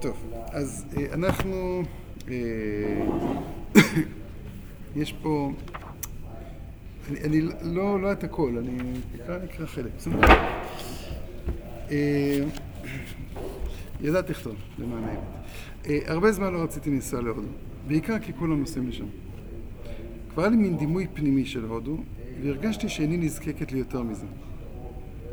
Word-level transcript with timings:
טוב, 0.00 0.32
אז 0.52 0.86
אה, 0.96 1.14
אנחנו, 1.14 1.82
אה, 2.28 3.06
יש 4.96 5.12
פה, 5.22 5.52
אני, 7.10 7.20
אני 7.20 7.40
לא, 7.62 8.00
לא 8.00 8.12
את 8.12 8.24
הכל, 8.24 8.58
אני 8.58 8.78
אקרא, 9.16 9.38
אקרא 9.44 9.66
חלק, 9.66 9.90
בסדר? 9.96 10.20
אה, 11.90 12.44
ידעתי 14.00 14.32
לכתוב, 14.32 14.54
למען 14.78 15.04
האמת. 15.04 15.18
הרבה 16.06 16.32
זמן 16.32 16.52
לא 16.52 16.62
רציתי 16.62 16.90
לנסוע 16.90 17.20
להודו, 17.20 17.48
בעיקר 17.86 18.18
כי 18.18 18.32
כולם 18.32 18.60
נוסעים 18.60 18.88
לשם. 18.88 19.06
כבר 20.30 20.42
היה 20.42 20.50
לי 20.50 20.56
מין 20.56 20.76
דימוי 20.76 21.06
פנימי 21.14 21.44
של 21.44 21.64
הודו, 21.64 21.96
והרגשתי 22.42 22.88
שאיני 22.88 23.16
נזקקת 23.16 23.72
לי 23.72 23.78
יותר 23.78 24.02
מזה. 24.02 24.26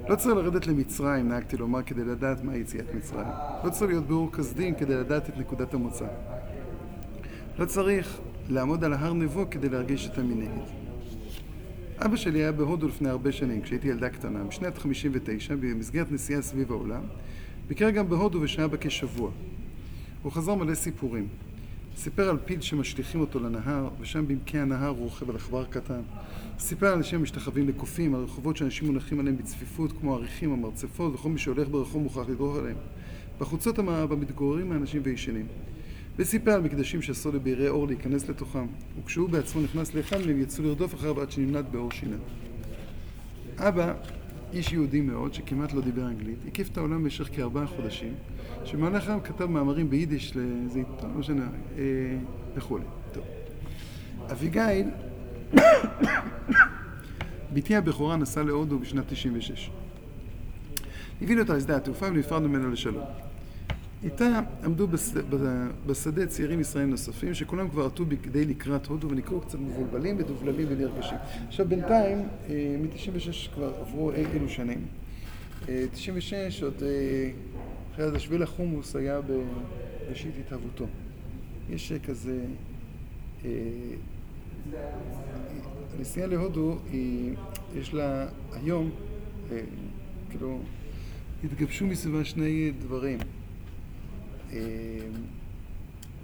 לא 0.09 0.15
צריך 0.15 0.35
לרדת 0.35 0.67
למצרים, 0.67 1.27
נהגתי 1.27 1.57
לומר, 1.57 1.83
כדי 1.83 2.03
לדעת 2.03 2.43
מה 2.43 2.55
יציאת 2.55 2.93
מצרים. 2.95 3.27
לא 3.63 3.70
צריך 3.70 3.91
להיות 3.91 4.07
באור 4.07 4.31
כסדים 4.31 4.75
כדי 4.75 4.95
לדעת 4.95 5.29
את 5.29 5.38
נקודת 5.38 5.73
המוצא. 5.73 6.05
לא 7.59 7.66
צריך 7.66 8.20
לעמוד 8.49 8.84
על 8.84 8.93
ההר 8.93 9.13
נבו 9.13 9.45
כדי 9.52 9.70
להרגיש 9.70 10.07
את 10.07 10.17
המנגד. 10.17 10.63
אבא 11.98 12.16
שלי 12.16 12.39
היה 12.39 12.52
בהודו 12.52 12.88
לפני 12.88 13.09
הרבה 13.09 13.31
שנים, 13.31 13.62
כשהייתי 13.62 13.88
ילדה 13.88 14.09
קטנה, 14.09 14.43
בשנת 14.43 14.77
59, 14.77 15.55
במסגרת 15.55 16.12
נסיעה 16.12 16.41
סביב 16.41 16.71
העולם, 16.71 17.01
ביקר 17.67 17.90
גם 17.90 18.09
בהודו 18.09 18.41
ושהה 18.41 18.67
בה 18.67 18.77
כשבוע. 18.79 19.31
הוא 20.23 20.31
חזר 20.31 20.55
מלא 20.55 20.76
סיפורים. 20.76 21.27
סיפר 21.97 22.29
על 22.29 22.38
פיל 22.45 22.61
שמשליכים 22.61 23.21
אותו 23.21 23.39
לנהר, 23.39 23.89
ושם 23.99 24.27
במקי 24.27 24.59
הנהר 24.59 24.88
הוא 24.88 24.97
רוכב 24.97 25.29
על 25.29 25.35
עכבר 25.35 25.65
קטן. 25.65 26.01
סיפר 26.59 26.88
על 26.88 26.93
אנשים 26.93 27.20
המשתחווים 27.20 27.67
לקופים, 27.67 28.15
על 28.15 28.23
רחובות 28.23 28.57
שאנשים 28.57 28.88
מונחים 28.88 29.20
עליהם 29.20 29.38
בצפיפות, 29.38 29.91
כמו 29.91 30.15
עריכים 30.15 30.51
או 30.51 30.57
מרצפות, 30.57 31.13
וכל 31.13 31.29
מי 31.29 31.39
שהולך 31.39 31.70
ברחוב 31.70 32.03
מוכרח 32.03 32.29
לדרוך 32.29 32.57
עליהם. 32.57 32.77
בחוצות 33.39 33.79
המערב 33.79 34.13
מתגוררים 34.13 34.71
האנשים 34.71 35.01
וישנים. 35.05 35.48
וסיפר 36.17 36.51
על 36.51 36.61
מקדשים 36.61 37.01
שאסור 37.01 37.34
לבעירי 37.34 37.67
אור 37.67 37.87
להיכנס 37.87 38.29
לתוכם, 38.29 38.65
וכשהוא 38.99 39.29
בעצמו 39.29 39.62
נכנס 39.62 39.93
לאחד 39.93 40.18
מהם 40.25 40.41
יצאו 40.41 40.63
לרדוף 40.63 40.93
אחריו 40.93 41.21
עד 41.21 41.31
שנמלט 41.31 41.65
באור 41.71 41.91
שינה. 41.91 42.15
אבא, 43.57 43.93
איש 44.54 44.73
יהודי 44.73 45.01
מאוד, 45.01 45.34
שכמעט 45.34 45.73
לא 45.73 45.82
דיבר 45.82 46.07
אנגלית, 46.07 46.37
הקיף 46.48 46.70
את 46.71 46.77
העולם 46.77 47.04
במשך 47.04 47.29
כארבעה 47.35 47.68
חודשים, 47.68 48.13
שבמהלכם 48.65 49.20
כתב 49.20 49.46
מאמרים 49.46 49.90
ביידיש 49.90 50.35
לאיזה 50.35 50.79
עיתון, 50.79 51.12
לא 51.13 51.20
משנה, 51.20 51.48
אה, 51.77 51.84
וכולי. 52.55 52.84
אביגיל, 54.31 54.87
בתי 57.54 57.76
הבכורה 57.76 58.18
נסעה 58.18 58.43
להודו 58.43 58.79
בשנת 58.79 59.04
96. 59.07 59.70
הביא 61.21 61.40
אותה 61.40 61.54
לשדה 61.54 61.76
התעופה 61.76 62.05
ונפרדנו 62.05 62.49
ממנה 62.49 62.68
לשלום. 62.68 63.04
איתה 64.03 64.40
עמדו 64.63 64.88
בש... 64.88 65.12
בשדה 65.85 66.28
צעירים 66.28 66.59
ישראלים 66.59 66.90
נוספים, 66.90 67.34
שכולם 67.34 67.69
כבר 67.69 67.85
עטו 67.85 68.06
בכדי 68.06 68.46
לקראת 68.46 68.85
הודו 68.85 69.09
ונקראו 69.09 69.41
קצת 69.41 69.59
מבולבלים 69.59 70.16
ודובלבים 70.19 70.68
ונרגשים. 70.69 71.18
עכשיו 71.47 71.68
בינתיים, 71.68 72.28
אה, 72.50 72.75
מ-96 72.79 73.53
כבר 73.53 73.74
עברו 73.79 74.12
אילו 74.12 74.50
שנים. 74.50 74.85
96 75.91 76.63
עוד, 76.63 76.84
אה, 76.84 77.31
אחרי 77.94 78.12
זה 78.12 78.19
שביל 78.19 78.44
החומוס 78.44 78.96
היה 78.96 79.19
בראשית 79.22 80.34
התהוותו. 80.46 80.85
יש 81.69 81.94
כזה... 81.94 82.46
אה, 83.46 83.51
הנסיעה 85.97 86.28
להודו, 86.28 86.78
היא, 86.91 87.35
יש 87.75 87.94
לה 87.94 88.28
היום, 88.53 88.90
כאילו, 90.29 90.59
התגבשו 91.44 91.88
מסביבה 91.88 92.25
שני 92.25 92.72
דברים. 92.79 93.19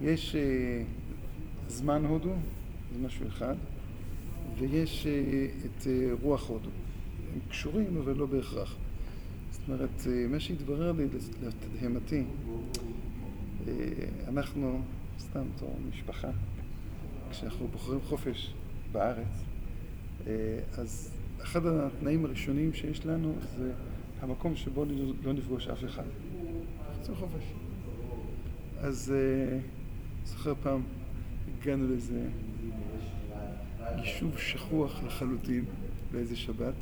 יש 0.02 0.36
זמן 1.68 2.04
הודו, 2.04 2.32
זה 2.92 3.06
משהו 3.06 3.28
אחד, 3.28 3.54
ויש 4.58 5.06
את 5.66 5.86
רוח 6.22 6.48
הודו. 6.48 6.68
הם 7.34 7.40
קשורים, 7.48 7.96
אבל 7.96 8.16
לא 8.16 8.26
בהכרח. 8.26 8.76
זאת 9.50 9.62
אומרת, 9.68 10.06
מה 10.30 10.40
שהתברר 10.40 10.92
לי, 10.92 11.04
לתדהמתי, 11.42 12.24
אנחנו, 14.28 14.80
סתם 15.18 15.42
בתור 15.56 15.76
משפחה, 15.88 16.30
כשאנחנו 17.30 17.68
בוחרים 17.68 18.00
חופש 18.00 18.54
בארץ, 18.92 19.44
אז 20.78 21.14
אחד 21.42 21.66
התנאים 21.66 22.24
הראשונים 22.24 22.74
שיש 22.74 23.06
לנו 23.06 23.34
זה 23.58 23.72
המקום 24.20 24.56
שבו 24.56 24.84
לא 25.22 25.32
נפגוש 25.32 25.68
אף 25.68 25.84
אחד. 25.84 26.04
חופש. 27.14 27.69
אז 28.80 29.14
זוכר 30.24 30.54
פעם, 30.62 30.82
הגענו 31.60 31.88
לאיזה 31.88 32.28
יישוב 33.98 34.38
שכוח 34.38 35.02
לחלוטין 35.06 35.64
באיזה 36.12 36.36
שבת. 36.36 36.74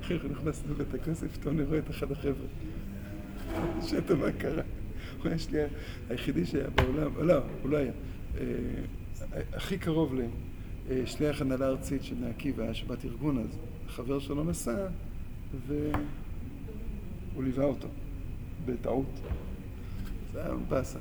אחרי 0.00 0.18
נכנסנו 0.30 0.74
לבית 0.74 0.94
הכנסת, 0.94 1.30
פתאום 1.30 1.56
אני 1.56 1.64
רואה 1.66 1.78
את 1.78 1.90
אחד 1.90 2.12
החבר'ה. 2.12 2.46
שאתה 3.82 4.14
מה 4.14 4.32
קרה? 4.32 4.62
הוא 5.18 5.28
היה 5.28 5.38
שלי 5.38 5.58
היחידי 6.08 6.46
שהיה 6.46 6.70
בעולם, 6.70 7.26
לא, 7.26 7.38
הוא 7.62 7.70
לא 7.70 7.76
היה. 7.76 7.92
הכי 9.52 9.78
קרוב 9.78 10.14
לשליח 10.90 11.40
הנהלה 11.40 11.66
ארצית 11.66 12.04
של 12.04 12.14
בני 12.14 12.30
עקיבא, 12.30 12.62
היה 12.62 12.74
שבת 12.74 13.04
ארגון 13.04 13.38
אז. 13.38 13.58
החבר 13.86 14.18
שלו 14.18 14.44
נסע, 14.44 14.86
והוא 15.66 17.44
ליווה 17.44 17.64
אותו, 17.64 17.88
בטעות. 18.66 19.20
היה 20.38 20.54
באסה. 20.68 20.98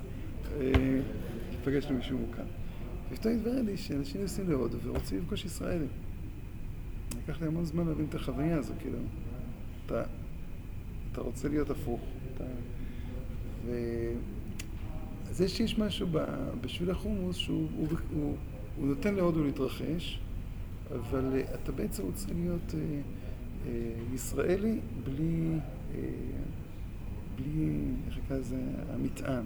להיפגש 0.57 1.85
עם 1.85 1.96
מישהו 1.96 2.18
מוכר. 2.18 2.44
ופתאום 3.12 3.34
התברר 3.34 3.62
לי 3.62 3.78
שאנשים 3.78 4.22
נוסעים 4.22 4.50
להודו 4.50 4.78
ורוצים 4.84 5.18
לפגוש 5.18 5.46
ישראלים. 5.46 5.88
לקח 7.23 7.41
לי 7.41 7.47
המון 7.47 7.66
זמן 7.66 7.88
להבין 7.88 8.06
את 8.09 8.16
החוויה 8.16 8.57
הזו, 8.57 8.73
כאילו, 8.79 8.97
אתה, 9.85 10.03
אתה 11.12 11.22
רוצה 11.22 11.47
להיות 11.47 11.69
הפוך. 11.69 12.01
אתה... 12.35 12.44
ו... 13.66 13.72
זה 15.31 15.50
שיש 15.50 15.79
משהו 15.79 16.07
בשביל 16.62 16.91
החומוס 16.91 17.38
שהוא 17.38 17.67
הוא, 17.78 17.88
הוא, 18.13 18.35
הוא 18.78 18.88
נותן 18.88 19.16
להודו 19.16 19.44
להתרחש, 19.44 20.19
אבל 20.91 21.41
אתה 21.63 21.72
בעצם 21.72 22.03
רוצה 22.03 22.28
להיות 22.34 22.73
אה, 22.73 22.79
אה, 23.66 23.72
ישראלי 24.13 24.79
בלי, 25.03 25.59
אה, 25.96 26.00
בלי, 27.35 27.79
איך 28.07 28.18
נקרא 28.18 28.38
לזה, 28.38 28.62
המטען. 28.94 29.44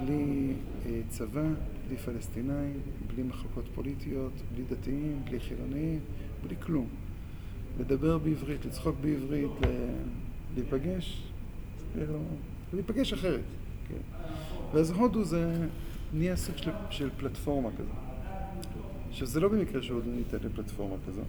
בלי 0.00 0.52
צבא, 1.08 1.42
בלי 1.88 1.96
פלסטינאים, 1.96 2.80
בלי 3.06 3.22
מחלוקות 3.22 3.64
פוליטיות, 3.74 4.32
בלי 4.54 4.64
דתיים, 4.70 5.22
בלי 5.24 5.40
חילונים, 5.40 6.00
בלי 6.46 6.56
כלום. 6.60 6.86
לדבר 7.80 8.18
בעברית, 8.18 8.64
לצחוק 8.64 8.96
בעברית, 9.00 9.50
להיפגש, 10.56 11.22
כאילו, 11.92 12.18
להיפגש 12.72 13.12
אחרת. 13.12 13.44
כן. 13.88 14.24
ואז 14.74 14.90
הודו 14.90 15.24
זה 15.24 15.66
נהיה 16.12 16.36
סוג 16.36 16.56
של, 16.56 16.70
של 16.90 17.10
פלטפורמה 17.16 17.68
כזו. 17.78 17.92
עכשיו 19.10 19.26
זה 19.26 19.40
לא 19.40 19.48
במקרה 19.48 19.82
שהודו 19.82 20.10
ניתן 20.10 20.38
לפלטפורמה 20.44 20.96
כזו. 21.06 21.22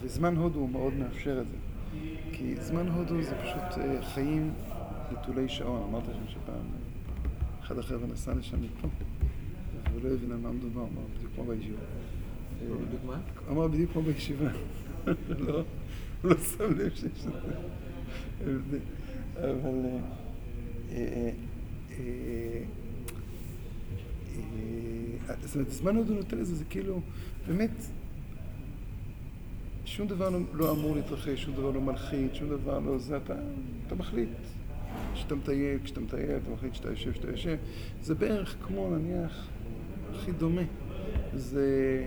וזמן 0.00 0.36
הודו 0.36 0.58
הוא 0.58 0.70
מאוד 0.70 0.94
מאפשר 0.94 1.40
את 1.40 1.46
זה. 1.46 1.73
כי 2.32 2.56
זמן 2.60 2.88
הודו 2.88 3.22
זה 3.22 3.34
פשוט 3.42 3.84
חיים 4.14 4.52
נטולי 5.12 5.48
שעון. 5.48 5.82
אמרת 5.88 6.04
שם 6.04 6.28
שפעם 6.28 6.66
אחד 7.60 7.78
החבר'ה 7.78 8.06
נסע 8.06 8.34
לשם 8.34 8.62
מפה, 8.62 8.88
והוא 9.90 10.02
לא 10.02 10.08
הבין 10.14 10.32
על 10.32 10.38
מה 10.38 10.52
מדובר, 10.52 10.80
אמר 10.80 11.02
בדיוק 11.16 11.32
כמו 11.34 11.44
בישיבה. 11.44 11.78
מה? 13.06 13.20
אמר 13.50 13.68
בדיוק 13.68 13.92
כמו 13.92 14.02
בישיבה. 14.02 14.50
לא, 15.46 15.64
הוא 16.22 16.30
לא 16.30 16.36
שם 16.36 16.78
לב 16.78 16.94
שיש 16.94 17.26
הבדל. 18.40 18.78
אבל... 19.36 19.80
זאת 25.42 25.54
אומרת, 25.54 25.70
זמן 25.70 25.96
עוד 25.96 26.08
הוא 26.08 26.16
נותן 26.16 26.38
לזה, 26.38 26.54
זה 26.54 26.64
כאילו, 26.64 27.00
באמת, 27.46 27.70
שום 29.84 30.08
דבר 30.08 30.28
לא 30.52 30.72
אמור 30.72 30.94
להתרחש, 30.94 31.42
שום 31.42 31.54
דבר 31.54 31.70
לא 31.70 31.80
מלחיץ, 31.80 32.32
שום 32.34 32.48
דבר 32.48 32.78
לא 32.78 32.98
זה, 32.98 33.16
אתה, 33.16 33.34
אתה 33.86 33.94
מחליט. 33.94 34.28
כשאתה 35.14 35.34
מטייל, 35.34 35.78
כשאתה 35.84 36.00
מטייל, 36.00 36.36
אתה 36.42 36.50
מחליט 36.50 36.74
שאתה 36.74 36.90
יושב, 36.90 37.12
שאתה 37.12 37.30
יושב. 37.30 37.56
זה 38.02 38.14
בערך 38.14 38.56
כמו, 38.66 38.96
נניח, 38.96 39.46
הכי 40.14 40.32
דומה. 40.32 40.62
זה 41.34 42.06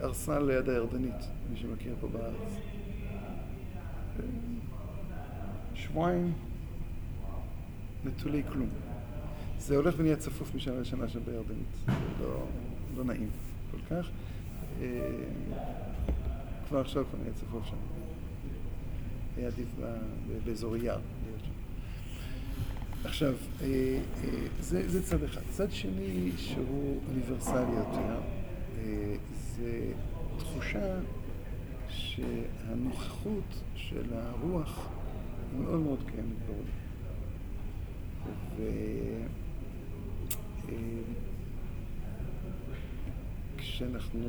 ארסל 0.00 0.42
ליד 0.42 0.68
הירדנית, 0.68 1.28
מי 1.50 1.56
שמכיר 1.56 1.94
פה 2.00 2.08
בארץ. 2.08 2.58
שבועיים 5.74 6.32
נטולי 8.04 8.42
כלום. 8.52 8.68
זה 9.58 9.76
הולך 9.76 9.94
ונהיה 9.98 10.16
צפוף 10.16 10.54
משנה 10.54 10.80
לשנה 10.80 11.08
שם 11.08 11.20
בירדנית. 11.24 11.74
זה 11.86 12.24
לא, 12.24 12.46
לא 12.96 13.04
נעים 13.04 13.28
כל 13.70 13.94
כך. 13.94 14.10
כבר 16.68 16.80
עכשיו 16.80 17.04
כבר 17.10 17.18
נהיה 17.22 17.32
צפוף 17.34 17.66
שם. 17.66 17.76
היה 19.36 19.46
עדיף 19.46 19.68
באזור 20.44 20.76
יער 20.76 20.98
להיות 21.26 21.40
שם. 21.44 21.50
עכשיו, 23.04 23.34
אה, 23.60 23.66
אה, 24.24 24.28
זה, 24.60 24.88
זה 24.88 25.02
צד 25.02 25.22
אחד. 25.22 25.40
צד 25.50 25.72
שני, 25.72 26.30
שהוא 26.36 27.00
אוניברסלי 27.08 27.76
יותר, 27.76 28.20
אה, 28.78 29.14
זה 29.56 29.92
תחושה 30.38 30.98
שהנוכחות 31.88 33.62
של 33.74 34.04
הרוח 34.12 34.88
היא 35.52 35.60
מאוד 35.60 35.80
מאוד 35.80 35.98
קיימת 36.06 36.36
בעולם. 36.46 36.84
וכשאנחנו 43.56 44.20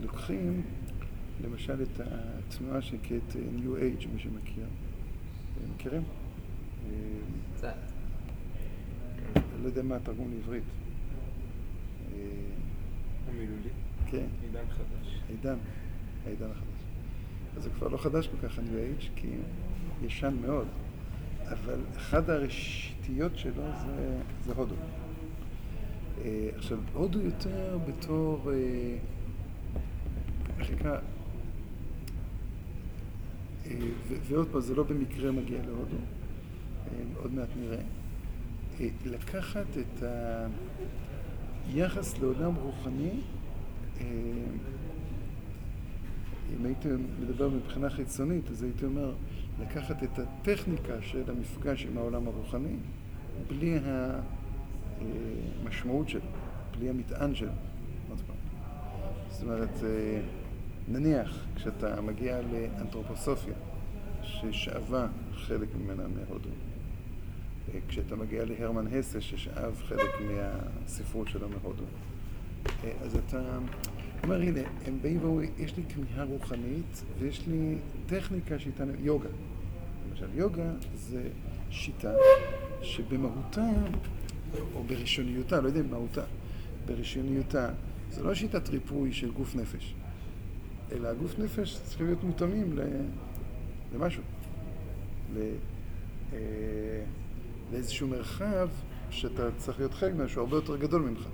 לוקחים 0.00 0.62
למשל 1.44 1.82
את 1.82 2.00
התנועה 2.00 2.82
שנקראת 2.82 3.32
New 3.32 3.76
Age, 3.76 4.08
מי 4.12 4.18
שמכיר, 4.18 4.66
מכירים? 5.74 6.02
קצת. 7.56 7.74
לא 9.62 9.66
יודע 9.66 9.82
מה 9.82 9.96
התרגום 9.96 10.30
לעברית. 10.32 10.64
המילולי. 13.28 13.68
כן. 14.06 14.26
עידן 14.42 14.64
חדש. 14.70 15.20
העידן, 15.28 15.56
העידן 16.26 16.50
החדש. 16.50 16.80
אז 17.56 17.62
זה 17.62 17.70
כבר 17.70 17.88
לא 17.88 17.96
חדש 17.96 18.28
כל 18.28 18.48
כך, 18.48 18.58
ה-New 18.58 19.02
Age, 19.02 19.06
כי 19.16 19.28
ישן 20.02 20.34
מאוד, 20.46 20.66
אבל 21.48 21.80
אחת 21.96 22.28
הראשיתיות 22.28 23.38
שלו 23.38 23.62
זה, 23.86 24.18
זה 24.44 24.52
הודו. 24.52 24.74
אה, 26.24 26.48
עכשיו, 26.56 26.78
הודו 26.94 27.20
יותר 27.20 27.78
בתור, 27.88 28.50
אה, 30.60 30.74
נקרא, 30.74 30.98
אה, 33.66 33.76
ועוד 34.28 34.48
פעם, 34.52 34.60
זה 34.60 34.74
לא 34.74 34.82
במקרה 34.82 35.32
מגיע 35.32 35.58
להודו, 35.66 35.96
עוד 37.16 37.34
מעט 37.34 37.48
נראה. 37.60 37.82
לקחת 39.04 39.66
את 39.78 40.02
היחס 41.66 42.18
לעולם 42.18 42.54
רוחני 42.54 43.10
אם 46.58 46.64
הייתי 46.64 46.88
מדבר 47.20 47.48
מבחינה 47.48 47.90
חיצונית, 47.90 48.50
אז 48.50 48.62
הייתי 48.62 48.84
אומר 48.84 49.14
לקחת 49.60 50.02
את 50.02 50.18
הטכניקה 50.18 51.02
של 51.02 51.22
המפגש 51.30 51.86
עם 51.86 51.98
העולם 51.98 52.26
הרוחני 52.26 52.76
בלי 53.48 53.78
המשמעות 55.64 56.08
שלו, 56.08 56.20
בלי 56.78 56.90
המטען 56.90 57.34
שלו. 57.34 57.50
זאת 59.30 59.42
אומרת, 59.42 59.84
אה, 59.84 60.20
נניח 60.90 61.46
כשאתה 61.56 62.00
מגיע 62.00 62.40
לאנתרופוסופיה, 62.52 63.54
ששאבה 64.22 65.06
חלק 65.34 65.68
ממנה 65.74 66.02
מהודו, 66.08 66.48
אה, 67.74 67.78
כשאתה 67.88 68.16
מגיע 68.16 68.44
להרמן 68.44 68.86
הסה, 68.86 69.20
ששאב 69.20 69.82
חלק 69.88 70.10
מהספרות 70.20 71.28
שלו 71.28 71.48
מהודו, 71.48 71.84
אה, 72.84 72.92
אז 73.02 73.16
אתה 73.16 73.58
אומר, 74.24 74.40
הנה, 74.40 74.60
הם 74.86 74.98
באים 75.02 75.18
ואומרים, 75.22 75.50
יש 75.58 75.76
לי 75.76 75.82
כמיהה 75.88 76.24
רוחנית 76.24 77.04
ויש 77.18 77.46
לי 77.46 77.78
טכניקה 78.06 78.58
שאיתה, 78.58 78.84
יוגה. 79.00 79.28
למשל, 80.10 80.26
יוגה 80.34 80.70
זה 80.94 81.28
שיטה 81.70 82.14
שבמהותה, 82.82 83.68
או 84.74 84.84
בראשוניותה, 84.84 85.60
לא 85.60 85.68
יודע 85.68 85.80
אם 85.80 85.90
מהותה, 85.90 86.24
בראשוניותה, 86.86 87.70
זה 88.10 88.22
לא 88.22 88.34
שיטת 88.34 88.68
ריפוי 88.68 89.12
של 89.12 89.30
גוף 89.30 89.54
נפש, 89.54 89.94
אלא 90.92 91.08
הגוף 91.08 91.38
נפש 91.38 91.80
צריכים 91.84 92.06
להיות 92.06 92.24
מותאמים 92.24 92.78
למשהו, 93.94 94.22
אה, 95.36 96.38
לאיזשהו 97.72 98.08
מרחב 98.08 98.68
שאתה 99.10 99.48
צריך 99.56 99.78
להיות 99.78 99.94
חלק 99.94 100.14
ממנו, 100.14 100.28
שהוא 100.28 100.42
הרבה 100.42 100.56
יותר 100.56 100.76
גדול 100.76 101.02
ממך. 101.02 101.26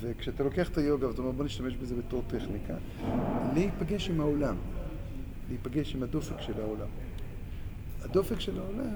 וכשאתה 0.00 0.42
לוקח 0.42 0.68
את 0.68 0.78
היוגה 0.78 1.08
ואתה 1.08 1.18
אומר 1.18 1.30
בוא 1.32 1.44
נשתמש 1.44 1.76
בזה 1.76 1.94
בתור 1.96 2.22
טכניקה, 2.26 2.74
להיפגש 3.54 4.08
עם 4.08 4.20
העולם, 4.20 4.56
להיפגש 5.48 5.94
עם 5.94 6.02
הדופק 6.02 6.40
של 6.40 6.60
העולם. 6.60 6.88
הדופק 8.02 8.40
של 8.40 8.58
העולם 8.58 8.94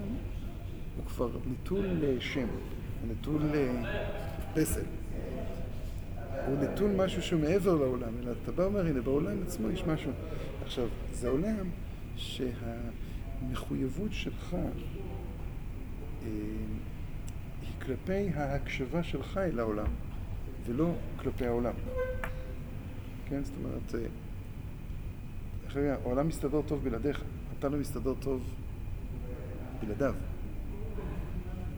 הוא 0.96 1.04
כבר 1.06 1.30
נטול 1.50 1.86
לשם, 2.00 2.46
הוא 3.02 3.12
נטול 3.12 3.42
לפסל. 4.56 4.82
הוא 6.46 6.56
נטול 6.56 6.90
משהו 6.96 7.22
שהוא 7.22 7.40
מעבר 7.40 7.74
לעולם, 7.74 8.12
אלא 8.22 8.32
אתה 8.42 8.52
בא 8.52 8.62
ואומר, 8.62 8.86
הנה, 8.86 9.00
בעולם 9.00 9.42
עצמו 9.46 9.70
יש 9.70 9.84
משהו. 9.84 10.10
עכשיו, 10.64 10.88
זה 11.12 11.28
עולם 11.28 11.66
שהמחויבות 12.16 14.12
שלך 14.12 14.54
אה, 14.54 14.68
היא 17.62 17.72
כלפי 17.82 18.28
ההקשבה 18.34 19.02
שלך 19.02 19.36
אל 19.36 19.60
העולם. 19.60 19.86
ולא 20.66 20.92
כלפי 21.16 21.46
העולם. 21.46 21.74
כן, 23.28 23.44
זאת 23.44 23.54
אומרת, 23.64 23.94
אה, 23.94 24.00
אחרי, 25.66 25.90
העולם 25.90 26.28
מסתדר 26.28 26.62
טוב 26.62 26.84
בלעדיך, 26.84 27.22
אתה 27.58 27.68
לא 27.68 27.78
מסתדר 27.78 28.14
טוב 28.20 28.54
בלעדיו. 29.80 30.14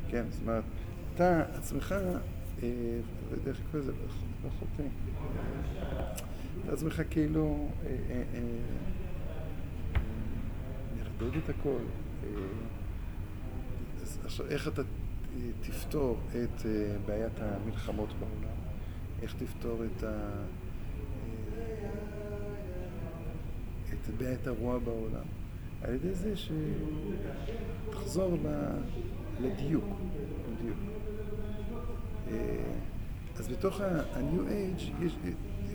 כן, 0.08 0.24
זאת 0.30 0.42
אומרת, 0.42 0.64
אתה 1.14 1.42
עצמך, 1.54 1.94
לא 2.62 3.36
יודע 3.36 3.50
איך 3.50 3.60
לקרוא 3.60 3.80
לזה, 3.80 3.92
לא 4.44 4.50
חוטא. 4.58 4.82
אתה 6.64 6.72
עצמך 6.72 7.02
כאילו 7.10 7.68
אה, 7.86 8.22
מרדד 10.96 11.36
את 11.36 11.48
הכל. 11.48 11.78
עכשיו, 14.24 14.46
איך 14.46 14.68
אתה 14.68 14.82
תפתור 15.60 16.18
את 16.30 16.66
בעיית 17.06 17.40
המלחמות 17.40 18.12
בעולם? 18.12 18.56
איך 19.22 19.34
תפתור 19.38 19.84
את, 19.84 20.02
ה... 20.02 20.06
אה, 20.06 20.44
את 23.92 24.14
בעיית 24.18 24.46
הרוע 24.46 24.78
בעולם? 24.78 25.24
על 25.82 25.94
ידי 25.94 26.14
זה 26.14 26.34
שתחזור 26.36 28.38
לדיוק. 29.40 29.84
לדיוק. 30.52 30.78
אה, 32.32 32.36
אז 33.36 33.48
בתוך 33.48 33.80
ה-New 33.80 34.50
Age 34.50 35.04
יש, 35.04 35.16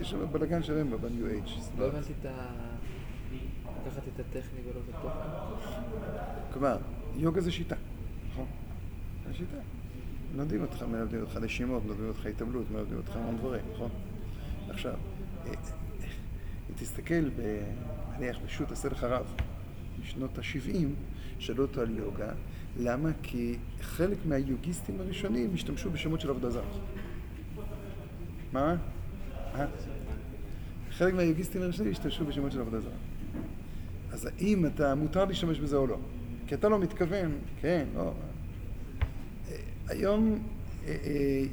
יש 0.00 0.10
שם 0.10 0.32
בלאגן 0.32 0.62
שלם 0.62 0.90
ב-New 0.90 1.46
Age. 1.46 1.78
לא 1.78 1.86
הבנתי 1.86 2.12
את 2.20 2.26
ה... 2.26 2.50
לקחת 3.86 4.02
את 4.14 4.20
הטכני 4.20 4.60
ולא 4.64 4.80
את 4.88 4.94
התוכן. 4.94 5.80
כלומר, 6.52 6.76
יוגה 7.16 7.40
זה 7.40 7.52
שיטה, 7.52 7.76
נכון? 8.30 8.46
זה 9.26 9.34
שיטה. 9.34 9.56
מלמדים 10.34 10.62
אותך, 10.62 10.82
מלמדים 10.82 11.20
אותך 11.20 11.36
נשימות, 11.36 11.84
מלמדים 11.84 12.08
אותך 12.08 12.26
התעמלות, 12.26 12.70
מלמדים 12.70 12.96
אותך 12.96 13.16
המון 13.16 13.36
דברים, 13.36 13.64
נכון? 13.74 13.90
עכשיו, 14.68 14.94
אם 15.46 16.74
תסתכל, 16.76 17.30
נניח, 18.18 18.38
בשו"ת 18.46 18.72
עשה 18.72 18.88
לך 18.88 19.04
רב, 19.04 19.34
משנות 20.00 20.38
ה-70, 20.38 20.86
שאלו 21.38 21.62
אותו 21.62 21.80
על 21.80 21.98
יוגה, 21.98 22.32
למה? 22.78 23.10
כי 23.22 23.56
חלק 23.80 24.18
מהיוגיסטים 24.24 25.00
הראשונים 25.00 25.50
השתמשו 25.54 25.90
בשמות 25.90 26.20
של 26.20 26.30
עבודה 26.30 26.50
זרה. 26.50 26.62
מה? 28.52 28.76
אה? 29.54 29.66
חלק 30.90 31.14
מהיוגיסטים 31.14 31.62
הראשונים 31.62 31.92
השתמשו 31.92 32.24
בשמות 32.26 32.52
של 32.52 32.60
עבודה 32.60 32.80
זרה. 32.80 32.92
אז 34.12 34.26
האם 34.26 34.66
אתה, 34.66 34.94
מותר 34.94 35.24
להשתמש 35.24 35.58
בזה 35.58 35.76
או 35.76 35.86
לא? 35.86 35.96
כי 36.46 36.54
אתה 36.54 36.68
לא 36.68 36.78
מתכוון, 36.78 37.32
כן, 37.60 37.86
לא, 37.94 38.12
היום, 39.88 40.38
אה, 40.86 40.96
אה, 41.04 41.44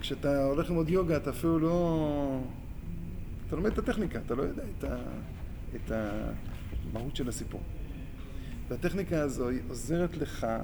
כשאתה 0.00 0.44
הולך 0.44 0.68
ללמוד 0.68 0.88
יוגה, 0.88 1.16
אתה 1.16 1.30
אפילו 1.30 1.58
לא... 1.58 2.40
אתה 3.46 3.56
לומד 3.56 3.72
את 3.72 3.78
הטכניקה, 3.78 4.18
אתה 4.26 4.34
לא 4.34 4.42
יודע 4.42 4.62
את, 4.78 4.84
ה... 4.84 4.96
את 5.76 5.92
המהות 6.92 7.16
של 7.16 7.28
הסיפור. 7.28 7.60
והטכניקה 8.68 9.20
הזו 9.20 9.48
היא 9.48 9.60
עוזרת 9.68 10.16
לך 10.16 10.44
אה, 10.44 10.58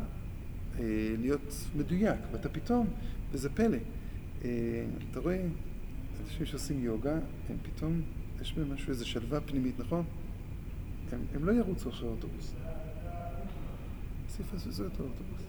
להיות 1.19 1.55
מדויק, 1.77 2.19
ואתה 2.33 2.49
פתאום, 2.49 2.87
וזה 3.33 3.51
פלא, 3.51 3.79
אה, 4.45 4.85
אתה 5.11 5.21
רואה 5.21 5.43
אנשים 6.25 6.47
שעושים 6.47 6.85
יוגה, 6.85 7.19
הם 7.49 7.57
פתאום, 7.63 8.03
יש 8.41 8.53
בהם 8.53 8.75
משהו, 8.75 8.91
איזו 8.91 9.09
שלווה 9.09 9.41
פנימית, 9.41 9.79
נכון? 9.79 10.05
הם, 11.13 11.21
הם 11.35 11.45
לא 11.45 11.53
ירוצו 11.53 11.89
אחרי 11.89 12.09
האוטובוס. 12.09 12.55
יפספסו 14.41 14.87
את 14.87 15.01
האוטובוס. 15.01 15.43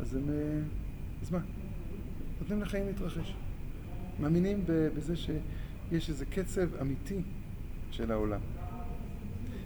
אז 0.00 0.16
הם... 0.16 0.30
אה, 0.30 0.60
אז 1.22 1.30
מה? 1.30 1.40
נותנים 2.40 2.62
לחיים 2.62 2.86
להתרחש. 2.86 3.34
מאמינים 4.20 4.64
בזה 4.66 5.16
שיש 5.16 6.10
איזה 6.10 6.26
קצב 6.26 6.76
אמיתי 6.80 7.20
של 7.90 8.12
העולם. 8.12 8.40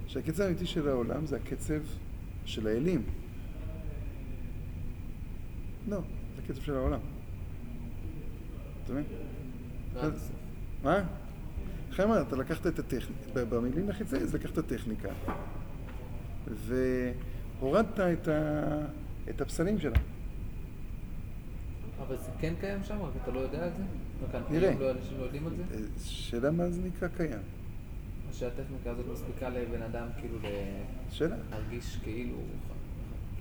שהקצב 0.09 0.43
האמיתי 0.43 0.67
של 0.67 0.89
העולם 0.89 1.27
זה 1.27 1.37
הקצב 1.37 1.81
של 2.45 2.67
האלים. 2.67 3.03
לא, 5.89 6.01
זה 6.37 6.43
הקצב 6.45 6.63
של 6.63 6.75
העולם. 6.75 7.01
אתה 8.85 8.93
מבין? 8.93 9.05
מה? 10.83 11.03
חיימר, 11.91 12.23
אתה 12.23 12.37
לקחת 12.37 12.67
את 12.67 12.79
הטכניקה, 12.79 13.45
במילים 13.45 13.91
החיצוניות 13.91 14.35
לקחת 14.35 14.53
את 14.53 14.59
הטכניקה, 14.59 15.09
והורדת 16.47 18.01
את, 18.01 18.29
ה... 18.29 18.87
את 19.31 19.41
הפסלים 19.41 19.79
שלה. 19.79 19.99
אבל 21.99 22.17
זה 22.17 22.31
כן 22.41 22.55
קיים 22.61 22.83
שם, 22.85 23.03
רק 23.03 23.13
אתה 23.23 23.31
לא 23.31 23.39
יודע 23.39 23.65
על 23.65 23.71
זה? 23.71 23.83
נראה. 24.51 24.75
לא 24.81 24.91
אנשים 24.91 25.19
לא 25.19 25.25
יודעים 25.25 25.47
על 25.47 25.55
זה? 25.57 25.63
אה, 25.75 25.79
שאלה 25.99 26.51
מה 26.51 26.71
זה 26.71 26.83
נקרא 26.83 27.09
קיים. 27.09 27.58
שהטכניקה 28.33 28.91
הזאת 28.91 29.07
מספיקה 29.13 29.49
לבן 29.49 29.83
אדם 29.83 30.07
כאילו. 30.21 30.39
להרגיש 31.51 31.97
כאילו... 32.03 32.37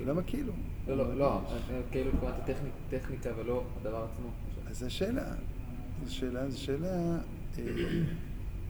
למה 0.06 0.24
כאילו? 0.24 0.54
לא, 0.88 0.98
לא, 0.98 1.16
לא, 1.18 1.42
כאילו 1.92 2.10
התכוונתי 2.10 2.42
טכניק- 2.54 3.00
טכניקה 3.02 3.30
ולא 3.38 3.64
הדבר 3.82 4.04
עצמו. 4.14 4.28
אז 4.68 4.80
זו 4.80 4.94
שאלה. 4.94 5.34
זו 6.06 6.16
שאלה, 6.16 6.50
זו 6.50 6.60
שאלה... 6.62 7.18
אה, 7.60 7.64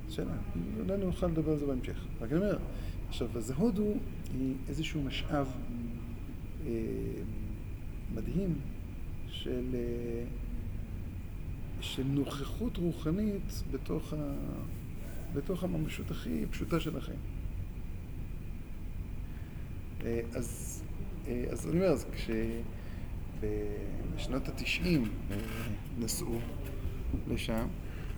שאלה. 0.10 0.34
אולי 0.80 0.98
נוכל 0.98 1.28
לדבר 1.28 1.52
על 1.52 1.58
זה 1.58 1.66
בהמשך. 1.66 2.06
רק 2.22 2.32
אני 2.32 2.40
אומר, 2.40 2.58
עכשיו, 3.10 3.28
אז 3.36 3.52
הודו 3.52 3.94
היא 4.34 4.54
איזשהו 4.68 5.04
משאב 5.04 5.48
אה, 6.66 6.72
מדהים 8.16 8.56
של, 9.28 9.66
אה, 9.74 10.24
של 11.82 12.04
נוכחות 12.06 12.78
רוחנית 12.78 13.64
בתוך, 13.72 14.14
ה, 14.14 14.18
בתוך 15.34 15.64
הממשות 15.64 16.12
הכי 16.12 16.46
פשוטה 16.52 16.80
של 16.80 16.98
החיים. 16.98 17.20
אה, 20.06 20.22
אז, 20.34 20.84
אה, 21.28 21.46
אז 21.52 21.68
אני 21.68 21.76
אומר, 21.76 21.92
אז 21.92 22.06
כשבשנות 23.42 24.48
התשעים 24.48 25.04
אה, 25.32 25.38
נסעו 26.00 26.40
לשם, 27.28 27.68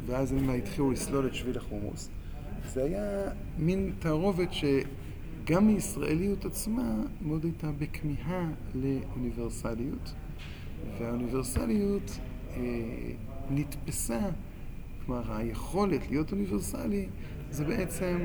ואז 0.06 0.32
הם 0.32 0.50
התחילו 0.50 0.92
לסלול 0.92 1.28
את 1.28 1.36
שביל 1.36 1.58
החומוס, 1.58 2.10
זה 2.66 2.84
היה 2.84 3.32
מין 3.58 3.94
תערובת 4.00 4.50
שגם 4.54 5.68
מישראליות 5.68 6.46
עצמה 6.46 7.04
מאוד 7.22 7.44
הייתה 7.44 7.72
בכמיהה 7.72 8.52
לאוניברסליות, 8.76 10.14
והאוניברסליות 11.00 12.20
אה, 12.52 12.62
נתפסה, 13.50 14.20
כלומר 15.10 15.36
היכולת 15.36 16.10
להיות 16.10 16.32
אוניברסלי 16.32 17.08
זה 17.52 17.66
בעצם 17.66 18.20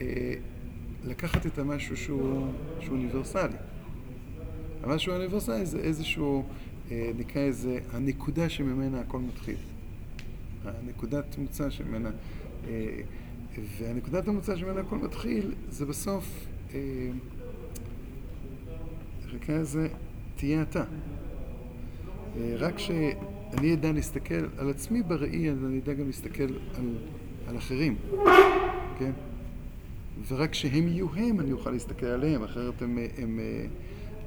אה, 0.00 0.34
לקחת 1.04 1.46
את 1.46 1.58
המשהו 1.58 1.96
שהוא, 1.96 2.46
שהוא 2.80 2.96
אוניברסלי. 2.96 3.56
המשהו 4.82 5.12
האוניברסלי 5.12 5.66
זה 5.66 5.78
איזשהו, 5.78 6.44
אה, 6.90 7.10
נקרא 7.18 7.42
לזה, 7.42 7.78
הנקודה 7.92 8.48
שממנה 8.48 9.00
הכל 9.00 9.18
מתחיל. 9.18 9.56
הנקודת 10.64 11.38
מוצא 11.38 11.70
שממנה, 11.70 12.10
אה, 12.68 13.00
והנקודת 13.78 14.28
המוצא 14.28 14.56
שממנה 14.56 14.80
הכל 14.80 14.98
מתחיל 14.98 15.54
זה 15.68 15.86
בסוף, 15.86 16.46
אה, 16.74 17.10
נקרא 19.34 19.58
לזה, 19.58 19.88
תהיה 20.36 20.62
אתה. 20.62 20.84
אה, 22.36 22.54
רק 22.56 22.74
שאני 23.52 23.74
אדע 23.74 23.92
להסתכל 23.92 24.46
על 24.58 24.70
עצמי 24.70 25.02
בראי, 25.02 25.50
אז 25.50 25.64
אני 25.64 25.78
אדע 25.78 25.92
גם 25.92 26.06
להסתכל 26.06 26.42
על, 26.42 26.94
על 27.48 27.56
אחרים, 27.56 27.96
כן? 28.98 29.10
ורק 30.28 30.50
כשהם 30.50 30.88
יהיו 30.88 31.06
הם, 31.14 31.40
אני 31.40 31.52
אוכל 31.52 31.70
להסתכל 31.70 32.06
עליהם, 32.06 32.42
אחרת 32.42 32.82
הם, 32.82 32.98
הם 33.18 33.40
אה, 33.40 33.66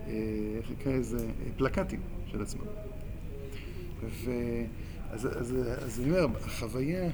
אה, 0.08 0.14
איך 0.58 0.72
נקרא 0.72 0.94
לזה, 0.94 1.28
פלקטים 1.58 2.00
של 2.32 2.42
עצמם. 2.42 2.66
ו... 4.26 4.32
אז, 5.12 5.26
אז, 5.26 5.56
אז 5.86 6.00
אני 6.00 6.10
אומר, 6.10 6.38
החוויה 6.38 7.10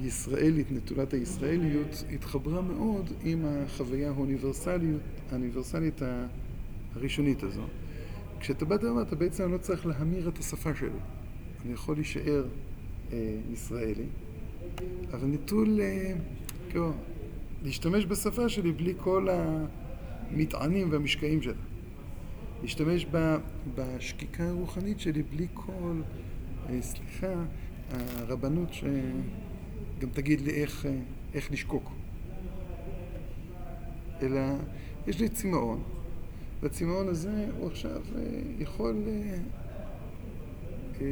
הישראלית, 0.00 0.72
נטולת 0.72 1.14
הישראליות, 1.14 2.04
התחברה 2.14 2.60
מאוד 2.60 3.10
עם 3.24 3.44
החוויה 3.44 4.12
האוניברסלית 5.30 6.02
ה- 6.02 6.26
הראשונית 6.96 7.42
הזו. 7.42 7.62
כשאתה 8.40 8.64
בא 8.64 8.76
ואומר, 8.82 9.02
אתה 9.02 9.16
בעצם 9.16 9.52
לא 9.52 9.58
צריך 9.58 9.86
להמיר 9.86 10.28
את 10.28 10.38
השפה 10.38 10.74
שלי. 10.74 10.88
אני 11.64 11.72
יכול 11.72 11.94
להישאר 11.94 12.44
אה, 13.12 13.38
ישראלי, 13.50 14.06
אבל 15.10 15.26
נטול, 15.26 15.80
אה, 15.80 16.14
כאילו, 16.70 16.92
להשתמש 17.62 18.06
בשפה 18.06 18.48
שלי 18.48 18.72
בלי 18.72 18.94
כל 18.96 19.28
המטענים 19.30 20.92
והמשקעים 20.92 21.42
שלה. 21.42 21.52
להשתמש 22.62 23.06
ב, 23.10 23.36
בשקיקה 23.74 24.48
הרוחנית 24.48 25.00
שלי 25.00 25.22
בלי 25.22 25.46
כל, 25.54 26.00
אה, 26.68 26.82
סליחה, 26.82 27.34
הרבנות 27.90 28.72
שגם 28.72 30.08
תגיד 30.12 30.40
לי 30.40 30.50
איך, 30.50 30.86
אה, 30.86 30.98
איך 31.34 31.52
לשקוק. 31.52 31.90
אלא 34.22 34.40
יש 35.06 35.20
לי 35.20 35.28
צמאון, 35.28 35.82
והצמאון 36.62 37.08
הזה 37.08 37.46
הוא 37.58 37.66
עכשיו 37.66 38.00
אה, 38.16 38.22
יכול 38.58 39.02
אה, 39.06 39.36
אה, 41.00 41.06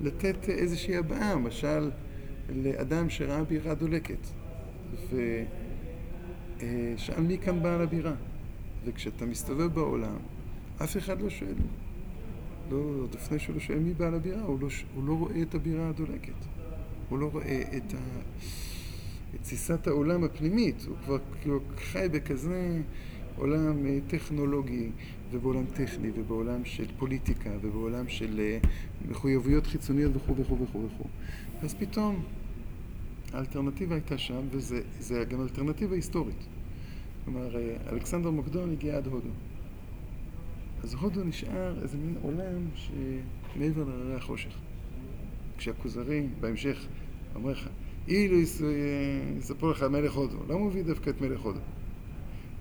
לתת 0.00 0.48
איזושהי 0.48 0.96
הבעה, 0.96 1.34
למשל 1.34 1.90
לאדם 2.48 3.10
שראה 3.10 3.44
בירה 3.44 3.74
דולקת, 3.74 4.26
ושאל 6.56 7.20
מי 7.20 7.38
כאן 7.38 7.62
בעל 7.62 7.80
הבירה. 7.80 8.14
וכשאתה 8.84 9.26
מסתובב 9.26 9.74
בעולם, 9.74 10.16
אף 10.82 10.96
אחד 10.96 11.20
לא 11.20 11.30
שואל. 11.30 11.54
לא, 12.70 13.06
לפני 13.14 13.38
שהוא 13.38 13.54
לא 13.54 13.60
שואל 13.60 13.78
מי 13.78 13.94
בעל 13.94 14.14
הבירה, 14.14 14.42
הוא 14.42 14.60
לא, 14.60 14.68
הוא 14.94 15.04
לא 15.04 15.12
רואה 15.12 15.42
את 15.42 15.54
הבירה 15.54 15.88
הדולקת. 15.88 16.32
הוא 17.08 17.18
לא 17.18 17.30
רואה 17.32 17.62
את, 17.76 17.94
ה, 17.94 18.20
את 19.34 19.40
תסיסת 19.42 19.86
העולם 19.86 20.24
הפנימית. 20.24 20.84
הוא 20.88 20.96
כבר 21.04 21.18
כאילו 21.40 21.60
חי 21.76 22.06
בכזה 22.12 22.80
עולם 23.36 23.86
אה, 23.86 23.98
טכנולוגי, 24.06 24.90
ובעולם 25.30 25.64
טכני, 25.74 26.10
ובעולם 26.14 26.64
של 26.64 26.86
פוליטיקה, 26.98 27.50
ובעולם 27.60 28.08
של 28.08 28.40
אה, 28.40 28.58
מחויבויות 29.10 29.66
חיצוניות 29.66 30.16
וכו' 30.16 30.36
וכו' 30.36 30.58
וכו' 30.62 30.86
וכו'. 30.86 31.08
אז 31.62 31.74
פתאום 31.74 32.24
האלטרנטיבה 33.32 33.94
הייתה 33.94 34.18
שם, 34.18 34.40
וזה 34.50 35.24
גם 35.28 35.42
אלטרנטיבה 35.42 35.94
היסטורית. 35.94 36.46
כלומר, 37.24 37.56
אלכסנדר 37.92 38.30
מוקדון 38.30 38.72
הגיע 38.72 38.96
עד 38.96 39.06
הודו. 39.06 39.28
אז 40.82 40.94
הודו 40.94 41.24
נשאר 41.24 41.82
איזה 41.82 41.96
מין 41.98 42.14
עולם 42.22 42.68
שמעבר 42.74 43.84
להררי 43.84 44.14
החושך. 44.14 44.58
כשהכוזרי, 45.58 46.26
בהמשך, 46.40 46.86
אומר 47.34 47.50
לך, 47.50 47.68
אילו 48.08 48.36
יספרו 49.38 49.70
לך 49.70 49.82
מלך 49.82 50.12
הודו, 50.12 50.36
למה 50.44 50.54
הוא 50.54 50.66
מביא 50.66 50.82
דווקא 50.82 51.10
את 51.10 51.20
מלך 51.20 51.40
הודו? 51.40 51.60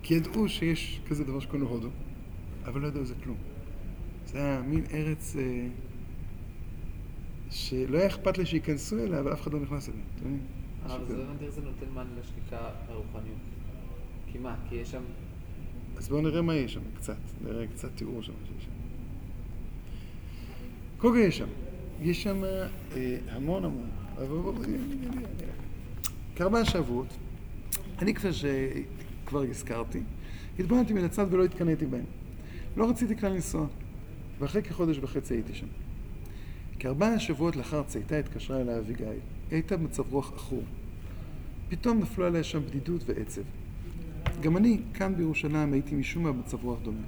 כי 0.04 0.14
ידעו 0.14 0.50
שיש 0.50 1.02
כזה 1.10 1.24
דבר 1.24 1.40
שקוראים 1.40 1.62
לו 1.62 1.70
הודו, 1.70 1.90
אבל 2.66 2.82
לא 2.82 2.88
ידעו 2.88 3.06
זה 3.06 3.16
כלום. 3.24 3.38
זה 4.26 4.38
היה 4.38 4.62
מין 4.62 4.84
ארץ 4.94 5.36
אה, 5.36 5.68
שלא 7.50 7.98
היה 7.98 8.08
אכפת 8.08 8.38
לי 8.38 8.46
שייכנסו 8.46 8.98
אליה, 8.98 9.20
אבל 9.20 9.34
אף 9.34 9.42
אחד 9.42 9.54
לא 9.54 9.60
נכנס 9.60 9.90
אליה. 9.90 10.02
אבל 10.86 11.06
זה 11.08 11.18
לא 11.18 11.24
איך 11.42 11.50
זה 11.50 11.62
נותן 11.62 11.86
מענה 11.94 12.10
לשקיקה 12.20 12.70
הרוחניות. 12.88 13.38
כי 14.28 14.38
מה? 14.38 14.56
כי 14.70 14.76
יש 14.76 14.92
שם... 14.92 15.02
אז 15.98 16.10
בואו 16.10 16.22
נראה 16.22 16.42
מה 16.42 16.56
יש 16.56 16.74
שם 16.74 16.82
קצת, 16.96 17.18
נראה 17.44 17.68
קצת 17.68 17.90
תיאור 17.96 18.22
שם 18.22 18.34
שיש 18.46 18.66
שם. 18.66 18.72
כל 20.98 21.18
יש 21.20 21.38
שם, 21.38 21.48
יש 22.02 22.24
שם 22.24 22.44
אה, 22.44 23.18
המון 23.30 23.66
המון, 23.66 23.90
אבל 24.18 24.28
בואו 24.28 24.54
נראה. 24.54 25.54
כארבעה 26.36 26.66
שבועות, 26.66 27.18
אני 28.00 28.14
כבר 28.14 28.30
שכבר 29.32 29.44
הזכרתי, 29.50 30.00
התבוננתי 30.60 30.94
מן 30.94 31.04
הצד 31.04 31.34
ולא 31.34 31.44
התקנאתי 31.46 31.86
בהם. 31.86 32.04
לא 32.78 32.90
רציתי 32.90 33.16
כלל 33.16 33.32
לנסוע, 33.32 33.68
ואחרי 34.40 34.64
כחודש 34.64 34.98
וחצי 35.02 35.34
הייתי 35.34 35.56
שם. 35.56 35.68
כארבעה 36.80 37.20
שבועות 37.20 37.56
לאחר 37.56 37.84
צאתה 37.84 38.18
התקשרה 38.18 38.62
אליי 38.62 38.78
אביגיל. 38.78 39.08
היא 39.08 39.20
הייתה 39.52 39.78
במצב 39.78 40.14
רוח 40.14 40.34
עכור. 40.34 40.64
פתאום 41.70 42.00
נפלו 42.00 42.26
עליה 42.26 42.44
שם 42.44 42.60
בדידות 42.60 43.02
ועצב. 43.06 43.42
גם 44.42 44.58
אני, 44.58 44.80
כאן 44.94 45.16
בירושלים, 45.16 45.74
הייתי 45.74 45.96
משום 45.96 46.24
מה 46.24 46.32
במצב 46.32 46.64
רוח 46.64 46.80
דומה. 46.84 47.08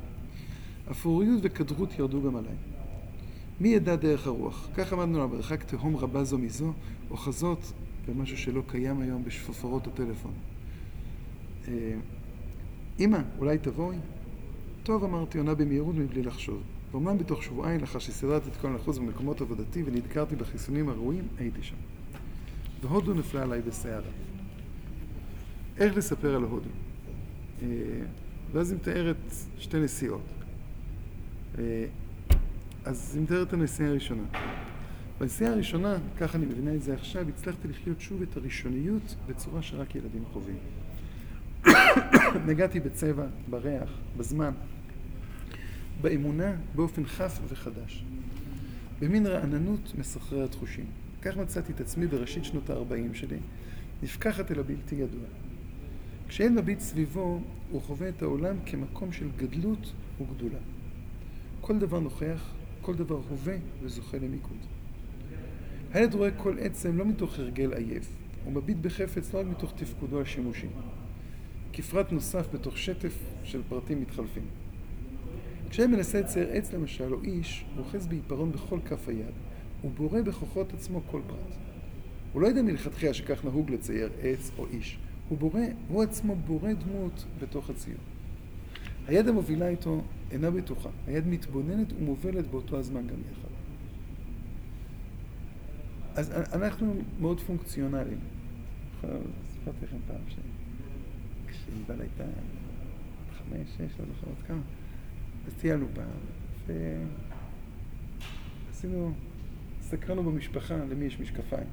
אפוריות 0.91 1.39
וכדרות 1.43 1.99
ירדו 1.99 2.21
גם 2.21 2.35
עליי. 2.35 2.55
מי 3.59 3.69
ידע 3.69 3.95
דרך 3.95 4.27
הרוח? 4.27 4.69
כך 4.75 4.93
עמדנו 4.93 5.21
על 5.21 5.27
מרחק 5.27 5.63
תהום 5.63 5.95
רבה 5.95 6.23
זו 6.23 6.37
מזו, 6.37 6.73
אוחזות 7.11 7.73
במשהו 8.07 8.37
שלא 8.37 8.63
קיים 8.67 9.01
היום 9.01 9.23
בשפופרות 9.23 9.87
הטלפון. 9.87 10.52
אה, 11.67 11.93
אמא, 12.99 13.19
אולי 13.37 13.57
תבואי? 13.57 13.97
טוב, 14.83 15.03
אמרתי, 15.03 15.37
עונה 15.37 15.55
במהירות 15.55 15.95
מבלי 15.95 16.23
לחשוב. 16.23 16.63
ואומנם 16.91 17.17
בתוך 17.17 17.43
שבועיים, 17.43 17.81
לאחר 17.81 17.99
שסידרתי 17.99 18.49
את 18.49 18.55
כל 18.55 18.67
הנחוץ 18.67 18.97
במקומות 18.97 19.41
עבודתי 19.41 19.83
ונדקרתי 19.85 20.35
בחיסונים 20.35 20.89
הראויים, 20.89 21.27
הייתי 21.37 21.63
שם. 21.63 21.75
והודו 22.81 23.13
נפלה 23.13 23.41
עליי 23.41 23.61
בסערה. 23.61 24.11
איך 25.77 25.97
לספר 25.97 26.35
על 26.35 26.43
הודו? 26.43 26.69
אה, 27.61 27.67
ואז 28.51 28.71
היא 28.71 28.79
מתארת 28.79 29.17
שתי 29.57 29.79
נסיעות. 29.79 30.21
אה, 31.57 31.85
אז 32.85 33.15
היא 33.15 33.23
מתארת 33.23 33.47
את 33.47 33.53
הנסיעה 33.53 33.89
הראשונה. 33.89 34.23
בנסיעה 35.19 35.51
הראשונה, 35.51 35.97
ככה 36.17 36.37
אני 36.37 36.45
מבינה 36.45 36.75
את 36.75 36.81
זה 36.81 36.93
עכשיו, 36.93 37.29
הצלחתי 37.29 37.67
לחיות 37.67 38.01
שוב 38.01 38.21
את 38.21 38.37
הראשוניות 38.37 39.15
בצורה 39.27 39.61
שרק 39.61 39.95
ילדים 39.95 40.23
חווים. 40.33 40.57
נגעתי 42.47 42.79
בצבע, 42.79 43.25
בריח, 43.49 43.89
בזמן, 44.17 44.51
באמונה 46.01 46.55
באופן 46.75 47.05
חף 47.05 47.39
וחדש, 47.47 48.05
במין 48.99 49.27
רעננות 49.27 49.93
מסחררת 49.97 50.53
חושים. 50.53 50.85
כך 51.21 51.37
מצאתי 51.37 51.71
את 51.71 51.81
עצמי 51.81 52.07
בראשית 52.07 52.45
שנות 52.45 52.69
ה-40 52.69 53.13
שלי, 53.13 53.37
נפקחת 54.03 54.51
אל 54.51 54.59
הבלתי 54.59 54.95
ידוע. 54.95 55.25
כשאין 56.27 56.55
מביט 56.55 56.79
סביבו, 56.79 57.41
הוא 57.71 57.81
חווה 57.81 58.09
את 58.09 58.21
העולם 58.21 58.55
כמקום 58.65 59.11
של 59.11 59.27
גדלות 59.37 59.91
וגדולה. 60.21 60.59
כל 61.61 61.79
דבר 61.79 61.99
נוכח, 61.99 62.53
כל 62.81 62.95
דבר 62.95 63.19
הווה 63.29 63.55
וזוכה 63.81 64.17
למיקוד. 64.17 64.57
הילד 65.93 66.13
רואה 66.13 66.31
כל 66.31 66.59
עצם 66.59 66.97
לא 66.97 67.05
מתוך 67.05 67.39
הרגל 67.39 67.73
עייף, 67.73 68.07
הוא 68.45 68.53
מביט 68.53 68.77
בחפץ 68.77 69.33
לא 69.33 69.39
רק 69.39 69.45
מתוך 69.45 69.73
תפקודו 69.75 70.21
השימושי, 70.21 70.67
כפרט 71.73 72.11
נוסף 72.11 72.47
בתוך 72.53 72.77
שטף 72.77 73.19
של 73.43 73.61
פרטים 73.69 74.01
מתחלפים. 74.01 74.43
כשהם 75.69 75.91
מנסה 75.91 76.19
לצייר 76.19 76.47
עץ 76.51 76.73
למשל, 76.73 77.13
או 77.13 77.21
איש, 77.23 77.65
הוא 77.75 77.85
אוחז 77.85 78.07
בעיפרון 78.07 78.51
בכל 78.51 78.79
כף 78.85 79.09
היד, 79.09 79.33
הוא 79.81 79.91
בורא 79.91 80.21
בכוחות 80.21 80.73
עצמו 80.73 81.01
כל 81.11 81.21
פרט. 81.27 81.57
הוא 82.33 82.41
לא 82.41 82.47
יודע 82.47 82.61
מלכתחילה 82.61 83.13
שכך 83.13 83.45
נהוג 83.45 83.71
לצייר 83.71 84.09
עץ 84.21 84.51
או 84.57 84.65
איש. 84.67 84.97
הוא 85.29 85.37
בורא, 85.37 85.61
הוא 85.87 86.03
עצמו 86.03 86.35
בורא 86.35 86.73
דמות 86.73 87.25
בתוך 87.41 87.69
הציור. 87.69 87.99
היד 89.07 89.27
המובילה 89.27 89.67
איתו 89.67 90.01
אינה 90.31 90.51
בטוחה, 90.51 90.89
היד 91.07 91.27
מתבוננת 91.27 91.93
ומובלת 91.93 92.47
באותו 92.47 92.77
הזמן 92.77 93.07
גם 93.07 93.17
יחד. 93.31 93.49
אז 96.15 96.31
אנחנו 96.31 96.95
מאוד 97.19 97.39
פונקציונליים. 97.39 98.19
סיפרתי 99.53 99.85
לכם 99.85 99.97
פעם 100.07 100.21
שכשענבל 101.63 102.01
הייתה 102.01 102.23
חמש, 103.37 103.69
שש, 103.69 103.99
לא 103.99 104.05
זוכר 104.05 104.27
עוד 104.27 104.37
כמה, 104.47 104.61
אז 105.47 105.53
טיילנו 105.53 105.87
פעם, 105.95 106.09
ועשינו, 108.67 109.13
סקרנו 109.81 110.23
במשפחה 110.23 110.75
למי 110.75 111.05
יש 111.05 111.19
משקפיים. 111.19 111.67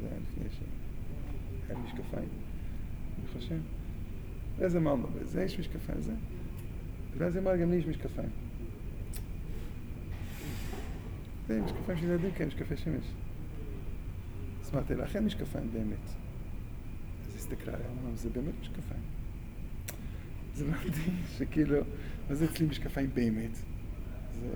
זה 0.00 0.06
היה 0.06 0.16
לפני 0.18 0.44
שהיה 0.50 1.78
משקפיים, 1.78 2.28
אני 3.18 3.26
חושב. 3.32 3.58
ואז 4.58 4.76
אמרנו, 4.76 5.06
בזה 5.08 5.44
יש 5.44 5.58
משקפיים, 5.58 6.00
זה. 6.00 6.12
ואז 7.18 7.36
אמר, 7.36 7.56
גם 7.56 7.70
לי 7.70 7.76
יש 7.76 7.86
משקפיים. 7.86 8.28
זה 11.48 11.60
משקפיים 11.62 11.98
של 11.98 12.04
ילדים 12.04 12.30
כאלה, 12.30 12.48
משקפי 12.48 12.76
שמש. 12.76 13.04
אז 14.60 14.74
אמרתי 14.74 14.94
לה, 14.94 15.04
אכן 15.04 15.24
משקפיים 15.24 15.68
באמת. 15.72 16.06
אז 17.26 17.36
הסתכלה 17.36 17.74
עליה, 17.74 17.86
אמרנו, 17.90 18.16
זה 18.16 18.30
באמת 18.30 18.54
משקפיים. 18.60 19.21
אז 20.62 20.68
אמרתי 20.68 21.10
שכאילו, 21.38 21.76
מה 22.28 22.34
זה 22.34 22.44
אצלי 22.44 22.66
משקפיים 22.66 23.10
באמת? 23.14 23.56
זה 24.40 24.48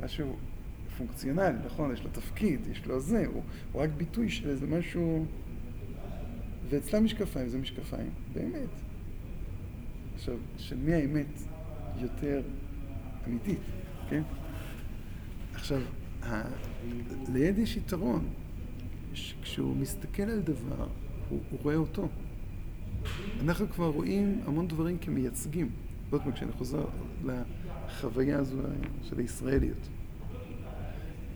משהו 0.00 0.36
פונקציונלי, 0.98 1.58
נכון? 1.66 1.92
יש 1.92 2.02
לו 2.02 2.10
תפקיד, 2.12 2.60
יש 2.66 2.86
לו 2.86 3.00
זה, 3.00 3.26
הוא, 3.26 3.42
הוא 3.72 3.82
רק 3.82 3.90
ביטוי 3.96 4.30
של 4.30 4.50
איזה 4.50 4.66
משהו... 4.66 5.26
ואצלם 6.68 7.04
משקפיים 7.04 7.48
זה 7.48 7.58
משקפיים, 7.58 8.10
באמת. 8.32 8.68
עכשיו, 10.14 10.36
של 10.58 10.76
מי 10.76 10.94
האמת 10.94 11.42
יותר 12.00 12.42
אמיתית, 13.28 13.58
כן? 14.10 14.22
עכשיו, 15.54 15.80
ה... 16.22 16.42
ליד 17.32 17.58
יש 17.58 17.76
יתרון, 17.76 18.28
כשהוא 19.42 19.76
מסתכל 19.76 20.22
על 20.22 20.40
דבר, 20.40 20.88
הוא, 21.28 21.40
הוא 21.50 21.58
רואה 21.62 21.76
אותו. 21.76 22.08
אנחנו 23.40 23.68
כבר 23.68 23.86
רואים 23.86 24.40
המון 24.46 24.68
דברים 24.68 24.98
כמייצגים. 24.98 25.70
עוד 26.10 26.22
פעם, 26.22 26.32
כשאני 26.32 26.52
חוזר 26.52 26.84
לחוויה 27.24 28.38
הזו 28.38 28.58
של 29.02 29.18
הישראליות. 29.18 29.88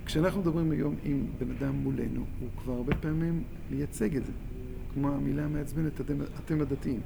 כשאנחנו 0.06 0.40
מדברים 0.40 0.70
היום 0.70 0.94
עם 1.04 1.26
בן 1.38 1.50
אדם 1.50 1.74
מולנו, 1.74 2.24
הוא 2.40 2.48
כבר 2.62 2.72
הרבה 2.72 2.94
פעמים 2.94 3.42
מייצג 3.70 4.16
את 4.16 4.26
זה, 4.26 4.32
כמו 4.94 5.08
המילה 5.08 5.44
המעצבנת, 5.44 6.00
אתם, 6.44 6.60
הדתיים. 6.60 7.00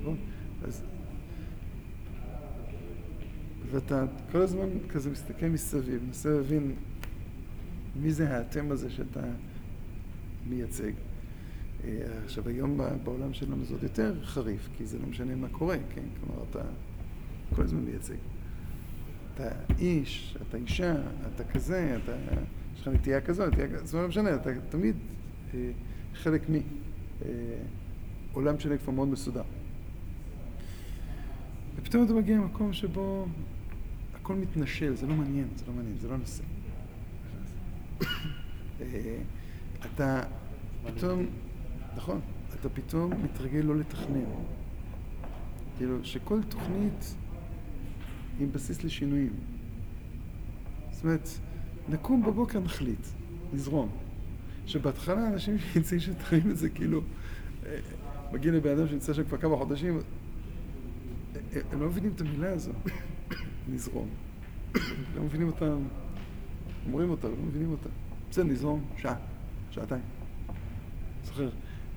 נכון? 0.00 0.16
אז... 0.62 0.82
ואתה 3.70 4.04
כל 4.32 4.38
הזמן 4.38 4.68
כזה 4.88 5.10
מסתכל 5.10 5.46
מסביב, 5.46 6.02
מנסה 6.06 6.30
להבין 6.30 6.74
מי 7.96 8.12
זה 8.12 8.36
האתם 8.36 8.70
הזה 8.70 8.90
שאתה 8.90 9.20
מייצג. 10.48 10.92
עכשיו, 12.24 12.48
היום 12.48 12.80
בעולם 13.04 13.34
שלנו 13.34 13.64
זה 13.64 13.74
עוד 13.74 13.82
יותר 13.82 14.24
חריף, 14.24 14.68
כי 14.76 14.86
זה 14.86 14.98
לא 14.98 15.06
משנה 15.06 15.34
מה 15.34 15.48
קורה, 15.48 15.76
כן? 15.94 16.02
כלומר, 16.20 16.44
אתה 16.50 16.60
כל 17.54 17.62
הזמן 17.62 17.80
מייצג. 17.80 18.14
אתה 19.34 19.48
איש, 19.78 20.36
אתה 20.48 20.56
אישה, 20.56 20.94
אתה 21.34 21.44
כזה, 21.44 21.98
אתה, 22.04 22.12
יש 22.74 22.80
לך 22.80 22.88
נטייה 22.88 23.20
כזאת, 23.20 23.52
נטייה 23.52 23.68
כזאת, 23.68 23.86
זה 23.86 24.02
לא 24.02 24.08
משנה, 24.08 24.34
אתה 24.34 24.50
תמיד 24.68 24.96
אה, 25.54 25.70
חלק 26.14 26.42
מעולם 28.32 28.54
אה, 28.54 28.60
שלם 28.60 28.78
כבר 28.78 28.92
מאוד 28.92 29.08
מסודר. 29.08 29.42
ופתאום 31.76 32.04
אתה 32.04 32.12
מגיע 32.14 32.36
למקום 32.36 32.72
שבו 32.72 33.26
הכל 34.14 34.34
מתנשל, 34.34 34.96
זה 34.96 35.06
לא 35.06 35.14
מעניין, 35.14 35.48
זה 35.56 35.64
לא 35.68 35.72
מעניין, 35.72 35.98
זה 35.98 36.08
לא 36.08 36.16
נושא. 36.16 36.42
אה, 38.80 39.16
אתה 39.94 40.22
פתאום, 40.86 41.26
נכון, 41.96 42.20
אתה 42.60 42.68
פתאום 42.68 43.12
מתרגל 43.24 43.60
לא 43.60 43.76
לתכנן. 43.76 44.24
כאילו, 45.76 46.04
שכל 46.04 46.42
תוכנית 46.42 47.14
עם 48.40 48.52
בסיס 48.52 48.84
לשינויים. 48.84 49.32
זאת 50.90 51.04
אומרת, 51.04 51.28
נקום 51.88 52.22
בבוקר 52.22 52.60
נחליט, 52.60 53.06
נזרום. 53.52 53.88
שבהתחלה 54.66 55.28
אנשים 55.28 55.58
שיוצאים 55.58 56.00
שתרים 56.00 56.50
את 56.50 56.56
זה 56.56 56.68
כאילו, 56.68 57.00
אה, 57.66 57.78
מגיעים 58.32 58.54
לבן 58.54 58.78
אדם 58.78 58.88
שנמצא 58.88 59.12
שם 59.12 59.24
כבר 59.24 59.36
כמה 59.36 59.56
חודשים, 59.56 59.98
אה, 61.36 61.60
הם 61.72 61.80
לא 61.80 61.86
מבינים 61.86 62.12
את 62.16 62.20
המילה 62.20 62.52
הזו, 62.52 62.72
נזרום. 63.72 64.08
לא 65.16 65.22
מבינים 65.22 65.46
אותה, 65.46 65.74
אומרים 66.86 67.10
אותה, 67.10 67.28
לא 67.28 67.34
מבינים 67.46 67.70
אותה. 67.70 67.88
בסדר, 68.30 68.44
נזרום 68.44 68.84
שעה, 68.96 69.14
שעתיים. 69.70 70.02
זוכר, 71.24 71.44
אה, 71.44 71.50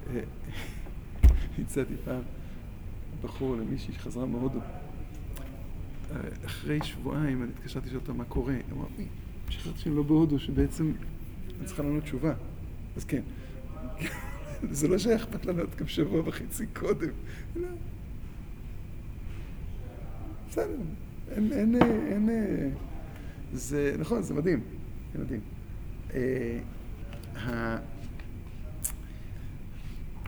הצעתי 1.59 1.93
פעם 2.05 2.21
בחור 3.21 3.55
למישהי 3.55 3.93
שחזרה 3.93 4.25
מהודו. 4.25 4.59
אחרי 6.45 6.79
שבועיים 6.83 7.43
אני 7.43 7.51
התקשרתי 7.51 7.87
לשאול 7.87 8.01
אותה 8.01 8.13
מה 8.13 8.23
קורה. 8.23 8.53
היא 8.53 8.63
אמרה, 8.71 8.85
שכחתי 9.49 9.79
שאני 9.79 9.95
לא 9.95 10.03
בהודו, 10.03 10.39
שבעצם 10.39 10.91
אני 11.59 11.65
צריכה 11.65 11.83
לענות 11.83 12.03
תשובה. 12.03 12.33
אז 12.95 13.03
כן. 13.03 13.21
זה 14.71 14.87
לא 14.87 14.97
שהיה 14.97 15.15
אכפת 15.15 15.45
לענות 15.45 15.75
גם 15.75 15.87
שבוע 15.87 16.21
וחצי 16.25 16.65
קודם. 16.67 17.09
לא. 17.55 17.67
בסדר, 20.49 20.77
אין, 21.31 21.53
אין, 21.53 21.75
אין, 22.07 22.29
זה, 23.53 23.95
נכון, 23.99 24.21
זה 24.21 24.33
מדהים, 24.33 24.63
זה 25.13 25.19
מדהים. 25.19 25.41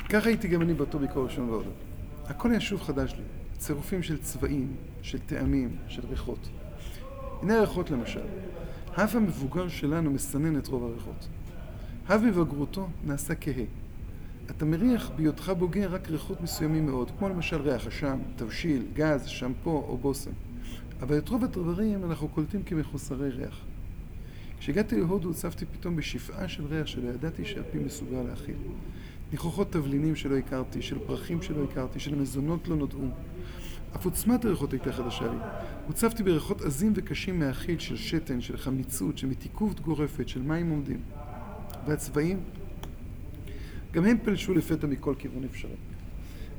ככה 0.09 0.29
הייתי 0.29 0.47
גם 0.47 0.61
אני 0.61 0.73
באותו 0.73 0.99
ביקור 0.99 1.23
ראשון 1.23 1.47
בהודו. 1.47 1.69
הכל 2.25 2.51
היה 2.51 2.59
שוב 2.59 2.81
חדש 2.81 3.13
לי. 3.17 3.23
צירופים 3.57 4.03
של 4.03 4.17
צבעים, 4.17 4.75
של 5.01 5.19
טעמים, 5.19 5.75
של 5.87 6.01
ריחות. 6.09 6.49
הנה 7.41 7.57
הריחות 7.57 7.91
למשל. 7.91 8.21
האף 8.95 9.15
המבוגר 9.15 9.67
שלנו 9.67 10.11
מסנן 10.11 10.57
את 10.57 10.67
רוב 10.67 10.83
הריחות. 10.83 11.27
האף 12.07 12.21
בבגרותו 12.21 12.87
נעשה 13.03 13.35
כהה. 13.35 13.63
אתה 14.49 14.65
מריח 14.65 15.11
בהיותך 15.15 15.51
בוגר 15.57 15.93
רק 15.93 16.09
ריחות 16.09 16.41
מסוימים 16.41 16.85
מאוד, 16.85 17.11
כמו 17.19 17.29
למשל 17.29 17.61
ריח 17.61 17.87
אשם, 17.87 18.19
תבשיל, 18.35 18.85
גז, 18.93 19.25
שמפו 19.25 19.85
או 19.87 19.97
בושם. 19.97 20.31
אבל 21.01 21.17
את 21.17 21.29
רוב 21.29 21.43
הדברים 21.43 22.03
אנחנו 22.03 22.27
קולטים 22.27 22.63
כמחוסרי 22.63 23.29
ריח. 23.29 23.65
כשהגעתי 24.59 24.99
להודו 24.99 25.27
הוצבתי 25.27 25.65
פתאום 25.65 25.95
בשפעה 25.95 26.47
של 26.47 26.65
ריח 26.65 26.87
שלא 26.87 27.09
ידעתי 27.09 27.45
שהפי 27.45 27.77
מסוגל 27.77 28.21
להכיל. 28.21 28.55
ניחוחות 29.31 29.71
תבלינים 29.71 30.15
שלא 30.15 30.37
הכרתי, 30.37 30.81
של 30.81 30.99
פרחים 31.07 31.41
שלא 31.41 31.63
הכרתי, 31.63 31.99
של 31.99 32.15
מזונות 32.15 32.67
לא 32.67 32.75
נודעו. 32.75 33.07
אף 33.95 34.05
עוצמת 34.05 34.45
הריחות 34.45 34.73
הייתה 34.73 34.93
חדשה 34.93 35.31
לי. 35.31 35.37
הוצבתי 35.87 36.23
בריחות 36.23 36.61
עזים 36.61 36.93
וקשים 36.95 37.39
מהאכיל 37.39 37.79
של 37.79 37.97
שתן, 37.97 38.41
של 38.41 38.57
חמיצות, 38.57 39.17
של 39.17 39.27
מתיקות 39.27 39.79
גורפת, 39.79 40.27
של 40.27 40.41
מים 40.41 40.69
עומדים. 40.69 41.01
והצבעים, 41.85 42.39
גם 43.91 44.05
הם 44.05 44.17
פלשו 44.23 44.53
לפתע 44.53 44.87
מכל 44.87 45.13
כיוון 45.19 45.43
אפשרי. 45.43 45.75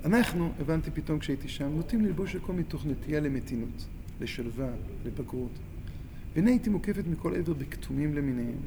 אנחנו, 0.04 0.52
הבנתי 0.60 0.90
פתאום 0.90 1.18
כשהייתי 1.18 1.48
שם, 1.48 1.68
נוטים 1.76 2.04
ללבוש 2.04 2.36
הכל 2.36 2.52
מתוך 2.52 2.86
נטייה 2.86 3.20
למתינות, 3.20 3.86
לשלווה, 4.20 4.70
לבגרות. 5.04 5.50
והנה 6.34 6.50
הייתי 6.50 6.70
מוקפת 6.70 7.06
מכל 7.06 7.34
עבר 7.34 7.52
בכתומים 7.52 8.14
למיניהם, 8.14 8.58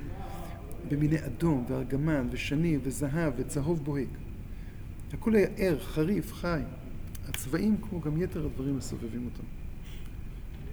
במיני 0.90 1.26
אדום 1.26 1.66
וארגמן 1.70 2.28
ושני 2.32 2.78
וזהב 2.84 3.34
וצהוב 3.38 3.84
בוהק. 3.84 4.08
הכל 5.14 5.36
היה 5.36 5.48
ער, 5.58 5.80
חריף, 5.80 6.34
חי. 6.34 6.60
הצבעים, 7.30 7.78
כמו 7.82 8.02
גם 8.02 8.22
יתר 8.22 8.46
הדברים, 8.46 8.78
מסובבים 8.78 9.26
אותם. 9.26 9.44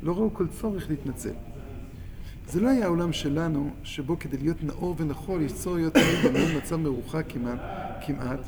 לא 0.03 0.13
ראו 0.13 0.35
כל 0.35 0.47
צורך 0.49 0.91
להתנצל. 0.91 1.33
זה 2.47 2.61
לא 2.61 2.69
היה 2.69 2.85
העולם 2.85 3.13
שלנו, 3.13 3.71
שבו 3.83 4.19
כדי 4.19 4.37
להיות 4.37 4.63
נאור 4.63 4.95
ונכון, 4.99 5.43
יש 5.43 5.53
צורך 5.53 5.77
להיות 5.77 5.95
תמיד 5.95 6.19
במעין 6.31 6.57
מצב 6.57 6.77
מרוחק 6.77 7.25
כמעט, 7.29 7.61
כמעט? 8.07 8.41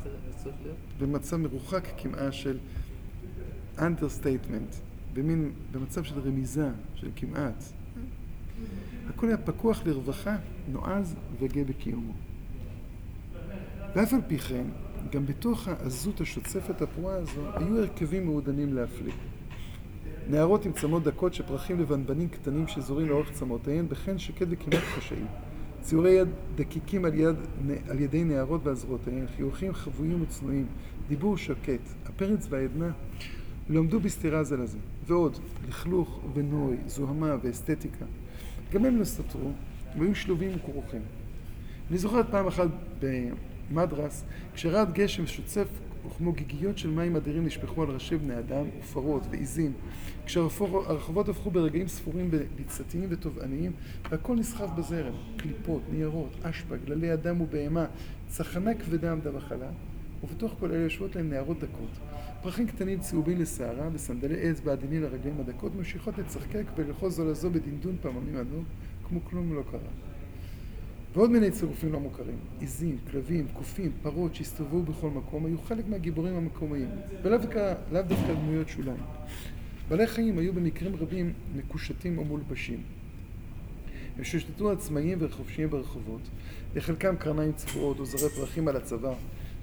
במצב 1.01 1.37
מרוחק 1.37 1.89
כמעט 1.97 2.33
של 2.33 2.59
understatement, 3.79 4.77
במין, 5.15 5.53
במצב 5.73 6.05
של 6.05 6.19
רמיזה, 6.21 6.69
של 6.95 7.11
כמעט. 7.17 7.65
הכל 9.09 9.29
היה 9.29 9.37
פקוח 9.37 9.87
לרווחה, 9.87 10.37
נועז 10.73 11.15
וגאה 11.41 11.65
בקיומו. 11.65 12.13
ואף 13.97 14.13
על 14.13 14.21
פי 14.29 14.39
כן, 14.39 14.65
גם 15.13 15.27
בתוך 15.27 15.69
העזות 15.69 16.21
השוצפת 16.21 16.83
הפרועה 16.83 17.17
הזו, 17.17 17.41
היו 17.55 17.79
הרכבים 17.79 18.25
מעודנים 18.25 18.75
להפליא. 18.75 19.13
נערות 20.31 20.67
עם 20.67 20.73
צמות 20.73 21.03
דקות 21.03 21.35
שפרחים 21.35 21.81
לבנבנים 21.81 22.29
קטנים 22.29 22.69
שזורים 22.69 23.09
לאורך 23.09 23.33
צמותיהן, 23.33 23.89
בחן 23.89 24.19
שקט 24.19 24.47
וכמעט 24.51 24.83
חשאי. 24.97 25.25
ציורי 25.81 26.11
יד 26.11 26.29
דקיקים 26.55 27.05
על, 27.05 27.15
יד, 27.15 27.37
על 27.89 28.01
ידי 28.01 28.25
נערות 28.25 28.61
ועל 28.65 28.75
זרועותיהן, 28.75 29.27
חיוכים 29.37 29.73
חבויים 29.73 30.23
וצנועים, 30.23 30.67
דיבור 31.09 31.37
שקט, 31.37 31.81
הפרץ 32.07 32.47
והעדנה 32.51 32.91
עמדו 33.71 34.01
בסתירה 34.01 34.45
זה 34.45 34.57
לזה. 34.57 34.79
ועוד, 35.07 35.39
לכלוך 35.69 36.21
ונוי, 36.35 36.77
זוהמה 36.87 37.37
ואסתטיקה. 37.43 38.05
גם 38.73 38.85
הם 38.85 38.97
לא 38.99 39.05
סתרו, 39.05 39.51
הם 39.95 40.03
היו 40.03 40.15
שלובים 40.15 40.51
וכרוכים. 40.57 41.01
אני 41.91 41.99
זוכרת 41.99 42.27
פעם 42.31 42.47
אחת 42.47 42.69
במדרס, 43.71 44.25
כשראד 44.55 44.93
גשם 44.93 45.27
שוצף 45.27 45.67
וכמו 46.07 46.33
גיגיות 46.33 46.79
של 46.79 46.91
מים 46.91 47.17
אדירים 47.17 47.47
נשפכו 47.47 47.83
על 47.83 47.89
ראשי 47.89 48.17
בני 48.17 48.39
אדם, 48.39 48.65
ופרות 48.81 49.23
ועיזים, 49.31 49.73
כשהרחובות 50.27 51.29
הפכו 51.29 51.51
ברגעים 51.51 51.89
ספורים 51.89 52.31
ביצתיים 52.57 53.07
ותובעניים, 53.11 53.73
והכל 54.11 54.37
נסחף 54.37 54.69
בזרם, 54.77 55.15
קליפות, 55.37 55.83
ניירות, 55.93 56.37
אשפה, 56.43 56.77
גללי 56.77 57.13
אדם 57.13 57.41
ובהמה, 57.41 57.87
צחנה 58.29 58.75
כבדה 58.75 59.13
עמדה 59.13 59.31
בחלל, 59.31 59.73
ובתוך 60.23 60.55
כל 60.61 60.71
אלה 60.71 60.83
יושבות 60.83 61.17
להם 61.17 61.31
נערות 61.31 61.59
דקות. 61.59 61.99
פרחים 62.43 62.67
קטנים 62.67 63.01
צהובים 63.01 63.41
לשערה, 63.41 63.89
וסנדלי 63.93 64.41
עץ 64.41 64.61
בעדינים 64.61 65.03
לרגליהם 65.03 65.41
הדקות, 65.41 65.75
ממשיכות 65.75 66.19
לצחקק 66.19 66.65
וללחוז 66.77 67.17
זו 67.17 67.31
לזו 67.31 67.51
בדנדון 67.51 67.97
פעמונים 68.01 68.37
עדו, 68.37 68.63
כמו 69.09 69.25
כלום 69.25 69.55
לא 69.55 69.63
קרה. 69.71 69.91
ועוד 71.15 71.31
מיני 71.31 71.51
צירופים 71.51 71.93
לא 71.93 72.01
מוכרים, 72.01 72.39
עיזים, 72.61 72.99
כלבים, 73.11 73.47
קופים, 73.53 73.93
פרות 74.03 74.35
שהסתובבו 74.35 74.83
בכל 74.83 75.11
מקום, 75.11 75.47
היו 75.47 75.59
חלק 75.59 75.89
מהגיבורים 75.89 76.35
המקומיים, 76.35 76.89
ולאו 77.23 77.39
דווקא, 77.39 78.35
דמויות 78.35 78.69
שוליים. 78.69 79.03
בעלי 79.89 80.07
חיים 80.07 80.39
היו 80.39 80.53
במקרים 80.53 80.97
רבים 80.97 81.33
מקושטים 81.57 82.19
או 82.19 82.25
מולבשים. 82.25 82.83
הם 84.17 84.25
שוטטו 84.25 84.73
עצמאיים 84.73 85.19
וחופשיים 85.21 85.71
ברחובות, 85.71 86.21
לחלקם 86.75 87.17
קרניים 87.17 87.53
צבועות 87.53 87.99
או 87.99 88.07
זרי 88.07 88.31
פרחים 88.31 88.69
על 88.69 88.77
הצוואר. 88.77 89.15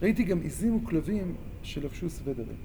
ראיתי 0.01 0.23
גם 0.23 0.41
עיזים 0.41 0.75
וכלבים 0.75 1.35
שלבשו 1.63 2.09
סוודרים. 2.09 2.57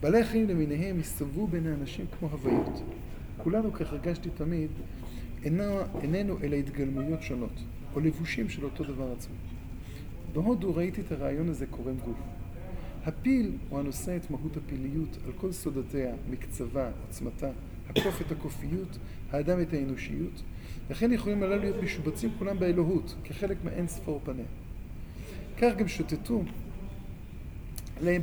בעלי 0.00 0.20
החיים 0.20 0.48
למיניהם 0.48 1.00
הסתובבו 1.00 1.46
בין 1.46 1.66
האנשים 1.66 2.06
כמו 2.18 2.28
הוויות. 2.28 2.82
כולנו, 3.36 3.72
כך 3.72 3.92
הרגשתי 3.92 4.28
תמיד, 4.30 4.70
אינו, 5.44 5.80
איננו 6.02 6.36
אלא 6.42 6.56
התגלמויות 6.56 7.22
שונות, 7.22 7.62
או 7.94 8.00
לבושים 8.00 8.48
של 8.48 8.64
אותו 8.64 8.84
דבר 8.84 9.12
עצמו. 9.12 9.34
בהודו 10.32 10.74
ראיתי 10.74 11.00
את 11.00 11.12
הרעיון 11.12 11.48
הזה 11.48 11.66
קורם 11.66 11.94
גוף. 12.04 12.18
הפיל 13.04 13.52
הוא 13.68 13.78
הנושא 13.78 14.16
את 14.16 14.30
מהות 14.30 14.56
הפיליות 14.56 15.18
על 15.26 15.32
כל 15.32 15.52
סודותיה, 15.52 16.14
מקצבה, 16.30 16.90
עוצמתה, 17.06 17.50
הקוף 17.88 18.20
את 18.20 18.32
הקופיות, 18.32 18.98
האדם 19.30 19.60
את 19.60 19.72
האנושיות, 19.72 20.42
לכן 20.90 21.12
יכולים 21.12 21.42
הללו 21.42 21.62
להיות 21.62 21.82
משובצים 21.82 22.30
כולם 22.38 22.58
באלוהות, 22.58 23.14
כחלק 23.24 23.56
מאין 23.64 23.88
ספור 23.88 24.20
פניה. 24.24 24.44
כך 25.60 25.76
גם 25.76 25.88
שוטטו 25.88 26.42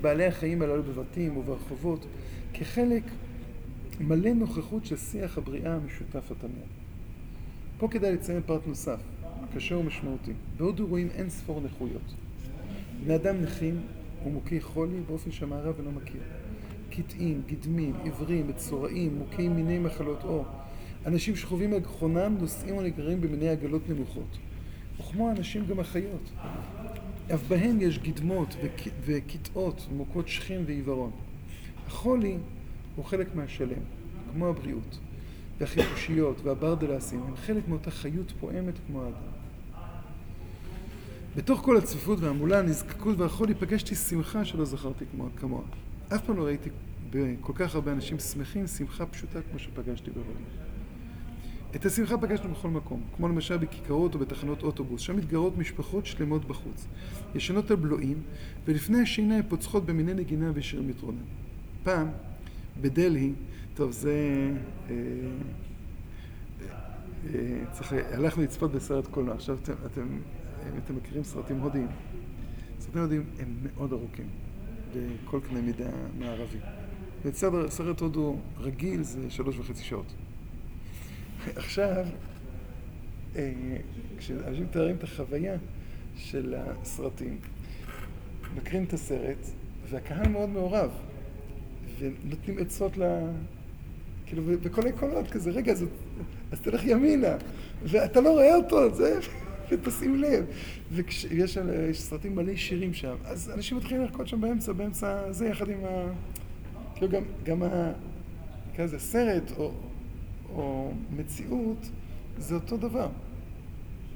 בעלי 0.01 0.25
החיים 0.25 0.61
הללו 0.61 0.83
בבתים 0.83 1.37
וברחובות, 1.37 2.05
כחלק 2.53 3.03
מלא 3.99 4.33
נוכחות 4.33 4.85
של 4.85 4.97
שיח 4.97 5.37
הבריאה 5.37 5.75
המשותף 5.75 6.31
התמיד. 6.31 6.69
פה 7.77 7.87
כדאי 7.87 8.13
לציין 8.13 8.41
פרט 8.45 8.67
נוסף, 8.67 8.99
קשה 9.55 9.77
ומשמעותי. 9.77 10.33
בהודו 10.57 10.87
רואים 10.87 11.09
אין 11.15 11.29
ספור 11.29 11.61
נכויות. 11.61 12.13
בני 13.03 13.15
אדם 13.15 13.41
נכים 13.41 13.81
ומוכי 14.25 14.61
חולי 14.61 14.99
באופן 15.07 15.31
שהמערב 15.31 15.75
אינו 15.79 15.91
מכיר. 15.91 16.21
קטעים, 16.89 17.41
גדמים, 17.47 17.95
עיוורים, 18.03 18.47
מצורעים, 18.47 19.17
מוכי 19.17 19.47
מיני 19.47 19.79
מחלות 19.79 20.23
עור. 20.23 20.45
אנשים 21.05 21.35
שחווים 21.35 21.73
אגחונם 21.73 22.37
נוסעים 22.39 22.77
ונגררים 22.77 23.21
במיני 23.21 23.49
עגלות 23.49 23.89
נמוכות. 23.89 24.37
וכמו 24.99 25.29
האנשים 25.29 25.65
גם 25.65 25.79
החיות. 25.79 26.31
אף 27.33 27.47
בהם 27.47 27.81
יש 27.81 27.99
גדמות 27.99 28.55
וקטעות, 29.05 29.87
מוכות 29.91 30.27
שכם 30.27 30.61
ועיוורון. 30.65 31.11
החולי 31.87 32.37
הוא 32.95 33.05
חלק 33.05 33.35
מהשלם, 33.35 33.81
כמו 34.33 34.47
הבריאות. 34.47 34.99
והחיפושיות 35.59 36.41
והברדלסים 36.43 37.23
הם 37.27 37.35
חלק 37.35 37.67
מאותה 37.67 37.91
חיות 37.91 38.33
פועמת 38.39 38.73
כמו 38.87 39.03
האדם. 39.03 39.35
בתוך 41.35 41.59
כל 41.61 41.77
הצפיפות 41.77 42.19
והמולה, 42.19 42.59
הנזקקות 42.59 43.19
והחולי, 43.19 43.53
פגשתי 43.53 43.95
שמחה 43.95 44.45
שלא 44.45 44.65
זכרתי 44.65 45.05
כמוה. 45.39 45.61
אף 46.15 46.25
פעם 46.25 46.37
לא 46.37 46.43
ראיתי 46.45 46.69
בכל 47.09 47.53
כך 47.55 47.75
הרבה 47.75 47.91
אנשים 47.91 48.19
שמחים 48.19 48.67
שמחה 48.67 49.05
פשוטה 49.05 49.39
כמו 49.49 49.59
שפגשתי 49.59 50.11
בהודים. 50.11 50.45
את 51.75 51.85
השמחה 51.85 52.17
פגשנו 52.17 52.51
בכל 52.51 52.69
מקום, 52.69 53.01
כמו 53.15 53.27
למשל 53.27 53.57
בכיכרות 53.57 54.15
או 54.15 54.19
בתחנות 54.19 54.63
אוטובוס, 54.63 55.01
שם 55.01 55.15
מתגרות 55.15 55.57
משפחות 55.57 56.05
שלמות 56.05 56.45
בחוץ, 56.45 56.87
ישנות 57.35 57.71
על 57.71 57.77
בלועים, 57.77 58.21
ולפני 58.65 59.01
השינה 59.01 59.35
הן 59.35 59.43
פוצחות 59.49 59.85
במיני 59.85 60.13
נגינה 60.13 60.51
ושיר 60.53 60.81
מתרונן. 60.81 61.23
פעם, 61.83 62.07
בדלהי, 62.81 63.33
טוב, 63.73 63.91
זה... 63.91 64.51
אה, 64.89 64.95
אה, 67.33 67.39
צריך... 67.71 67.93
הלכנו 68.11 68.43
לצפות 68.43 68.71
בסרט 68.71 69.07
קולנוע. 69.07 69.35
עכשיו 69.35 69.57
אתם, 69.63 69.73
אתם, 69.85 70.19
אם 70.73 70.77
אתם 70.83 70.95
מכירים 70.95 71.23
סרטים 71.23 71.59
הודיים, 71.59 71.87
סרטים 72.79 73.01
הודיים 73.01 73.23
הם 73.39 73.57
מאוד 73.63 73.93
ארוכים, 73.93 74.27
בכל 74.93 75.39
קנה 75.49 75.61
מידה 75.61 75.89
מערבי. 76.19 76.57
סרט 77.69 78.01
הודו 78.01 78.37
רגיל 78.57 79.03
זה 79.03 79.29
שלוש 79.29 79.59
וחצי 79.59 79.83
שעות. 79.83 80.13
עכשיו, 81.55 82.05
אה, 83.35 83.51
כשאנשים 84.17 84.63
מתארים 84.63 84.95
את 84.95 85.03
החוויה 85.03 85.55
של 86.17 86.55
הסרטים, 86.57 87.37
מקרים 88.55 88.83
את 88.83 88.93
הסרט, 88.93 89.47
והקהל 89.89 90.27
מאוד 90.27 90.49
מעורב. 90.49 90.91
ונותנים 91.99 92.57
עצות 92.59 92.97
ל... 92.97 93.03
כאילו, 94.25 94.43
בקולי 94.61 94.91
קולות 94.91 95.31
כזה, 95.31 95.51
רגע, 95.51 95.71
אז, 95.71 95.85
אז 96.51 96.59
תלך 96.61 96.85
ימינה, 96.85 97.35
ואתה 97.83 98.21
לא 98.21 98.29
רואה 98.29 98.55
אותו, 98.55 98.93
זה, 98.95 99.19
ותשים 99.69 100.15
לב. 100.15 100.45
ויש 100.91 101.57
סרטים 101.93 102.35
מלא 102.35 102.55
שירים 102.55 102.93
שם, 102.93 103.15
אז 103.25 103.51
אנשים 103.55 103.77
מתחילים 103.77 104.03
לרקוד 104.03 104.27
שם 104.27 104.41
באמצע, 104.41 104.71
באמצע 104.71 105.31
זה, 105.31 105.47
יחד 105.47 105.69
עם 105.69 105.85
ה... 105.85 106.13
כאילו, 106.95 107.11
גם, 107.11 107.23
גם 107.43 107.63
ה... 107.63 107.91
כזה 108.77 108.99
סרט 108.99 109.51
או, 109.57 109.71
או 110.55 110.91
מציאות, 111.17 111.89
זה 112.37 112.55
אותו 112.55 112.77
דבר. 112.77 113.09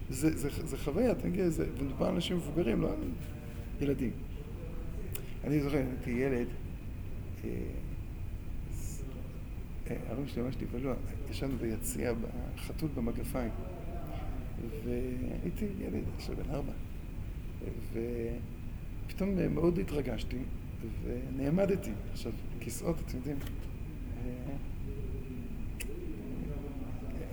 זה, 0.09 0.37
זה, 0.37 0.49
זה 0.67 0.77
חוויה, 0.77 1.15
תגיד, 1.15 1.47
זה, 1.47 1.65
ומדובר 1.77 2.05
על 2.05 2.13
אנשים 2.13 2.37
מבוגרים, 2.37 2.81
לא 2.81 2.91
על 2.91 3.11
ילדים. 3.81 4.11
אני 5.43 5.61
זוכר, 5.61 5.77
הייתי 5.77 6.11
ילד, 6.11 6.47
אה, 7.43 7.49
אה, 9.89 9.95
ההורים 10.09 10.27
שלי 10.27 10.41
ממש 10.41 10.55
נבהלו, 10.61 10.91
ישבנו 11.29 11.57
ביציאה 11.57 12.13
בחתול 12.55 12.89
במגפיים, 12.95 13.51
והייתי 14.85 15.65
ילד 15.79 16.03
עכשיו 16.15 16.35
בן 16.35 16.49
ארבע, 16.49 16.71
ופתאום 19.07 19.53
מאוד 19.53 19.79
התרגשתי 19.79 20.37
ונעמדתי. 21.03 21.91
עכשיו, 22.11 22.31
כיסאות, 22.59 22.95
אתם 23.05 23.17
יודעים, 23.17 23.37
אה, 24.17 24.53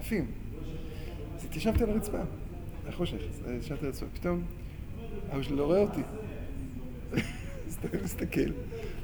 עפים. 0.06 0.26
אז 1.36 1.44
התיישבתי 1.44 1.82
על 1.82 1.90
הרצפה, 1.90 2.18
החושך, 2.88 3.16
התיישבתי 3.40 3.80
על 3.80 3.86
הרצפה, 3.86 4.06
פתאום 4.14 4.42
אבא 5.32 5.42
שלי 5.42 5.56
לא 5.56 5.64
רואה 5.64 5.80
אותי. 5.80 6.00
אז 7.66 7.78
אתה 7.84 7.96
מסתכל. 8.04 8.50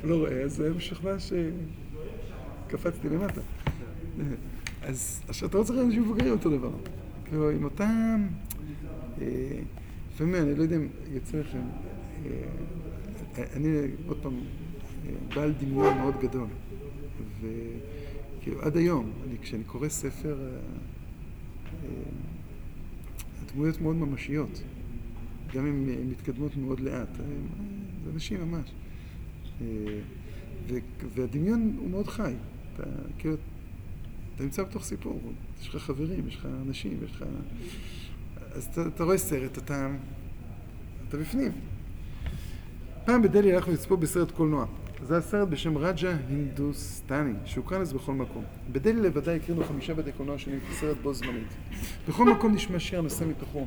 לא 0.04 0.16
רואה, 0.16 0.42
אז 0.42 0.52
זה 0.52 0.74
משכנע 0.74 1.16
שקפצתי 1.18 3.08
למטה. 3.08 3.40
אז 4.88 5.22
עכשיו 5.28 5.48
אתה 5.48 5.58
לא 5.58 5.62
צריך 5.62 5.80
אנשים 5.80 6.02
מבוגרים 6.02 6.32
אותו 6.32 6.50
דבר. 6.58 6.70
כאילו, 7.24 7.50
עם 7.50 7.64
אותם... 7.64 8.26
אה, 9.20 9.26
לפעמים, 10.14 10.34
אני 10.34 10.54
לא 10.54 10.62
יודע 10.62 10.76
אם 10.76 10.88
יוצא 11.10 11.38
לכם... 11.38 11.62
אה, 12.26 13.44
אני, 13.56 13.68
עוד 14.08 14.18
פעם, 14.22 14.40
בעל 15.34 15.52
דמיון 15.60 15.98
מאוד 15.98 16.14
גדול. 16.20 16.46
וכאילו 18.42 18.62
עד 18.62 18.76
היום, 18.76 19.12
אני, 19.26 19.38
כשאני 19.38 19.64
קורא 19.64 19.88
ספר, 19.88 20.36
אה, 20.40 21.88
הדמויות 23.42 23.80
מאוד 23.80 23.96
ממשיות, 23.96 24.62
גם 25.54 25.66
אם 25.66 25.88
הן 25.88 26.10
מתקדמות 26.10 26.56
מאוד 26.56 26.80
לאט, 26.80 27.16
זה 28.04 28.10
אנשים 28.14 28.50
ממש. 28.50 28.72
והדמיון 31.14 31.76
הוא 31.78 31.90
מאוד 31.90 32.06
חי. 32.06 32.34
אתה, 32.74 32.82
כאילו, 33.18 33.34
אתה 34.34 34.44
נמצא 34.44 34.62
בתוך 34.62 34.84
סיפור, 34.84 35.20
יש 35.60 35.68
לך 35.68 35.82
חברים, 35.82 36.28
יש 36.28 36.36
לך 36.36 36.48
אנשים, 36.66 36.98
יש 37.04 37.10
לך... 37.10 37.24
אז 38.52 38.64
אתה, 38.64 38.86
אתה 38.86 39.04
רואה 39.04 39.18
סרט, 39.18 39.58
אתה, 39.58 39.96
אתה 41.08 41.16
בפנים. 41.16 41.52
פעם 43.04 43.22
בדלי 43.22 43.54
הלכנו 43.54 43.72
לצפות 43.72 44.00
בסרט 44.00 44.30
קולנוע. 44.30 44.66
זה 45.02 45.16
הסרט 45.16 45.48
בשם 45.48 45.78
רג'ה 45.78 46.16
הינדוסטני, 46.28 47.32
שהוקרן 47.44 47.80
אז 47.80 47.92
בכל 47.92 48.12
מקום. 48.12 48.44
בדלי 48.72 49.00
לבדה 49.00 49.34
הקרינו 49.34 49.64
חמישה 49.64 49.94
בתי 49.94 50.12
קולנוע 50.12 50.38
שונים 50.38 50.60
כסרט 50.70 50.96
בו 51.02 51.14
זמנית. 51.14 51.54
בכל 52.08 52.32
מקום 52.32 52.54
נשמע 52.54 52.78
שיר 52.78 52.98
הנושא 52.98 53.24
מתוכו. 53.24 53.66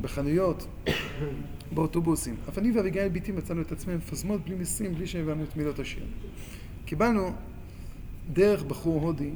בחנויות, 0.00 0.66
באוטובוסים. 1.74 2.36
אף 2.48 2.58
אני 2.58 2.72
ואביגיל 2.72 3.08
ביתי 3.08 3.32
מצאנו 3.32 3.62
את 3.62 3.72
עצמנו 3.72 3.96
מפזמות 3.96 4.44
בלי 4.44 4.54
מיסים, 4.54 4.94
בלי 4.94 5.06
שהבנו 5.06 5.44
את 5.44 5.56
מילות 5.56 5.78
השיר. 5.78 6.04
קיבלנו 6.84 7.32
דרך 8.32 8.62
בחור 8.62 9.02
הודי, 9.02 9.30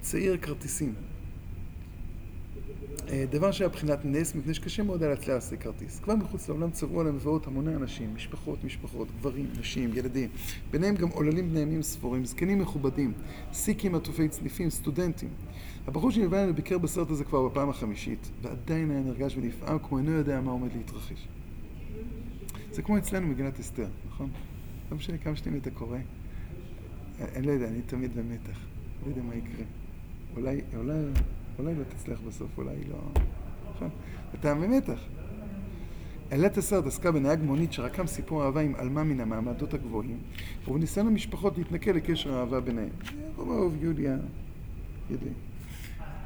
צעיר 0.00 0.36
כרטיסים. 0.36 0.94
אה, 3.08 3.24
דבר 3.30 3.52
שהיה 3.52 3.68
בחינת 3.68 3.98
נס, 4.04 4.34
מפני 4.34 4.54
שקשה 4.54 4.82
מאוד 4.82 5.02
היה 5.02 5.10
להצליח 5.10 5.34
להשיג 5.34 5.60
כרטיס. 5.60 6.00
כבר 6.00 6.14
מחוץ 6.14 6.48
לעולם 6.48 6.70
צבעו 6.70 7.00
על 7.00 7.06
המבואות 7.06 7.46
המוני 7.46 7.74
אנשים, 7.74 8.14
משפחות, 8.14 8.64
משפחות, 8.64 9.08
גברים, 9.18 9.46
נשים, 9.60 9.90
ילדים. 9.94 10.28
ביניהם 10.70 10.94
גם 10.94 11.08
עוללים 11.08 11.50
בני 11.50 11.60
ימים 11.60 11.82
ספורים, 11.82 12.24
זקנים 12.24 12.58
מכובדים, 12.58 13.12
סיקים 13.52 13.94
עטופי 13.94 14.28
צניפים, 14.28 14.70
סטודנטים. 14.70 15.28
הבחור 15.86 16.10
שנלווה 16.10 16.38
אלינו 16.38 16.54
ביקר 16.54 16.78
בסרט 16.78 17.10
הזה 17.10 17.24
כבר 17.24 17.48
בפעם 17.48 17.70
החמישית, 17.70 18.30
ועדיין 18.42 18.90
היה 18.90 19.00
נרגש 19.00 19.36
ונפעם 19.36 19.78
כמו 19.78 19.98
אינו 19.98 20.10
יודע 20.10 20.40
מה 20.40 20.50
עומד 20.50 20.70
להתרחש. 20.76 21.28
זה 22.72 22.82
כמו 22.82 22.98
אצלנו 22.98 23.26
מגילת 23.26 23.60
אסתר, 23.60 23.88
נכון? 24.08 24.30
לא 24.90 24.96
משנה 24.96 25.18
כמה 25.18 25.36
שנים 25.36 25.56
אתה 25.56 25.70
קורא. 25.70 25.98
אני 27.20 27.46
לא 27.46 27.52
יודע, 27.52 27.68
אני 27.68 27.82
תמיד 27.82 28.16
במתח. 28.16 28.58
לא 29.04 29.08
יודע 29.08 29.22
מה 29.22 29.34
יקרה. 29.34 29.64
אולי, 30.36 30.60
אולי, 30.76 30.94
אולי 31.58 31.74
לא 31.74 31.84
תצליח 31.84 32.20
בסוף, 32.28 32.58
אולי 32.58 32.76
לא... 32.90 33.22
נכון? 33.74 33.88
אתה 34.34 34.54
במתח. 34.54 34.98
עלילת 36.30 36.58
הסרט 36.58 36.86
עסקה 36.86 37.12
בנהג 37.12 37.42
מונית 37.42 37.72
שרקם 37.72 38.06
סיפור 38.06 38.44
אהבה 38.44 38.60
עם 38.60 38.74
עלמה 38.76 39.04
מן 39.04 39.20
המעמדות 39.20 39.74
הגבוהים, 39.74 40.18
ובניסיון 40.68 41.06
המשפחות 41.06 41.58
להתנכל 41.58 41.90
לקשר 41.90 42.34
האהבה 42.34 42.60
ביניהם. 42.60 42.88
רוב 43.36 43.76
יוליה, 43.80 44.16
יודעים. 45.10 45.32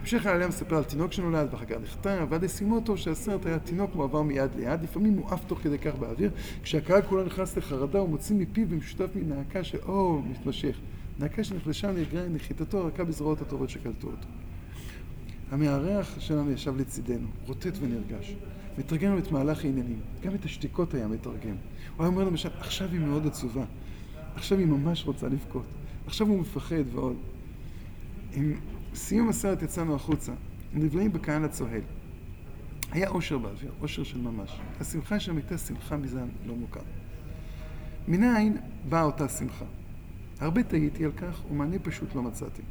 המשך 0.00 0.26
העלייה 0.26 0.48
מספר 0.48 0.76
על 0.76 0.84
תינוק 0.84 1.12
שנולד 1.12 1.48
ואחר 1.50 1.64
כך 1.64 1.76
נכתב, 1.82 2.26
ועד 2.30 2.44
לסימותו 2.44 2.96
שהסרט 2.96 3.46
היה 3.46 3.58
תינוק 3.58 3.94
מועבר 3.94 4.22
מיד 4.22 4.50
ליד, 4.56 4.82
לפעמים 4.82 5.16
מועף 5.16 5.44
תוך 5.44 5.58
כדי 5.58 5.78
כך 5.78 5.94
באוויר, 5.94 6.30
כשהקהל 6.62 7.02
כולו 7.02 7.24
נכנס 7.24 7.56
לחרדה 7.56 8.02
ומוציא 8.02 8.36
מפיו 8.36 8.68
במשותף 8.68 9.08
מנעקה 9.14 9.64
שאו 9.64 10.22
מתמשך. 10.22 10.76
נעקה 11.18 11.44
שנחלשה 11.44 11.92
נרגעה 11.92 12.28
נחיתתו 12.28 12.78
הרכה 12.78 13.04
בזרועות 13.04 13.42
הטובות 13.42 13.70
שקלטו 13.70 14.06
אותו. 14.06 14.28
המארח 15.50 16.20
שלנו 16.20 16.50
ישב 16.50 16.76
לצידנו, 16.76 17.28
רוטט 17.46 17.72
ונרגש. 17.80 18.34
מתרגם 18.78 19.18
את 19.18 19.32
מהלך 19.32 19.64
העניינים, 19.64 20.00
גם 20.22 20.34
את 20.34 20.44
השתיקות 20.44 20.94
היה 20.94 21.08
מתרגם. 21.08 21.56
הוא 21.96 22.04
היה 22.04 22.06
אומר 22.06 22.24
למשל, 22.24 22.48
עכשיו 22.58 22.88
היא 22.92 23.00
מאוד 23.00 23.26
עצובה, 23.26 23.64
עכשיו 24.34 24.58
היא 24.58 24.66
ממש 24.66 25.06
רוצה 25.06 25.28
לבכות, 25.28 25.64
עכשיו 26.06 26.26
הוא 26.26 26.40
מפחד 26.40 26.84
ועוד. 26.92 27.16
עם 28.32 28.52
סיום 28.94 29.28
הסרט 29.28 29.62
יצאנו 29.62 29.94
החוצה, 29.94 30.32
נבלעים 30.74 31.12
בקהל 31.12 31.44
הצוהל. 31.44 31.80
היה 32.90 33.08
אושר 33.08 33.38
באוויר, 33.38 33.72
אושר 33.80 34.04
של 34.04 34.18
ממש. 34.18 34.60
השמחה 34.80 35.20
שם 35.20 35.36
הייתה 35.36 35.58
שמחה 35.58 35.96
מזן 35.96 36.28
לא 36.46 36.54
מוכר. 36.54 36.80
מנין 38.08 38.56
באה 38.88 39.02
אותה 39.02 39.28
שמחה? 39.28 39.64
הרבה 40.40 40.62
תהיתי 40.62 41.04
על 41.04 41.12
כך, 41.12 41.40
ומענה 41.50 41.78
פשוט 41.78 42.14
לא 42.14 42.22
מצאתי. 42.22 42.62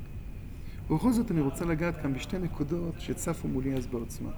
ובכל 0.89 1.11
זאת 1.13 1.31
אני 1.31 1.41
רוצה 1.41 1.65
לגעת 1.65 1.97
כאן 2.01 2.13
בשתי 2.13 2.39
נקודות 2.39 2.93
שצפו 2.99 3.47
מולי 3.47 3.73
אז 3.73 3.87
בעוצמה. 3.87 4.29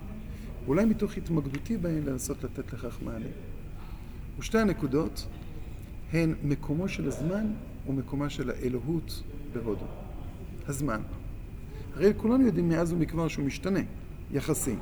ואולי 0.66 0.86
מתוך 0.86 1.18
התמקדותי 1.18 1.78
בהן 1.78 2.04
לנסות 2.06 2.44
לתת 2.44 2.74
לכך 2.74 2.98
מענה. 3.02 3.26
ושתי 4.40 4.58
הנקודות 4.58 5.28
הן 6.14 6.34
מקומו 6.44 6.88
של 6.88 7.08
הזמן 7.08 7.48
ומקומה 7.88 8.30
של 8.30 8.50
האלוהות 8.50 9.24
בהודו. 9.54 9.86
הזמן. 10.68 11.02
הרי 11.96 12.14
כולנו 12.18 12.46
יודעים 12.46 12.70
מאז 12.70 12.94
ומכבר 12.94 13.28
שהוא 13.28 13.46
משתנה, 13.46 13.80
יחסי. 14.32 14.76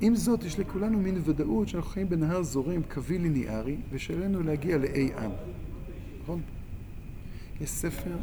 עם 0.00 0.14
זאת, 0.14 0.44
יש 0.44 0.58
לכולנו 0.58 0.98
מין 0.98 1.20
ודאות 1.24 1.68
שאנחנו 1.68 1.90
חיים 1.90 2.08
בנהר 2.08 2.42
זורם 2.42 2.82
קווי 2.82 3.18
ליניארי, 3.18 3.76
ושעלינו 3.90 4.42
להגיע 4.42 4.78
לאי 4.78 5.10
עם. 5.18 5.30
נכון? 6.22 6.40
יש 7.60 7.70
ספר, 7.70 8.16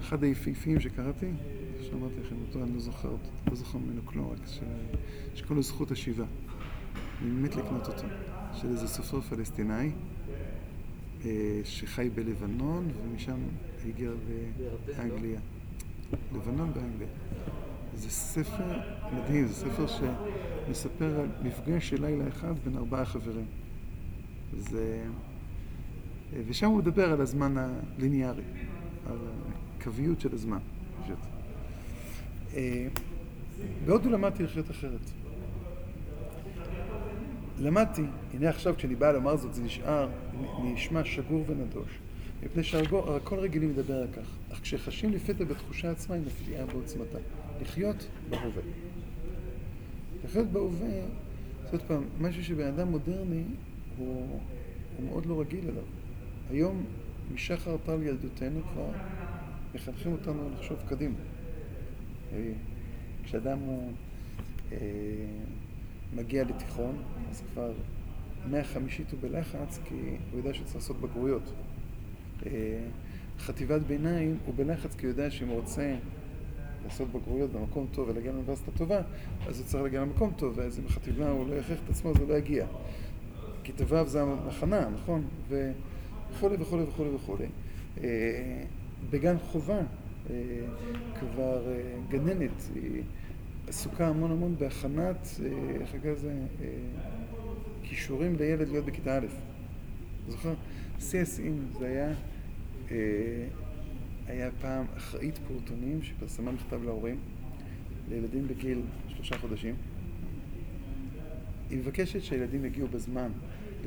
אחד 0.00 0.24
היפהפיים 0.24 0.80
שקראתי, 0.80 1.30
שאמרתי 1.94 2.20
לכם 2.20 2.36
אותו, 2.48 2.62
אני 2.62 2.74
לא 2.74 2.80
זוכר 2.80 3.08
לא 3.50 3.54
זוכר 3.54 3.78
ממנו 3.78 4.00
כלום, 4.04 4.30
רק 4.32 4.38
שקוראים 5.34 5.56
לו 5.56 5.62
זכות 5.62 5.90
השיבה. 5.90 6.24
אני 7.22 7.30
מת 7.30 7.56
לקנות 7.56 7.86
אותו, 7.88 8.06
של 8.54 8.68
איזה 8.68 8.88
סופר 8.88 9.20
פלסטיני 9.20 9.90
אה, 11.24 11.60
שחי 11.64 12.10
בלבנון 12.14 12.88
ומשם 13.02 13.38
הגיע 13.88 14.10
לאנגליה. 14.88 15.40
לבנון 16.34 16.72
באנגליה. 16.72 17.08
זה 17.94 18.10
ספר 18.10 18.78
מדהים, 19.12 19.46
זה 19.46 19.54
ספר 19.54 19.86
שמספר 19.86 21.20
על 21.20 21.28
מפגש 21.42 21.88
של 21.88 22.06
לילה 22.06 22.28
אחד 22.28 22.58
בין 22.64 22.76
ארבעה 22.76 23.04
חברים. 23.04 23.46
זה... 24.58 25.04
ושם 26.46 26.66
הוא 26.66 26.78
מדבר 26.78 27.12
על 27.12 27.20
הזמן 27.20 27.54
הליניארי, 27.56 28.42
על 29.06 29.18
הקוויות 29.76 30.20
של 30.20 30.34
הזמן, 30.34 30.58
פשוט. 31.02 31.33
אה, 32.56 32.86
בהודו 33.86 34.10
למדתי 34.10 34.42
לחיות 34.42 34.70
אחרת. 34.70 35.10
למדתי, 37.58 38.02
הנה 38.34 38.48
עכשיו 38.48 38.74
כשאני 38.76 38.94
בא 38.94 39.12
לומר 39.12 39.36
זאת, 39.36 39.54
זה 39.54 39.62
נשאר, 39.62 40.08
נשמע 40.62 41.04
שגור 41.04 41.44
ונדוש, 41.46 41.98
מפני 42.42 42.64
שהכל 42.64 43.38
רגילים 43.38 43.70
לדבר 43.70 43.94
על 43.94 44.08
כך, 44.16 44.52
אך 44.52 44.60
כשחשים 44.62 45.12
לפתע 45.12 45.44
בתחושה 45.44 45.90
עצמה 45.90 46.14
היא 46.14 46.24
מפתיעה 46.26 46.66
בעוצמתה. 46.66 47.18
לחיות 47.62 48.06
בהווה. 48.30 48.62
לחיות 50.24 50.46
בהווה, 50.46 50.88
זה 51.64 51.70
עוד 51.72 51.82
פעם, 51.82 52.02
משהו 52.20 52.44
שבן 52.44 52.66
אדם 52.66 52.88
מודרני 52.88 53.42
הוא, 53.98 54.40
הוא 54.96 55.06
מאוד 55.06 55.26
לא 55.26 55.40
רגיל 55.40 55.64
אליו. 55.68 55.82
היום, 56.50 56.84
משחר 57.34 57.76
טל 57.84 58.02
ילדותנו 58.02 58.60
כבר 58.72 58.90
מחנכים 59.74 60.12
אותנו 60.12 60.50
לחשוב 60.54 60.78
קדימה. 60.88 61.33
אה, 62.32 62.52
כשאדם 63.24 63.58
הוא 63.58 63.92
אה, 64.72 64.78
מגיע 66.16 66.44
לתיכון, 66.44 67.02
אז 67.30 67.42
כבר 67.52 67.72
מהחמישית 68.50 69.12
הוא 69.12 69.20
בלחץ, 69.20 69.78
כי 69.84 69.94
הוא 70.30 70.38
יודע 70.38 70.54
שהוא 70.54 70.64
צריך 70.64 70.76
לעשות 70.76 71.00
בגרויות. 71.00 71.52
אה, 72.46 72.50
חטיבת 73.38 73.82
ביניים 73.82 74.38
הוא 74.46 74.54
בלחץ 74.56 74.94
כי 74.94 75.06
הוא 75.06 75.10
יודע 75.10 75.30
שאם 75.30 75.48
הוא 75.48 75.60
רוצה 75.60 75.96
לעשות 76.84 77.08
בגרויות 77.12 77.52
במקום 77.52 77.86
טוב 77.92 78.08
ולהגיע 78.08 78.32
לאוניברסיטה 78.32 78.70
טובה, 78.70 79.00
אז 79.46 79.58
הוא 79.58 79.66
צריך 79.66 79.82
להגיע 79.82 80.00
למקום 80.00 80.32
טוב, 80.36 80.58
ואז 80.58 80.78
אם 80.78 80.84
החטיבה 80.86 81.30
הוא 81.30 81.48
לא 81.48 81.54
יכריח 81.54 81.78
את 81.84 81.90
עצמו, 81.90 82.10
אז 82.10 82.16
הוא 82.16 82.28
לא 82.28 82.34
יגיע. 82.34 82.66
כיתה 83.62 83.84
ו' 83.88 84.06
זה 84.06 84.22
המחנה, 84.22 84.88
נכון? 84.88 85.24
וכולי 85.48 86.56
וכולי 86.60 86.82
וכולי 86.82 87.10
וכולי. 87.10 87.46
בגן 89.10 89.38
חובה 89.38 89.80
כבר 91.20 91.68
אה, 91.68 91.96
גננת, 92.08 92.70
היא 92.74 93.02
עסוקה 93.68 94.08
המון 94.08 94.30
המון 94.30 94.56
בהכנת, 94.58 95.28
איך 95.80 95.94
אגב 95.94 96.16
זה, 96.16 96.34
כישורים 97.82 98.36
לילד 98.36 98.68
להיות 98.68 98.84
בכיתה 98.84 99.18
א'. 99.18 99.26
זוכר? 100.28 100.54
השיאים 100.98 101.66
זה 101.78 101.86
היה, 101.86 102.12
היה 104.26 104.50
פעם 104.60 104.86
אחראית 104.96 105.38
פעוטונים 105.38 106.02
שפרסמה 106.02 106.52
מכתב 106.52 106.82
להורים 106.84 107.18
לילדים 108.08 108.48
בגיל 108.48 108.82
שלושה 109.08 109.38
חודשים. 109.38 109.74
היא 111.70 111.78
מבקשת 111.78 112.22
שהילדים 112.22 112.64
יגיעו 112.64 112.88
בזמן 112.88 113.30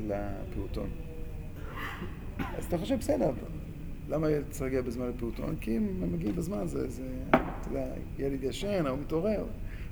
לפעוטון. 0.06 0.90
אז 2.38 2.64
אתה 2.64 2.78
חושב, 2.78 2.98
בסדר, 2.98 3.30
למה 4.08 4.26
צריך 4.50 4.62
להגיע 4.62 4.82
בזמן 4.82 5.08
לפעוטון? 5.08 5.56
כי 5.60 5.76
אם 5.76 5.86
הם 6.02 6.12
מגיעים 6.12 6.36
בזמן, 6.36 6.66
זה, 6.66 6.88
זה, 6.88 7.02
אתה 7.28 7.68
יודע, 7.68 7.86
ילד 8.18 8.44
ישן, 8.44 8.86
הוא 8.86 8.98
מתעורר. 8.98 9.44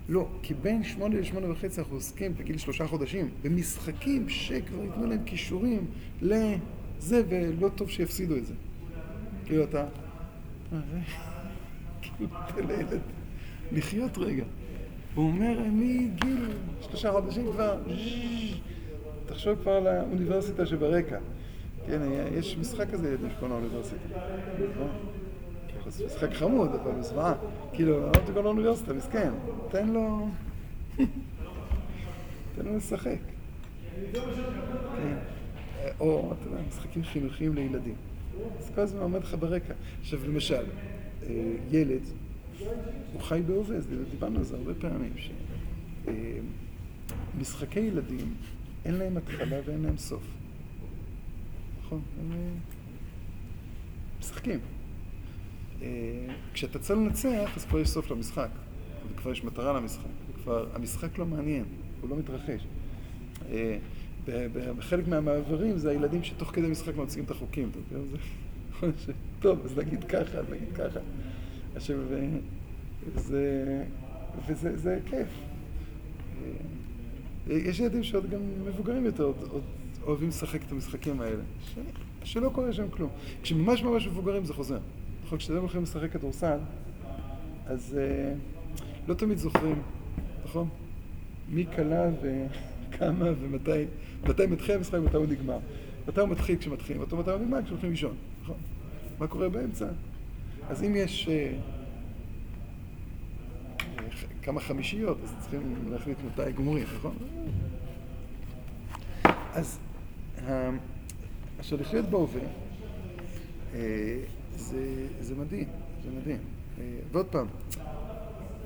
לא, 0.09 0.29
כי 0.42 0.55
בין 0.55 0.85
שמונה 0.85 1.20
לשמונה 1.20 1.50
וחצי 1.50 1.81
אנחנו 1.81 1.94
עוסקים 1.94 2.35
בגיל 2.35 2.59
שלושה 2.59 2.87
חודשים 2.87 3.31
במשחקים 3.42 4.29
שכבר 4.29 4.85
ייתנו 4.85 5.07
להם 5.07 5.24
כישורים 5.24 5.87
ל... 6.22 6.35
זה, 6.98 7.22
ולא 7.29 7.68
טוב 7.68 7.90
שיפסידו 7.90 8.37
את 8.37 8.46
זה. 8.46 8.55
כאילו 9.44 9.64
אתה... 9.64 9.87
אה, 10.72 10.79
כאילו, 12.02 12.31
תן 12.57 12.66
לילד 12.66 13.00
לחיות 13.72 14.18
רגע. 14.18 14.44
הוא 15.14 15.26
אומר, 15.26 15.59
מגיל 15.72 16.48
שלושה 16.81 17.12
חודשים 17.12 17.52
כבר, 17.52 17.79
תחשוב 19.26 19.59
כבר 19.62 19.72
על 19.72 19.87
האוניברסיטה 19.87 20.66
שברקע. 20.66 21.18
כן, 21.87 22.01
יש 22.38 22.57
משחק 22.59 22.90
כזה 22.90 23.12
ידע 23.12 23.29
שקוראים 23.31 23.51
לאוניברסיטה. 23.51 23.96
נכון? 24.70 24.90
משחק 26.07 26.33
חמוד, 26.33 26.70
אבל 26.75 27.03
זוועה. 27.03 27.35
כאילו, 27.72 28.03
אמרתי 28.05 28.33
כל 28.35 28.46
האוניברסיטה, 28.46 28.92
מסכן, 28.92 29.31
תן 29.70 29.88
לו... 29.88 30.29
תן 32.57 32.64
לו 32.64 32.77
לשחק. 32.77 33.18
כן. 34.12 35.16
או, 36.01 36.33
אתה 36.33 36.49
יודע, 36.49 36.61
משחקים 36.68 37.05
חינוכיים 37.05 37.55
לילדים. 37.55 37.94
אז 38.59 38.70
כל 38.75 38.81
הזמן 38.81 39.01
עומד 39.01 39.22
לך 39.22 39.37
ברקע. 39.38 39.75
עכשיו, 40.01 40.20
למשל, 40.29 40.64
אה, 41.22 41.53
ילד, 41.70 42.03
הוא 43.12 43.20
חי 43.20 43.42
בהווה, 43.46 43.77
דיברנו 44.11 44.38
על 44.38 44.44
זה 44.44 44.57
הרבה 44.57 44.72
פעמים, 44.75 45.12
שמשחקי 47.37 47.81
ילדים, 47.81 48.35
אין 48.85 48.94
להם 48.94 49.16
התחלה 49.16 49.57
ואין 49.66 49.83
להם 49.83 49.96
סוף. 49.96 50.36
נכון? 51.87 52.01
הם 52.20 52.33
אה, 52.33 52.38
משחקים. 54.20 54.61
אה, 55.83 55.88
כשאתה 56.53 56.79
צריך 56.79 56.99
לנצח, 56.99 57.51
אז 57.57 57.64
כבר 57.64 57.79
יש 57.79 57.88
סוף 57.88 58.11
למשחק, 58.11 58.49
וכבר 59.12 59.33
יש 59.33 59.44
מטרה 59.44 59.72
למשחק, 59.72 60.11
וכבר 60.33 60.66
המשחק 60.75 61.18
לא 61.18 61.27
מעניין, 61.27 61.64
הוא 62.01 62.11
לא 62.11 62.16
מתרחש. 62.16 62.66
אה, 63.51 63.79
בחלק 64.77 65.09
מהמעברים 65.09 65.79
זה 65.79 65.90
הילדים 65.90 66.25
שתוך 66.25 66.51
כדי 66.51 66.66
משחק 66.66 66.96
ממציאים 66.96 67.25
את 67.25 67.31
החוקים, 67.31 67.70
אתה 67.70 67.79
יודע? 67.96 68.07
זה... 69.07 69.12
טוב, 69.40 69.61
אז 69.64 69.79
נגיד 69.79 70.05
ככה, 70.05 70.38
אז 70.38 70.44
נגיד 70.51 70.72
ככה. 70.75 71.01
עכשיו, 71.77 71.96
זה, 73.16 73.85
וזה 74.46 74.77
זה 74.77 74.99
כיף. 75.07 75.29
יש 77.46 77.81
ילדים 77.81 78.03
שעוד 78.03 78.31
גם 78.31 78.40
מבוגרים 78.66 79.05
יותר, 79.05 79.25
עוד 79.25 79.62
אוהבים 80.07 80.29
לשחק 80.29 80.62
את 80.62 80.73
המשחקים 80.73 81.21
האלה, 81.21 81.42
ש... 81.64 81.79
שלא 82.25 82.49
קורה 82.49 82.73
שם 82.73 82.90
כלום. 82.90 83.11
כשממש 83.42 83.83
ממש 83.83 84.07
מבוגרים 84.07 84.45
זה 84.45 84.55
חוזר. 84.55 84.79
נכון, 85.25 85.38
כשאתם 85.38 85.57
הולכים 85.57 85.83
לשחק 85.83 86.12
כדורסל, 86.12 86.59
אז 87.66 87.99
אה, 87.99 88.35
לא 89.09 89.14
תמיד 89.14 89.38
זוכרים, 89.38 89.83
נכון? 90.45 90.69
מי 91.49 91.66
כלה 91.77 92.11
וכמה 92.23 93.27
ומתי, 93.40 93.85
מתי 94.29 94.47
מתחיל 94.47 94.75
המשחק 94.75 94.99
ומתי 94.99 95.16
הוא 95.16 95.27
נגמר. 95.27 95.59
מתי 96.09 96.21
הוא 96.21 96.29
מתחיל 96.29 96.57
כשמתחילים, 96.59 97.03
ומתי 97.11 97.31
הוא 97.31 97.40
נגמר 97.40 97.62
כשהולכים 97.62 97.90
לישון, 97.90 98.14
נכון? 98.42 98.57
מה 99.19 99.27
קורה 99.27 99.49
באמצע? 99.49 99.87
אז 100.69 100.83
אם 100.83 100.97
יש 100.97 101.29
אה, 101.29 101.53
כמה 104.42 104.61
חמישיות, 104.61 105.19
אז 105.25 105.35
צריכים 105.40 105.85
להחליט 105.90 106.19
מתי 106.27 106.53
גומרים, 106.53 106.87
נכון? 106.97 107.16
אז 109.55 109.79
עכשיו 111.59 111.81
לחיות 111.81 112.05
בהווה 112.05 112.41
זה, 114.57 115.07
זה 115.21 115.35
מדהים, 115.35 115.69
זה 116.05 116.11
מדהים. 116.21 116.39
ועוד 117.13 117.27
פעם, 117.27 117.47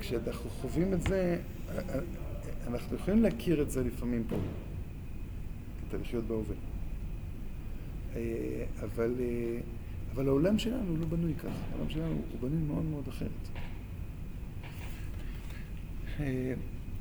כשאנחנו 0.01 0.51
חווים 0.51 0.93
את 0.95 1.03
זה, 1.03 1.39
אנחנו 2.67 2.97
יכולים 2.97 3.23
להכיר 3.23 3.63
את 3.63 3.71
זה 3.71 3.85
לפעמים 3.85 4.25
פה, 4.29 4.37
את 5.89 5.95
הלחיות 5.95 6.25
בהווה. 6.25 6.55
אבל, 8.83 9.15
אבל 10.15 10.29
העולם 10.29 10.59
שלנו 10.59 10.97
לא 10.97 11.07
בנוי 11.07 11.35
ככה, 11.35 11.49
העולם 11.73 11.91
שלנו 11.91 12.15
הוא 12.15 12.41
בנוי 12.41 12.63
מאוד 12.63 12.85
מאוד 12.85 13.09
אחרת. 13.09 13.31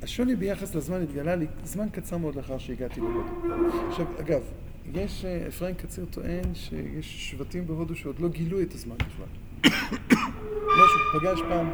השוני 0.02 0.36
ביחס 0.36 0.74
לזמן 0.74 1.02
התגלה 1.02 1.36
לי 1.36 1.46
זמן 1.64 1.88
קצר 1.92 2.16
מאוד 2.16 2.34
לאחר 2.34 2.58
שהגעתי 2.58 3.00
להודו. 3.00 3.24
עכשיו, 3.88 4.06
אגב, 4.20 4.42
יש, 4.94 5.24
אה, 5.24 5.48
אפרים 5.48 5.74
קציר 5.74 6.04
טוען 6.10 6.54
שיש 6.54 7.30
שבטים 7.30 7.66
בהודו 7.66 7.96
שעוד 7.96 8.20
לא 8.20 8.28
גילו 8.28 8.62
את 8.62 8.74
הזמן 8.74 8.96
בכלל. 8.96 9.26
משהו, 10.66 11.20
פגש 11.20 11.40
פעם 11.48 11.70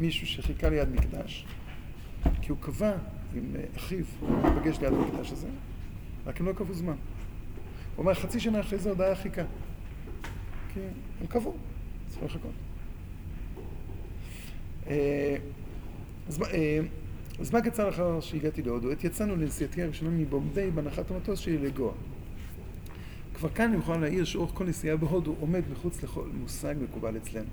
מישהו 0.00 0.26
שחיכה 0.26 0.68
ליד 0.68 0.88
מקדש, 0.88 1.46
כי 2.42 2.50
הוא 2.50 2.58
קבע 2.60 2.92
עם 3.34 3.56
אה, 3.56 3.64
אחיו, 3.76 4.04
הוא 4.20 4.60
פגש 4.60 4.78
ליד 4.80 4.92
המקדש 4.92 5.32
הזה, 5.32 5.48
רק 6.26 6.40
הם 6.40 6.46
לא 6.46 6.52
קבעו 6.52 6.74
זמן. 6.74 6.92
הוא 6.92 6.98
אומר, 7.98 8.14
חצי 8.14 8.40
שנה 8.40 8.60
אחרי 8.60 8.78
זה 8.78 8.88
עוד 8.88 9.00
היה 9.00 9.14
חיכה. 9.14 9.42
כי 10.74 10.80
הם 11.20 11.26
קבעו, 11.26 11.54
צריכים 12.08 12.28
לחכות. 12.28 12.50
אה, 14.86 15.36
זמן 17.40 17.60
קצר 17.60 17.86
לאחר 17.86 18.20
שהגעתי 18.20 18.62
להודו, 18.62 18.90
עת 18.90 19.04
יצאנו 19.04 19.36
לנסיעתי 19.36 19.82
הראשונה 19.82 20.10
מבומביי 20.10 20.70
בהנחת 20.70 21.10
המטוס 21.10 21.38
שלי 21.38 21.58
לגואה. 21.58 21.94
כבר 23.34 23.48
כאן 23.48 23.70
אני 23.70 23.76
יכול 23.76 23.96
להעיר 23.96 24.24
שאורך 24.24 24.50
כל 24.54 24.64
נסיעה 24.64 24.96
בהודו 24.96 25.34
עומד 25.40 25.62
מחוץ 25.72 26.02
לכל 26.02 26.24
מושג 26.40 26.74
מקובל 26.82 27.16
אצלנו. 27.16 27.48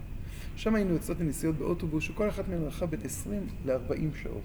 שם 0.55 0.75
היינו 0.75 0.93
יוצאות 0.93 1.19
לנסיעות 1.19 1.55
באוטובוס 1.55 2.03
שכל 2.03 2.29
אחת 2.29 2.47
מהן 2.47 2.63
ערכה 2.63 2.85
בין 2.85 2.99
20 3.03 3.47
ל-40 3.65 4.23
שעות. 4.23 4.41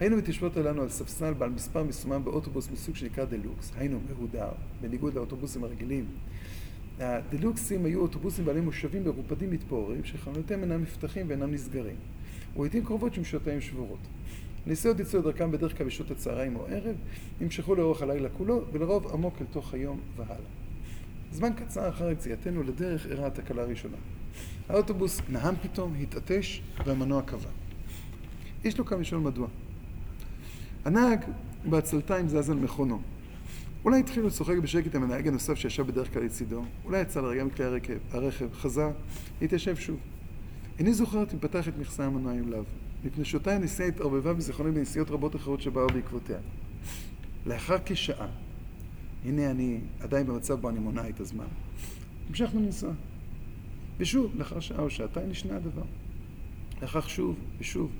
היינו 0.00 0.16
מתיישבות 0.16 0.56
עלינו 0.56 0.82
על 0.82 0.88
ספסל 0.88 1.32
בעל 1.32 1.50
מספר 1.50 1.82
מסומם 1.82 2.24
באוטובוס 2.24 2.70
מסוג 2.70 2.96
שנקרא 2.96 3.24
דלוקס, 3.24 3.72
היינו 3.76 4.00
מהודר, 4.08 4.48
בניגוד 4.80 5.14
לאוטובוסים 5.14 5.64
הרגילים. 5.64 6.04
הדלוקסים 7.00 7.84
היו 7.84 8.00
אוטובוסים 8.00 8.44
בעלי 8.44 8.60
מושבים 8.60 9.04
מרופדים 9.04 9.50
מתפוררים 9.50 10.04
שחנויותיהם 10.04 10.62
אינם 10.62 10.82
נפתחים 10.82 11.28
ואינם 11.28 11.52
נסגרים, 11.54 11.96
ולעיתים 12.56 12.84
קרובות 12.84 13.14
שמשותיהם 13.14 13.60
שבורות. 13.60 13.98
הנסיעות 14.66 15.00
יצאו 15.00 15.22
דרכם 15.22 15.50
בדרך 15.50 15.78
כלל 15.78 15.86
בשעות 15.86 16.10
הצהריים 16.10 16.56
או 16.56 16.66
ערב, 16.66 16.96
נמשכו 17.40 17.74
לאורך 17.74 18.02
הלילה 18.02 18.28
כולו, 18.28 18.64
ולרוב 18.72 19.12
עמוק 19.12 19.34
אל 19.40 19.46
תוך 19.50 19.74
היום 19.74 20.00
והלאה. 20.16 20.36
זמן 21.32 21.52
קצר 21.52 21.88
אחר 21.88 22.10
יציאתנו 22.10 22.62
לדרך 22.62 23.06
אירעה 23.06 23.26
התקלה 23.26 23.62
הראשונה. 23.62 23.96
האוטובוס 24.68 25.20
נהם 25.28 25.54
פתאום, 25.62 25.94
התעטש, 26.00 26.60
והמנוע 26.86 27.22
קבע. 27.22 27.48
יש 28.64 28.78
לו 28.78 28.84
כמה 28.84 29.00
לשאול 29.00 29.20
מדוע. 29.20 29.48
הנהג 30.84 31.24
בעצלתיים 31.64 32.28
זז 32.28 32.50
על 32.50 32.56
מכונו. 32.56 33.00
אולי 33.84 34.00
התחיל 34.00 34.26
לשוחק 34.26 34.56
בשקט 34.56 34.94
עם 34.94 35.02
הנהג 35.02 35.28
הנוסף 35.28 35.54
שישב 35.54 35.86
בדרך 35.86 36.12
כלל 36.12 36.22
לצידו, 36.22 36.64
אולי 36.84 37.00
יצא 37.00 37.20
לרגע 37.20 37.44
מכלי 37.44 37.64
הרכב, 37.64 37.98
הרכב, 38.10 38.52
חזר, 38.52 38.90
התיישב 39.42 39.76
שוב. 39.76 39.98
איני 40.78 40.94
זוכרת 40.94 41.34
אם 41.34 41.38
פתח 41.38 41.68
את 41.68 41.78
מכסה 41.78 42.04
המנוע 42.06 42.32
לאו. 42.46 42.62
מפני 43.04 43.24
שאותה 43.24 43.54
הנסיעה 43.54 43.88
התערבבה 43.88 44.34
בזיכרוני 44.34 44.70
בנסיעות 44.70 45.10
רבות 45.10 45.36
אחרות 45.36 45.60
שבאו 45.60 45.86
בעקבותיה. 45.86 46.38
לאחר 47.46 47.76
כשעה, 47.84 48.28
הנה 49.24 49.50
אני 49.50 49.80
עדיין 50.00 50.26
במצב 50.26 50.60
בו 50.60 50.68
אני 50.68 50.78
מונע 50.78 51.08
את 51.08 51.20
הזמן. 51.20 51.46
המשכנו 52.28 52.60
לנסוע. 52.60 52.92
ושוב, 53.98 54.32
לאחר 54.36 54.60
שעה 54.60 54.82
או 54.82 54.90
שעתיים 54.90 55.30
נשנה 55.30 55.56
הדבר. 55.56 55.82
לאחר 56.82 57.00
שוב 57.00 57.36
ושוב. 57.58 57.90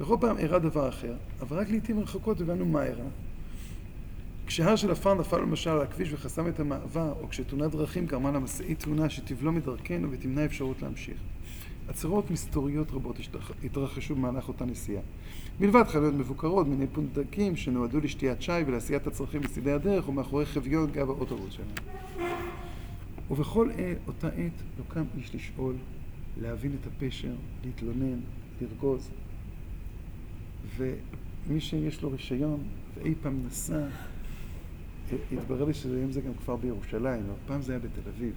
בכל 0.00 0.16
פעם 0.20 0.38
אירע 0.38 0.58
דבר 0.58 0.88
אחר, 0.88 1.14
אבל 1.40 1.58
רק 1.58 1.70
לעיתים 1.70 2.00
רחוקות 2.00 2.40
הבנו 2.40 2.66
מה 2.66 2.84
אירע. 2.84 3.04
כשהר 4.46 4.76
של 4.76 4.90
עפר 4.90 5.14
נפל 5.14 5.38
למשל 5.38 5.70
על 5.70 5.80
הכביש 5.80 6.12
וחסם 6.12 6.48
את 6.48 6.60
המעבר, 6.60 7.12
או 7.20 7.28
כשתאונת 7.28 7.70
דרכים 7.70 8.06
גרמה 8.06 8.30
למשאית 8.30 8.80
תאונה 8.80 9.10
שתבלום 9.10 9.56
את 9.56 9.64
דרכנו 9.64 10.10
ותמנע 10.10 10.44
אפשרות 10.44 10.82
להמשיך. 10.82 11.16
עצרות 11.88 12.30
מסתוריות 12.30 12.90
רבות 12.90 13.16
התרחשו 13.64 14.14
במהלך 14.14 14.48
אותה 14.48 14.64
נסיעה. 14.64 15.02
מלבד 15.60 15.84
חנויות 15.88 16.14
מבוקרות, 16.14 16.68
מיני 16.68 16.86
פונדקים 16.86 17.56
שנועדו 17.56 18.00
לשתיית 18.00 18.42
שי 18.42 18.52
ולעשיית 18.66 19.06
הצרכים 19.06 19.40
בצדי 19.40 19.72
הדרך 19.72 20.08
ומאחורי 20.08 20.46
חביון 20.46 20.90
גב 20.90 21.10
האוטובוס 21.10 21.54
שלהם. 21.54 21.68
ובכל 23.30 23.70
אותה 24.06 24.28
עת 24.28 24.62
לא 24.78 24.84
קם 24.88 25.04
איש 25.16 25.34
לשאול, 25.34 25.74
להבין 26.40 26.76
את 26.80 26.86
הפשר, 26.86 27.32
להתלונן, 27.64 28.20
לרגוז. 28.60 29.10
ומי 30.76 31.60
שיש 31.60 32.02
לו 32.02 32.10
רישיון 32.10 32.60
ואי 32.94 33.14
פעם 33.22 33.40
נסע, 33.46 33.86
התברר 35.32 35.64
לי 35.64 35.74
שהיום 35.74 36.12
זה 36.12 36.20
גם 36.20 36.32
כבר 36.44 36.56
בירושלים, 36.56 37.22
אבל 37.22 37.38
פעם 37.46 37.62
זה 37.62 37.72
היה 37.72 37.78
בתל 37.78 38.08
אביב. 38.16 38.32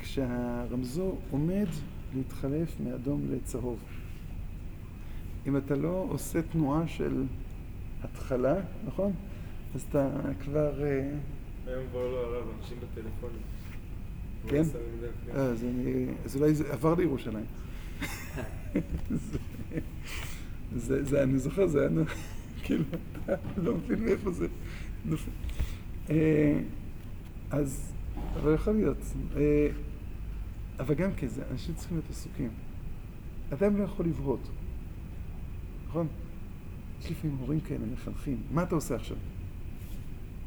כשהרמזור 0.00 1.20
עומד 1.30 1.66
להתחלף 2.14 2.80
מאדום 2.84 3.22
לצהוב. 3.30 3.78
אם 5.46 5.56
אתה 5.56 5.76
לא 5.76 6.06
עושה 6.08 6.42
תנועה 6.42 6.88
של 6.88 7.24
התחלה, 8.02 8.54
נכון? 8.86 9.12
אז 9.74 9.84
אתה 9.90 10.08
כבר... 10.44 10.84
אה, 10.84 11.10
היום 11.66 11.84
כבר 11.90 12.10
לא 12.10 12.18
הרב, 12.18 12.44
אנשים 12.58 12.76
בטלפונים. 12.78 13.42
כן? 14.48 14.62
לא 15.34 15.40
אז, 15.40 15.64
אני, 15.64 16.06
אז 16.24 16.36
אולי 16.36 16.54
זה 16.54 16.72
עבר 16.72 16.94
לירושלים. 16.94 17.44
זה, 20.76 21.04
זה, 21.04 21.22
אני 21.22 21.38
זוכר, 21.38 21.66
זה 21.66 21.80
היה 21.80 21.90
כאילו, 22.64 22.84
אתה 23.24 23.34
לא 23.56 23.74
מבין 23.74 24.04
מאיפה 24.04 24.30
זה. 24.30 24.46
אה, 26.10 26.60
אז, 27.50 27.92
אבל 28.34 28.54
יכול 28.54 28.72
להיות. 28.72 28.98
אה, 30.80 30.84
אבל 30.84 30.94
גם 30.94 31.10
כן, 31.16 31.26
זה, 31.26 31.42
אנשים 31.50 31.74
צריכים 31.74 31.96
להיות 31.96 32.10
עסוקים. 32.10 32.50
אדם 33.52 33.76
לא 33.76 33.84
יכול 33.84 34.06
לבהות, 34.06 34.40
נכון? 35.88 36.06
יש 37.00 37.10
לפעמים 37.10 37.36
הורים 37.36 37.60
כאלה, 37.60 37.86
מחנכים. 37.92 38.42
מה 38.50 38.62
אתה 38.62 38.74
עושה 38.74 38.94
עכשיו? 38.94 39.16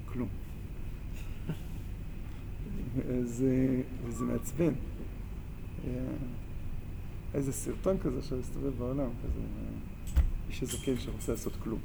כלום. 0.06 0.28
זה, 3.24 3.82
וזה 4.06 4.26
מעצבן. 4.26 4.74
היה 5.84 6.02
איזה 7.34 7.54
סרטון 7.54 7.98
כזה 7.98 8.20
עכשיו 8.20 8.40
הסתובב 8.40 8.78
בעולם, 8.78 9.10
כזה, 9.24 9.42
איש 10.50 10.64
הזקן 10.64 11.00
שרוצה 11.00 11.32
לעשות 11.32 11.54
כלום. 11.64 11.80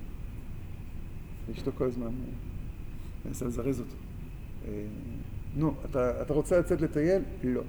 ואשתו 1.48 1.70
כל 1.74 1.84
הזמן 1.84 2.10
מנסה 3.26 3.44
לזרז 3.44 3.80
אותו. 3.80 3.94
אה, 4.68 4.86
נו, 5.56 5.74
אתה, 5.90 6.22
אתה 6.22 6.34
רוצה 6.34 6.58
לצאת 6.58 6.80
לטייל? 6.80 7.22
לא. 7.44 7.62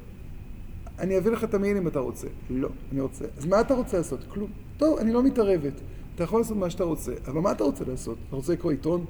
אני 1.00 1.18
אביא 1.18 1.32
לך 1.32 1.44
את 1.44 1.54
המעיל 1.54 1.78
אם 1.78 1.88
אתה 1.88 2.00
רוצה. 2.00 2.28
לא, 2.50 2.70
אני 2.92 3.02
רוצה. 3.02 3.26
אז 3.38 3.46
מה 3.46 3.62
אתה 3.62 3.74
רוצה 3.74 3.98
לעשות? 3.98 4.20
כלום. 4.28 4.50
טוב, 4.78 4.98
אני 4.98 5.14
לא 5.14 5.24
מתערבת. 5.24 5.74
אתה 6.16 6.24
יכול 6.24 6.40
לעשות 6.40 6.58
מה 6.58 6.70
שאתה 6.70 6.84
רוצה, 6.84 7.14
אבל 7.28 7.40
מה 7.42 7.52
אתה 7.52 7.64
רוצה 7.64 7.84
לעשות? 7.88 8.18
אתה 8.28 8.36
רוצה 8.36 8.54
לקרוא 8.54 8.72
עיתון? 8.72 9.06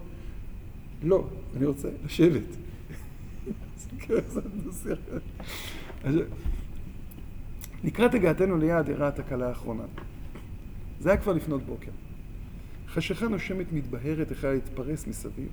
לא, 1.03 1.27
אני 1.57 1.65
רוצה 1.65 1.89
לשבת. 2.05 2.55
לקראת 7.83 8.13
הגעתנו 8.13 8.57
ליעד 8.57 8.89
אירעה 8.89 9.07
התקלה 9.07 9.47
האחרונה. 9.47 9.83
זה 10.99 11.09
היה 11.09 11.17
כבר 11.17 11.33
לפנות 11.33 11.63
בוקר. 11.63 11.91
חשיכה 12.87 13.27
נושמת 13.27 13.73
מתבהרת 13.73 14.31
החלה 14.31 14.53
להתפרס 14.53 15.07
מסביב, 15.07 15.47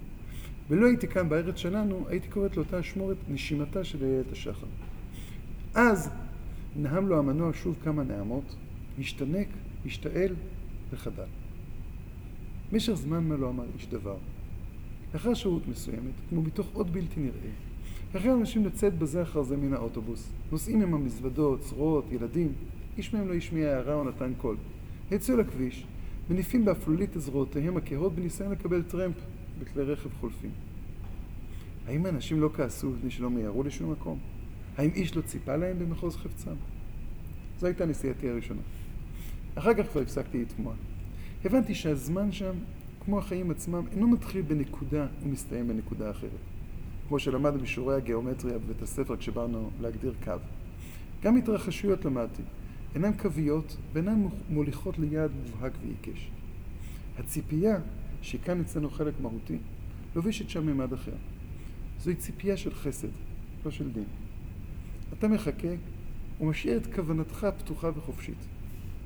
ולא 0.71 0.87
הייתי 0.87 1.09
כאן 1.09 1.29
בארץ 1.29 1.57
שלנו, 1.57 2.05
הייתי 2.09 2.29
קוראת 2.29 2.57
לאותה 2.57 2.81
אשמורת 2.81 3.17
נשימתה 3.29 3.85
של 3.85 4.05
איילת 4.05 4.33
השחר. 4.33 4.67
אז 5.75 6.11
נהם 6.79 7.09
לו 7.09 7.19
המנוע 7.19 7.51
שוב 7.55 7.77
כמה 7.85 8.03
נעמות, 8.03 8.57
השתנק, 8.99 9.49
השתעל 9.87 10.35
וחדל. 10.91 11.25
במשך 12.73 12.93
זמן 12.93 13.25
מה 13.25 13.37
לא 13.37 13.49
אמר 13.49 13.65
איש 13.75 13.87
דבר. 13.87 14.17
לאחר 15.15 15.35
שהות 15.35 15.69
מסוימת, 15.69 16.13
כמו 16.29 16.43
מתוך 16.43 16.67
עוד 16.73 16.93
בלתי 16.93 17.21
נראה, 17.21 17.51
החלו 18.15 18.37
אנשים 18.37 18.67
לצאת 18.67 18.99
בזה 18.99 19.23
אחר 19.23 19.43
זה 19.43 19.57
מן 19.57 19.75
האוטובוס. 19.75 20.33
נוסעים 20.53 20.83
עם 20.83 20.95
המזוודות, 20.95 21.61
צרועות, 21.61 22.05
ילדים. 22.13 22.53
איש 22.99 23.15
מהם 23.15 23.29
לא 23.29 23.35
השמיע 23.35 23.69
הערה 23.69 23.95
או 23.95 24.05
נתן 24.05 24.33
קול. 24.39 24.57
יצאו 25.11 25.37
לכביש, 25.37 25.87
מניפים 26.31 26.65
באפלולית 26.65 27.17
את 27.17 27.21
זרועותיהם 27.21 27.77
הכהות 27.77 28.15
בניסיון 28.15 28.53
לקבל 28.53 28.83
טרמפ 28.83 29.15
בכלי 29.61 29.83
רכב 29.83 30.11
חולפים. 30.21 30.51
האם 31.87 32.07
האנשים 32.07 32.41
לא 32.41 32.51
כעסו 32.57 32.91
מפני 32.91 33.11
שלא 33.11 33.31
מיהרו 33.31 33.63
לשום 33.63 33.93
מקום? 33.93 34.19
האם 34.77 34.91
איש 34.95 35.17
לא 35.17 35.23
ציפה 35.23 35.57
להם 35.57 35.79
במחוז 35.79 36.17
חפצם? 36.17 36.55
זו 37.61 37.67
הייתה 37.67 37.87
נסיעתי 37.87 38.29
הראשונה. 38.29 38.61
אחר 39.55 39.75
כך 39.75 39.91
כבר 39.91 40.01
הפסקתי 40.01 40.43
לתמוה. 40.43 40.75
הבנתי 41.45 41.75
שהזמן 41.75 42.33
שם, 42.33 42.55
כמו 43.05 43.19
החיים 43.19 43.51
עצמם, 43.51 43.85
אינו 43.93 44.07
מתחיל 44.09 44.43
בנקודה 44.43 45.07
ומסתיים 45.23 45.69
בנקודה 45.69 46.11
אחרת. 46.11 46.31
כמו 47.09 47.19
שלמדנו 47.19 47.61
בשיעורי 47.61 47.97
הגיאומטריה 47.97 48.59
בבית 48.59 48.83
הספר 48.83 49.17
כשבאנו 49.17 49.71
להגדיר 49.81 50.15
קו. 50.25 50.33
גם 51.23 51.37
התרחשויות 51.37 52.05
למדתי. 52.05 52.43
אינן 52.95 53.13
קוויות 53.13 53.77
ואינן 53.93 54.27
מוליכות 54.49 54.99
ליעד 54.99 55.31
מובהק 55.43 55.73
ועיקש. 55.83 56.31
הציפייה, 57.19 57.79
שכאן 58.23 58.61
אצלנו 58.61 58.91
חלק 58.91 59.15
מהותי, 59.21 59.59
לובשת 60.17 60.51
שם 60.51 60.67
ממד 60.67 60.93
אחר. 60.93 61.13
זוהי 62.01 62.17
ציפייה 62.17 62.57
של 62.57 62.75
חסד, 62.75 63.09
לא 63.65 63.71
של 63.71 63.93
דין. 63.93 64.05
אתה 65.13 65.29
מחכה 65.29 65.69
ומשאיר 66.41 66.77
את 66.77 66.95
כוונתך 66.95 67.47
פתוחה 67.59 67.91
וחופשית. 67.97 68.39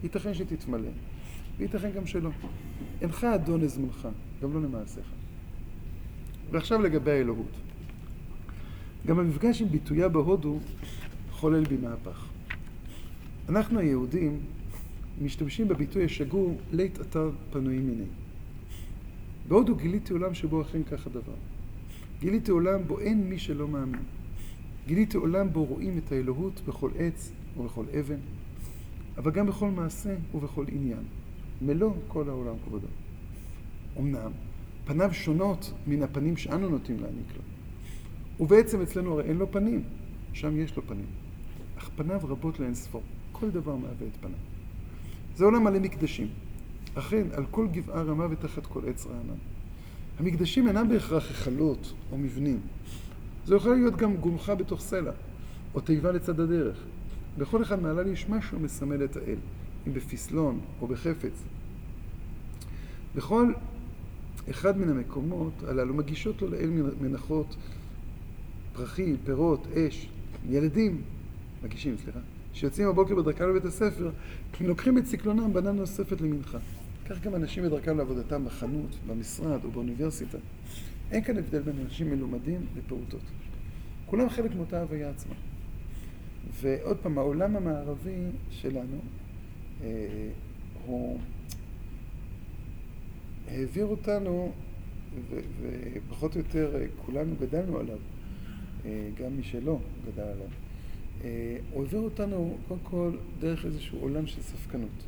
ייתכן 0.03 0.35
שתתמלא, 0.35 0.89
וייתכן 1.59 1.91
גם 1.91 2.07
שלא. 2.07 2.31
אינך 3.01 3.25
אדון 3.25 3.61
לזמנך, 3.61 4.09
גם 4.43 4.55
לא 4.55 4.63
למעשיך. 4.63 5.05
ועכשיו 6.51 6.83
לגבי 6.83 7.11
האלוהות. 7.11 7.57
גם 9.07 9.19
המפגש 9.19 9.63
עם 9.63 9.69
ביטויה 9.69 10.09
בהודו 10.09 10.59
חולל 11.31 11.65
בי 11.65 11.77
מהפך. 11.77 12.27
אנחנו 13.49 13.79
היהודים 13.79 14.41
משתמשים 15.23 15.69
בביטוי 15.69 16.05
השגור 16.05 16.59
לית 16.73 17.01
אתר 17.01 17.31
פנוי 17.53 17.79
מיני. 17.79 18.05
בהודו 19.49 19.77
גיליתי 19.77 20.13
עולם 20.13 20.35
שבו 20.35 20.63
אכן 20.63 20.83
כך 20.83 21.07
הדבר. 21.07 21.35
גיליתי 22.21 22.51
עולם 22.51 22.81
בו 22.87 23.01
אין 23.01 23.29
מי 23.29 23.39
שלא 23.39 23.69
מאמין. 23.69 24.03
גיליתי 24.91 25.17
עולם 25.17 25.53
בו 25.53 25.65
רואים 25.65 25.99
את 25.99 26.13
האלוהות 26.13 26.61
בכל 26.69 26.91
עץ 26.99 27.33
ובכל 27.57 27.85
אבן, 28.01 28.19
אבל 29.17 29.31
גם 29.31 29.47
בכל 29.47 29.71
מעשה 29.71 30.17
ובכל 30.35 30.65
עניין. 30.69 31.03
מלוא 31.63 31.93
כל 32.09 32.29
העולם 32.29 32.55
כבודו. 32.65 32.87
אמנם, 33.99 34.31
פניו 34.85 35.15
שונות 35.15 35.73
מן 35.87 36.03
הפנים 36.03 36.37
שאנו 36.37 36.69
נוטים 36.69 36.97
להעניק 37.01 37.27
לו. 37.37 37.43
ובעצם 38.41 38.83
אצלנו 38.83 39.13
הרי 39.13 39.25
אין 39.25 39.37
לו 39.37 39.53
פנים, 39.53 39.83
שם 40.33 40.61
יש 40.61 40.77
לו 40.77 40.83
פנים. 40.87 41.07
אך 41.79 41.91
פניו 41.97 42.21
רבות 42.23 42.61
לאין 42.61 42.75
ספור, 42.75 43.03
כל 43.33 43.51
דבר 43.51 43.77
מהווה 43.77 44.07
את 44.07 44.17
פניו. 44.21 44.39
זה 45.37 45.45
עולם 45.45 45.65
מלא 45.65 45.79
מקדשים. 45.79 46.29
אכן, 46.95 47.27
על 47.33 47.47
כל 47.51 47.69
גבעה 47.69 48.03
רמה 48.03 48.27
ותחת 48.31 48.67
כל 48.67 48.81
עץ 48.89 49.07
רענן. 49.07 49.39
המקדשים 50.19 50.69
אינם 50.69 50.89
בהכרח 50.89 51.29
היכלות 51.29 51.93
או 52.13 52.19
מבנים. 52.19 52.61
זה 53.47 53.57
יכול 53.57 53.75
להיות 53.75 53.97
גם 53.97 54.17
גומחה 54.17 54.55
בתוך 54.55 54.81
סלע, 54.81 55.13
או 55.75 55.81
תיבה 55.81 56.13
לצד 56.13 56.41
הדרך. 56.41 56.77
בכל 57.39 57.63
אחד 57.63 57.83
מעלה 57.83 58.03
לי 58.03 58.11
יש 58.11 58.29
משהו 58.29 58.59
המסמל 58.59 59.05
את 59.05 59.17
האל, 59.17 59.37
אם 59.87 59.95
בפסלון 59.95 60.61
או 60.81 60.87
בחפץ. 60.87 61.43
בכל 63.15 63.53
אחד 64.51 64.79
מן 64.79 64.89
המקומות 64.89 65.53
הללו 65.69 65.95
מגישות 65.95 66.43
לו 66.43 66.49
לאל 66.49 66.71
מנחות 67.01 67.57
פרחים, 68.73 69.17
פירות, 69.25 69.67
אש, 69.75 70.09
ילדים, 70.49 71.03
מגישים, 71.65 71.97
סליחה, 72.05 72.19
שיוצאים 72.53 72.89
בבוקר 72.89 73.15
בדרכם 73.15 73.49
לבית 73.49 73.65
הספר, 73.65 74.11
לוקחים 74.61 74.99
את 74.99 75.05
ציקלונם 75.05 75.53
בנה 75.53 75.73
נוספת 75.73 76.21
למנחה. 76.21 76.59
כך 77.11 77.21
גם 77.21 77.35
אנשים 77.35 77.65
בדרכם 77.65 77.99
לעבודתם 77.99 78.45
בחנות, 78.45 78.97
במשרד 79.07 79.65
או 79.65 79.71
באוניברסיטה. 79.71 80.39
אין 81.11 81.25
כאן 81.25 81.39
הבדל 81.39 81.63
בין 81.63 81.79
אנשים 81.85 82.11
מלומדים 82.11 82.67
לפעוטות. 82.77 83.21
כולם 84.07 84.29
חלק 84.29 84.55
מאותה 84.55 84.81
הוויה 84.81 85.11
עצמה. 85.11 85.35
ועוד 86.61 86.97
פעם, 87.03 87.19
העולם 87.19 87.57
המערבי 87.57 88.25
שלנו, 88.51 88.99
אה, 89.83 90.29
הוא 90.87 91.19
העביר 93.49 93.87
אותנו, 93.87 94.53
ופחות 95.61 96.35
או 96.35 96.41
יותר 96.41 96.77
אה, 96.77 96.87
כולנו 97.07 97.35
גדלנו 97.41 97.79
עליו. 97.79 97.99
אה, 98.85 99.09
גם 99.19 99.37
מי 99.37 99.43
שלא 99.43 99.79
גדל 100.07 100.23
עליו. 100.23 100.47
אה, 101.25 101.57
הוא 101.73 101.85
העביר 101.85 102.01
אותנו 102.01 102.57
קודם 102.69 102.81
כל 102.83 103.17
דרך 103.39 103.65
איזשהו 103.65 103.99
עולם 103.99 104.27
של 104.27 104.43
ספקנות. 104.43 105.05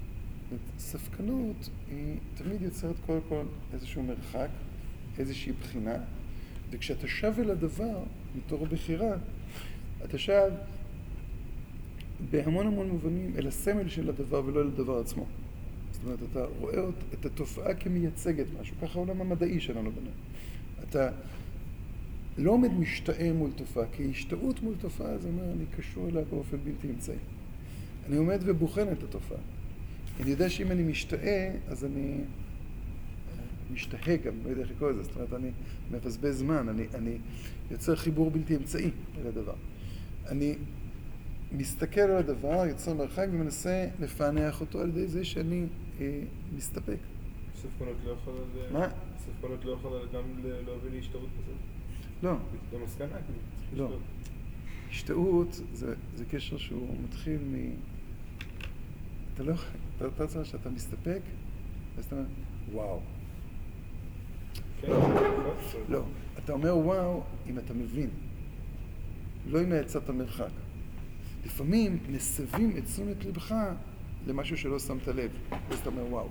ספקנות 0.79 1.69
היא 1.91 2.17
תמיד 2.35 2.63
יוצרת 2.63 2.97
קודם 3.07 3.21
כל 3.29 3.43
איזשהו 3.73 4.03
מרחק, 4.03 4.49
איזושהי 5.19 5.53
בחינה, 5.53 5.97
וכשאתה 6.71 7.09
שב 7.09 7.35
אל 7.39 7.51
הדבר, 7.51 7.99
מתור 8.37 8.67
בחירה, 8.67 9.17
אתה 10.05 10.19
שב 10.19 10.51
בהמון 12.31 12.67
המון 12.67 12.89
מובנים 12.89 13.33
אל 13.39 13.47
הסמל 13.47 13.89
של 13.89 14.09
הדבר 14.09 14.43
ולא 14.47 14.61
אל 14.61 14.67
הדבר 14.67 15.01
עצמו. 15.01 15.27
זאת 15.93 16.05
אומרת, 16.05 16.19
אתה 16.31 16.45
רואה 16.61 16.79
את 17.15 17.27
התופעה 17.27 17.75
כמייצגת 17.75 18.47
משהו, 18.61 18.77
ככה 18.83 18.99
העולם 18.99 19.21
המדעי 19.21 19.61
שלנו 19.61 19.91
בנה. 19.91 20.11
אתה 20.89 21.11
לא 22.39 22.51
עומד 22.51 22.73
משתאה 22.73 23.33
מול 23.33 23.51
תופעה, 23.57 23.85
כי 23.93 24.11
השתאות 24.11 24.63
מול 24.63 24.75
תופעה 24.81 25.19
זה 25.19 25.29
אומר, 25.29 25.45
אני 25.45 25.65
קשור 25.77 26.09
אליה 26.09 26.25
באופן 26.31 26.57
בלתי 26.65 26.89
אמצעי. 26.91 27.17
אני 28.07 28.17
עומד 28.17 28.39
ובוחן 28.45 28.93
את 28.93 29.03
התופעה. 29.03 29.39
אני 30.21 30.31
יודע 30.31 30.51
שאם 30.51 30.71
אני 30.71 30.83
משתאה, 30.83 31.55
אז 31.69 31.85
אני 31.85 32.19
משתהה 33.71 34.17
גם, 34.17 34.35
לא 34.45 34.51
יודע 34.51 34.63
איך 34.63 34.71
לקרוא 34.71 34.91
לזה, 34.91 35.03
זאת 35.03 35.17
אומרת, 35.17 35.33
אני 35.33 35.51
מבזבז 35.91 36.39
זמן, 36.39 36.69
אני, 36.69 36.87
אני 36.95 37.19
יוצר 37.71 37.97
חיבור 37.97 38.31
בלתי 38.31 38.57
אמצעי 38.57 38.91
אל 39.21 39.27
הדבר. 39.27 39.55
אני 40.29 40.55
מסתכל 41.53 42.01
על 42.01 42.17
הדבר, 42.17 42.67
יוצר 42.67 42.95
מרחק 42.95 43.27
ומנסה 43.33 43.89
לפענח 44.01 44.61
אותו 44.61 44.81
על 44.81 44.89
ידי 44.89 45.07
זה 45.07 45.25
שאני 45.25 45.67
אה, 46.01 46.21
מסתפק. 46.57 46.99
ספקנות 47.55 47.97
לא 48.05 48.11
יכולה... 48.11 48.39
מה? 48.73 48.89
ספקנות 49.19 49.65
לא 49.65 49.73
יכולה 49.73 50.07
גם 50.13 50.23
להוביל 50.67 50.95
להשתאות 50.95 51.29
בסוף? 51.39 51.57
לא. 52.23 52.33
במסקנה, 52.73 53.17
לא. 53.17 53.21
כאילו. 53.71 53.99
השתאות 54.91 55.61
זה, 55.73 55.95
זה 56.15 56.25
קשר 56.25 56.59
שהוא 56.59 56.97
מתחיל 57.05 57.39
מ... 57.39 57.75
אתה 59.35 59.43
לא... 59.43 59.55
אתה 59.97 60.25
רוצה 60.25 60.45
שאתה 60.45 60.71
מסתפק, 60.71 61.21
ואז 61.97 62.05
אתה 62.05 62.17
אומר, 62.17 62.27
וואו. 62.73 63.01
לא. 65.89 66.03
אתה 66.45 66.53
אומר 66.53 66.77
וואו 66.77 67.23
אם 67.47 67.59
אתה 67.59 67.75
מבין. 67.75 68.11
לא 69.47 69.63
אם 69.63 69.73
יצאת 69.73 70.11
מרחק. 70.11 70.51
לפעמים 71.47 71.99
מסבים 72.09 72.77
את 72.79 72.85
תשומת 72.85 73.25
לבך 73.25 73.55
למשהו 74.27 74.57
שלא 74.57 74.79
שמת 74.79 75.09
לב. 75.09 75.31
אז 75.71 75.79
אתה 75.79 75.91
אומר 75.91 76.07
וואו. 76.07 76.29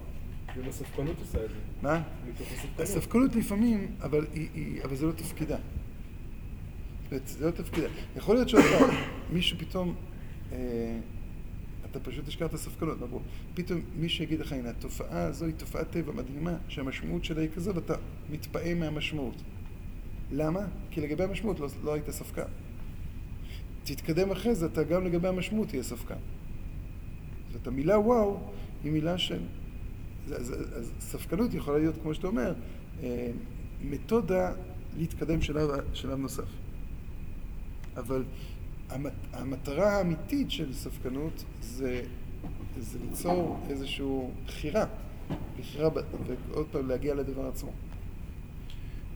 גם 0.57 0.69
הספקנות 0.69 1.19
עושה 1.19 1.45
את 1.45 1.49
זה. 1.49 1.55
מה? 1.81 2.01
הספקנות. 2.79 3.35
לפעמים, 3.35 3.95
אבל, 4.01 4.27
היא, 4.33 4.49
היא, 4.53 4.83
אבל 4.83 4.95
זה 4.95 5.05
לא 5.05 5.11
תפקידה. 5.11 5.57
זה 7.25 7.45
לא 7.45 7.51
תפקידה. 7.51 7.87
יכול 8.15 8.35
להיות 8.35 8.49
שאתה, 8.49 8.61
מישהו 9.33 9.57
פתאום, 9.57 9.95
אה, 10.51 10.57
אתה 11.91 11.99
פשוט 11.99 12.27
השקעת 12.27 12.49
את 12.49 12.53
הספקנות, 12.53 12.99
מה 12.99 13.07
בוא, 13.07 13.19
פתאום 13.53 13.81
מישהו 13.95 14.23
יגיד 14.23 14.39
לך, 14.39 14.51
הנה, 14.51 14.69
התופעה 14.69 15.23
הזו 15.23 15.45
היא 15.45 15.53
תופעת 15.57 15.91
טבע 15.91 16.11
מדהימה, 16.11 16.57
שהמשמעות 16.67 17.25
שלה 17.25 17.41
היא 17.41 17.49
כזו, 17.55 17.75
ואתה 17.75 17.93
מתפעם 18.29 18.79
מהמשמעות. 18.79 19.35
למה? 20.31 20.59
כי 20.91 21.01
לגבי 21.01 21.23
המשמעות 21.23 21.59
לא, 21.59 21.67
לא 21.83 21.93
היית 21.93 22.09
ספקן. 22.09 22.47
תתקדם 23.83 24.31
אחרי 24.31 24.55
זה, 24.55 24.65
אתה 24.65 24.83
גם 24.83 25.05
לגבי 25.05 25.27
המשמעות 25.27 25.67
תהיה 25.67 25.83
ספקן. 25.83 26.15
זאת 27.51 27.67
המילה 27.67 27.99
וואו 27.99 28.39
היא 28.83 28.91
מילה 28.91 29.17
של... 29.17 29.39
אז, 30.27 30.51
אז, 30.51 30.77
אז 30.77 30.93
ספקנות 30.99 31.53
יכולה 31.53 31.77
להיות, 31.77 31.95
כמו 32.01 32.13
שאתה 32.13 32.27
אומר, 32.27 32.53
אה, 33.03 33.31
מתודה 33.81 34.53
להתקדם 34.97 35.41
שלב, 35.41 35.69
שלב 35.93 36.19
נוסף. 36.19 36.43
אבל 37.97 38.23
המטרה 39.33 39.97
האמיתית 39.97 40.51
של 40.51 40.73
ספקנות 40.73 41.43
זה, 41.61 42.03
זה 42.79 42.99
ליצור 42.99 43.59
איזושהי 43.69 44.05
בחירה, 44.45 44.85
בחירה, 45.59 45.89
ועוד 46.49 46.67
פעם 46.71 46.87
להגיע 46.87 47.13
לדבר 47.15 47.47
עצמו. 47.47 47.71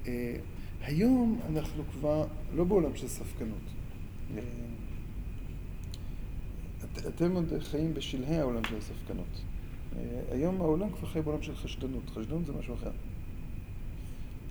אה, 0.07 0.37
היום 0.81 1.39
אנחנו 1.49 1.83
כבר 1.91 2.25
לא 2.55 2.63
בעולם 2.63 2.95
של 2.95 3.07
ספקנות. 3.07 3.57
אה, 4.37 4.41
את, 6.83 7.07
אתם 7.07 7.31
עוד 7.31 7.53
חיים 7.59 7.93
בשלהי 7.93 8.37
העולם 8.37 8.63
של 8.63 8.77
הספקנות. 8.77 9.41
אה, 9.97 10.21
היום 10.31 10.61
העולם 10.61 10.89
כבר 10.89 11.07
חי 11.07 11.21
בעולם 11.21 11.41
של 11.41 11.55
חשדנות. 11.55 12.09
חשדנות 12.09 12.45
זה 12.45 12.53
משהו 12.53 12.73
אחר. 12.73 12.91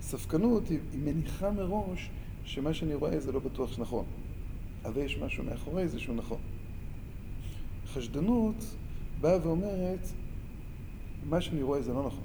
ספקנות 0.01 0.69
היא, 0.69 0.79
מניחה 1.03 1.51
מראש 1.51 2.09
שמה 2.45 2.73
שאני 2.73 2.93
רואה 2.93 3.19
זה 3.19 3.31
לא 3.31 3.39
בטוח 3.39 3.73
שנכון. 3.73 4.05
אבל 4.85 5.01
יש 5.01 5.17
משהו 5.17 5.43
מאחורי 5.43 5.87
זה 5.87 5.99
שהוא 5.99 6.15
נכון. 6.15 6.37
חשדנות 7.87 8.55
באה 9.21 9.47
ואומרת, 9.47 10.07
מה 11.29 11.41
שאני 11.41 11.61
רואה 11.61 11.81
זה 11.81 11.93
לא 11.93 12.05
נכון. 12.05 12.23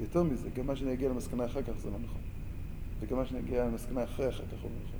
יותר 0.00 0.22
מזה, 0.22 0.50
גם 0.50 0.66
מה 0.66 0.76
שאני 0.76 0.92
אגיע 0.92 1.08
למסקנה 1.08 1.46
אחר 1.46 1.62
כך 1.62 1.72
זה 1.78 1.90
לא 1.90 1.98
נכון. 2.04 2.20
וגם 3.00 3.16
מה 3.16 3.26
שאני 3.26 3.40
אגיע 3.40 3.64
למסקנה 3.64 4.04
אחרי 4.04 4.28
אחר 4.28 4.44
כך 4.44 4.62
הוא 4.62 4.70
לא 4.70 4.76
נכון. 4.84 4.98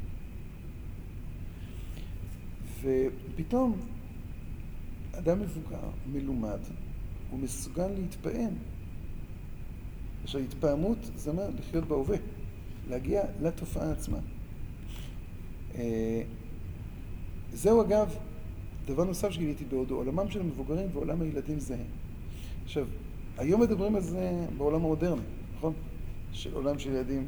ופתאום 3.34 3.80
אדם 5.12 5.40
מבוגר, 5.40 5.90
מלומד, 6.12 6.58
הוא 7.30 7.40
מסוגל 7.40 7.86
להתפעם. 7.86 8.54
עכשיו, 10.24 10.40
התפעמות 10.40 10.98
זה 11.14 11.30
אומר 11.30 11.48
לחיות 11.58 11.84
בהווה, 11.84 12.16
להגיע 12.88 13.22
לתופעה 13.42 13.92
עצמה. 13.92 14.18
אה, 15.74 16.22
זהו 17.52 17.82
אגב, 17.82 18.14
דבר 18.86 19.04
נוסף 19.04 19.30
שגיליתי 19.30 19.64
בהודו, 19.64 19.94
עולמם 19.94 20.30
של 20.30 20.40
המבוגרים 20.40 20.88
ועולם 20.92 21.22
הילדים 21.22 21.60
זהה. 21.60 21.78
עכשיו, 22.64 22.86
היום 23.38 23.60
מדברים 23.60 23.94
על 23.96 24.02
זה 24.02 24.46
בעולם 24.56 24.84
המודרני, 24.84 25.22
נכון? 25.56 25.72
של 26.32 26.54
עולם 26.54 26.78
של 26.78 26.90
ילדים 26.90 27.26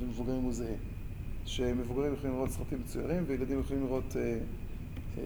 ומבוגרים 0.00 0.42
הוא 0.42 0.52
זהה. 0.52 0.74
שמבוגרים 1.46 2.12
יכולים 2.12 2.36
לראות 2.36 2.50
סרטים 2.50 2.78
מצוירים 2.80 3.24
וילדים 3.26 3.60
יכולים 3.60 3.84
לראות 3.84 4.16
אה, 4.16 4.38
אה, 5.18 5.22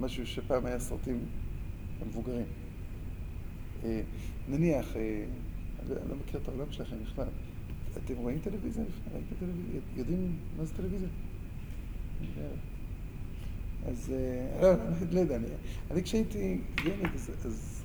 משהו 0.00 0.26
שפעם 0.26 0.66
היה 0.66 0.78
סרטים 0.78 1.18
למבוגרים. 2.02 2.46
אה, 3.84 4.00
נניח, 4.48 4.96
אה, 4.96 5.24
אני 5.80 5.94
לא- 6.08 6.16
מכיר 6.16 6.40
את 6.42 6.48
העולם 6.48 6.66
שלכם 6.70 6.96
בכלל, 7.04 7.26
אתם 7.96 8.14
רואים 8.16 8.38
טלוויזיה? 8.38 8.84
ראיתם 9.14 9.34
טלוויזיה? 9.38 9.80
יודעים 9.96 10.36
מה 10.58 10.64
זה 10.64 10.74
טלוויזיה? 10.74 11.08
אז 13.88 14.12
אה, 14.12 14.62
לא, 14.62 14.72
לא 15.12 15.20
יודע, 15.20 15.38
אני, 15.90 16.02
כשהייתי 16.02 16.60
ילד, 16.84 17.14
אז, 17.14 17.30
אז 17.44 17.82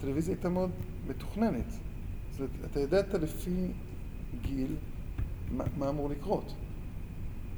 טלוויזיה 0.00 0.34
הייתה 0.34 0.48
מאוד 0.48 0.70
מתוכננת. 1.08 1.70
זאת 2.30 2.40
אומרת, 2.40 2.70
אתה 2.70 2.80
ידעת 2.80 3.14
לפי 3.14 3.66
גיל 4.42 4.76
מה, 5.50 5.88
אמור 5.88 6.08
לקרות. 6.10 6.54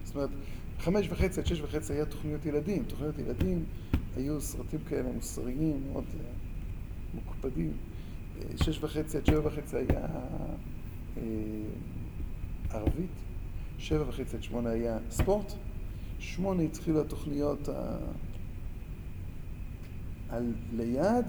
זאת 0.05 0.15
אומרת, 0.15 0.31
חמש 0.79 1.09
וחצי 1.11 1.41
עד 1.41 1.47
שש 1.47 1.61
וחצי 1.61 1.93
היה 1.93 2.05
תוכניות 2.05 2.47
ילדים. 2.47 2.85
תוכניות 2.85 3.19
ילדים 3.19 3.65
היו 4.17 4.41
סרטים 4.41 4.81
כאלה 4.89 5.13
מוסריים, 5.13 5.83
מאוד 5.93 6.05
אה, 6.21 6.25
מוקפדים. 7.15 7.73
אה, 8.39 8.65
שש 8.65 8.79
וחצי 8.83 9.17
עד 9.17 9.27
שבע 9.27 9.47
וחצי 9.47 9.77
היה 9.77 10.07
ערבית, 12.71 13.11
שבע 13.79 14.09
וחצי 14.09 14.37
עד 14.37 14.43
שמונה 14.43 14.71
היה 14.71 14.99
ספורט, 15.11 15.53
שמונה 16.23 16.63
התחילו 16.63 17.01
התוכניות 17.01 17.69
ה... 17.69 17.97
על 20.29 20.53
ליד, 20.73 21.27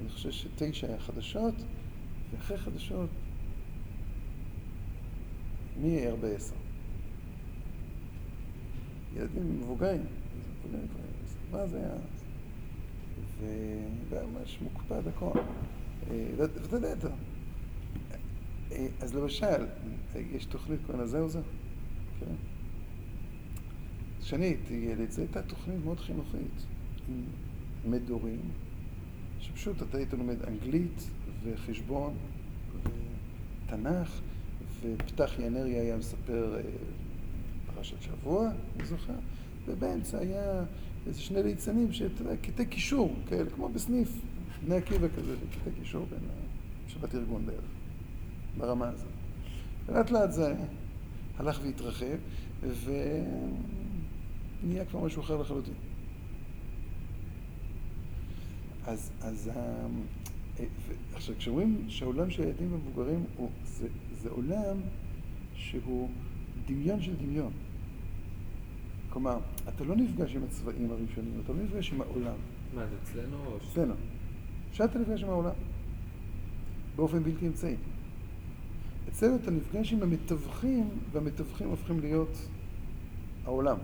אני 0.00 0.08
חושב 0.08 0.30
שתשע 0.30 0.86
היה 0.86 0.98
חדשות, 0.98 1.54
ואחרי 2.32 2.58
חדשות, 2.58 3.10
מי 5.80 5.88
יהיה 5.88 6.10
הרבה 6.10 6.28
עשר? 6.28 6.54
ילדים 9.16 9.60
מבוגרים, 9.60 10.04
מבוגרים 10.60 10.88
כבר, 10.88 11.58
מה 11.58 11.66
זה 11.66 11.78
היה? 11.78 11.96
וממש 13.40 14.58
מוקפד 14.62 15.08
הכל. 15.08 15.38
אה, 16.10 16.30
ואתה 16.36 16.76
יודע, 16.76 16.92
אתה... 16.92 17.08
אה, 18.72 18.86
אז 19.00 19.14
למשל, 19.14 19.66
יש 20.14 20.44
תוכנית 20.44 20.80
קוראים 20.86 21.00
לה 21.00 21.06
זהו 21.06 21.28
זה, 21.28 21.40
כן? 22.20 22.55
כשאני 24.26 24.44
הייתי 24.44 24.74
ילד, 24.74 25.10
זו 25.10 25.20
הייתה 25.20 25.42
תוכנית 25.42 25.84
מאוד 25.84 26.00
חינוכית, 26.00 26.66
עם 27.08 27.24
מדורים, 27.92 28.40
שפשוט 29.40 29.82
אתה 29.82 29.98
היית 29.98 30.12
לומד 30.12 30.42
אנגלית 30.42 31.10
וחשבון 31.44 32.14
ותנ"ך, 33.66 34.20
ופתח 34.82 35.32
ינרי 35.38 35.74
היה 35.74 35.96
מספר 35.96 36.56
אה, 36.56 36.62
פרשת 37.74 38.02
שבוע, 38.02 38.50
אני 38.76 38.86
זוכר, 38.86 39.14
ובאמצע 39.66 40.18
היה 40.18 40.64
איזה 41.06 41.20
שני 41.20 41.42
ליצנים 41.42 41.92
שאתה 41.92 42.22
יודע, 42.22 42.36
קטעי 42.36 42.66
קישור, 42.66 43.14
כאלה, 43.28 43.50
כמו 43.50 43.68
בסניף, 43.68 44.12
בני 44.64 44.76
עקיבא 44.76 45.08
כזה, 45.16 45.34
קטעי 45.50 45.72
קישור 45.80 46.06
בין 46.10 46.20
שבת 46.88 47.14
ארגון 47.14 47.46
בערך, 47.46 47.60
ברמה 48.58 48.88
הזאת. 48.88 49.08
ולאט 49.86 50.10
לאט 50.10 50.32
זה 50.32 50.54
הלך 51.38 51.60
והתרחב, 51.62 52.16
ונהיה 54.64 54.84
כבר 54.84 55.04
משהו 55.04 55.22
אחר 55.22 55.36
לחלוטין. 55.36 55.74
אז, 58.86 59.10
אז 59.20 59.50
ה- 59.54 59.86
ו- 60.60 60.92
עכשיו, 61.14 61.34
כשאומרים 61.38 61.84
שהעולם 61.88 62.30
של 62.30 62.42
הילדים 62.42 62.72
והמבוגרים 62.72 63.24
הוא, 63.36 63.50
זה, 63.64 63.88
זה 64.12 64.30
עולם 64.30 64.76
שהוא 65.54 66.10
דמיון 66.66 67.02
של 67.02 67.16
דמיון. 67.16 67.52
כלומר, 69.08 69.38
אתה 69.68 69.84
לא 69.84 69.96
נפגש 69.96 70.36
עם 70.36 70.44
הצבעים 70.44 70.90
הראשונים, 70.90 71.40
אתה 71.44 71.52
לא 71.52 71.58
נפגש 71.62 71.92
עם 71.92 72.00
העולם. 72.00 72.34
מה, 72.74 72.86
זה 72.86 72.96
אצלנו 73.02 73.36
או... 73.46 73.56
אצלנו. 73.56 73.94
שאתה 74.72 74.98
נפגש 74.98 75.22
עם 75.22 75.28
העולם, 75.28 75.52
באופן 76.96 77.22
בלתי 77.22 77.46
אמצעי. 77.46 77.76
אצלנו 79.08 79.36
אתה 79.36 79.50
נפגש 79.50 79.92
עם 79.92 80.02
המתווכים, 80.02 80.88
והמתווכים 81.12 81.68
הופכים 81.68 82.00
להיות 82.00 82.48
העולם. 83.44 83.76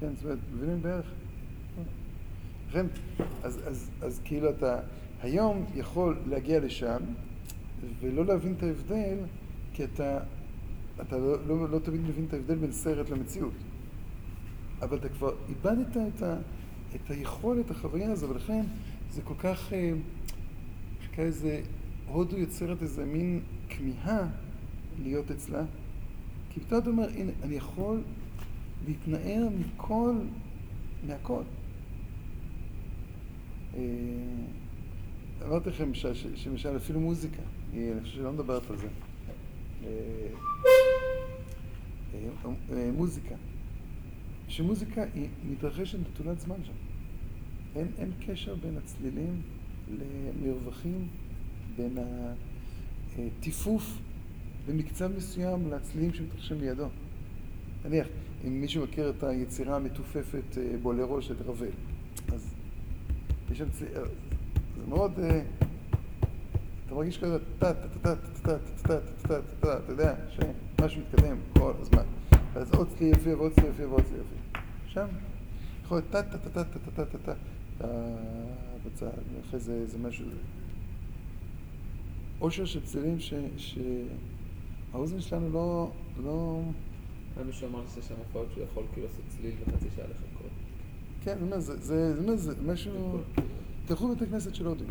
כן, 0.00 0.14
זאת 0.14 0.24
אומרת, 0.24 0.38
מבינים 0.54 0.82
בערך? 0.82 1.06
לכן, 2.70 2.86
אז, 3.42 3.60
אז, 3.66 3.90
אז 4.02 4.20
כאילו 4.24 4.50
אתה 4.50 4.80
היום 5.22 5.64
יכול 5.74 6.16
להגיע 6.26 6.60
לשם 6.60 6.98
ולא 8.00 8.26
להבין 8.26 8.54
את 8.58 8.62
ההבדל, 8.62 9.18
כי 9.72 9.84
אתה, 9.84 10.18
אתה 11.00 11.18
לא, 11.18 11.46
לא, 11.46 11.68
לא 11.68 11.78
תמיד 11.78 12.00
מבין 12.00 12.24
את 12.28 12.34
ההבדל 12.34 12.54
בין 12.54 12.72
סרט 12.72 13.10
למציאות. 13.10 13.52
אבל 14.82 14.96
אתה 14.96 15.08
כבר 15.08 15.34
איבדת 15.48 15.96
את, 15.96 16.22
ה, 16.22 16.36
את 16.94 17.10
היכולת, 17.10 17.70
החוויה 17.70 18.12
הזו, 18.12 18.28
ולכן 18.28 18.64
זה 19.10 19.22
כל 19.22 19.34
כך, 19.38 19.72
אה, 19.72 19.92
כאיזה, 21.12 21.60
הודו 22.08 22.36
יוצרת 22.36 22.82
איזה 22.82 23.04
מין 23.04 23.40
כמיהה 23.68 24.26
להיות 25.02 25.30
אצלה, 25.30 25.62
כי 26.50 26.60
פתאום 26.60 26.80
אתה 26.80 26.90
אומר, 26.90 27.08
הנה, 27.08 27.32
אני 27.42 27.54
יכול 27.54 28.02
להתנער 28.86 29.48
מכל, 29.60 30.14
מהכל. 31.06 31.42
אה, 33.74 33.80
אמרתי 35.46 35.68
לכם 35.70 35.94
ש- 35.94 36.06
ש- 36.06 36.26
שלמשל 36.34 36.76
אפילו 36.76 37.00
מוזיקה. 37.00 37.42
היא, 37.72 37.92
אני 37.92 38.00
חושב 38.00 38.14
שלא 38.14 38.32
מדברת 38.32 38.70
על 38.70 38.76
זה. 38.76 38.88
אה, 39.84 39.88
אה, 42.14 42.50
אה, 42.72 42.90
מוזיקה. 42.96 43.34
שמוזיקה 44.48 45.04
היא 45.14 45.28
מתרחשת 45.50 45.98
נטולת 46.00 46.40
זמן 46.40 46.56
שם. 46.64 46.72
אין, 47.76 47.86
אין 47.98 48.10
קשר 48.26 48.54
בין 48.54 48.76
הצלילים 48.76 49.42
למרווחים, 49.90 51.08
בין 51.76 51.98
הטיפוף 53.18 53.98
במקצב 54.68 55.16
מסוים 55.16 55.70
לצלילים 55.70 56.12
שמתרחשים 56.14 56.60
לידו. 56.60 56.88
נניח, 57.84 58.06
אם 58.46 58.60
מישהו 58.60 58.84
מכיר 58.84 59.10
את 59.10 59.22
היצירה 59.22 59.76
המתופפת 59.76 60.58
בולרו 60.82 61.22
של 61.22 61.34
רבל, 61.46 61.66
אז 62.32 62.54
יש 63.50 63.58
שם 63.58 63.70
צליל... 63.70 63.90
זה 63.94 64.86
מאוד... 64.88 65.12
אתה 66.86 66.94
מרגיש 66.94 67.18
כזה 67.18 67.38
טה 67.58 67.74
טה 67.74 67.88
טה 68.02 68.16
טה 68.16 68.16
טה 68.42 68.58
טה 68.82 68.98
טה 69.28 69.28
טה 69.28 69.40
טה 69.60 69.78
אתה 69.78 69.92
יודע, 69.92 70.14
שמשהו 70.30 71.02
מתקדם 71.02 71.36
כל 71.52 71.72
הזמן. 71.80 72.02
ואז 72.52 72.74
עוד 72.74 72.88
צליל 72.88 73.12
יפה 73.12 73.36
ועוד 73.36 73.52
צליל 73.52 73.68
יפה 73.68 73.88
ועוד 73.88 74.02
צליל 74.02 74.20
יפה. 74.20 74.60
שם 74.86 75.06
יכול 75.84 75.96
להיות 75.98 76.10
טה 76.10 76.22
טה 76.22 76.38
טה 76.38 76.50
טה 76.50 76.64
טה 76.64 76.78
טה 76.96 77.04
טה 77.04 77.18
טה 77.18 77.34
בצד, 78.86 79.06
ואחרי 79.36 79.60
זה 79.60 79.72
איזה 79.74 79.98
משהו... 79.98 80.26
עושר 82.38 82.64
של 82.64 82.84
צלילים 82.84 83.16
שהאוזן 83.56 85.20
שלנו 85.20 85.90
לא... 86.22 86.62
היה 87.38 87.46
מישהו 87.46 87.68
אמר 87.68 87.82
שיש 87.94 88.08
שם 88.08 88.14
הופעות 88.18 88.48
שהוא 88.52 88.64
יכול 88.64 88.84
כאילו 88.92 89.06
לעשות 89.06 89.24
צליל 89.28 89.54
וחצי 89.60 89.86
שעה 89.96 90.04
לחכות. 90.04 90.50
כן, 91.24 91.60
זה 91.60 91.76
זה 91.76 92.62
משהו... 92.66 93.20
תלכו 93.86 94.08
בבית 94.08 94.22
הכנסת 94.22 94.54
של 94.54 94.66
הודים. 94.66 94.86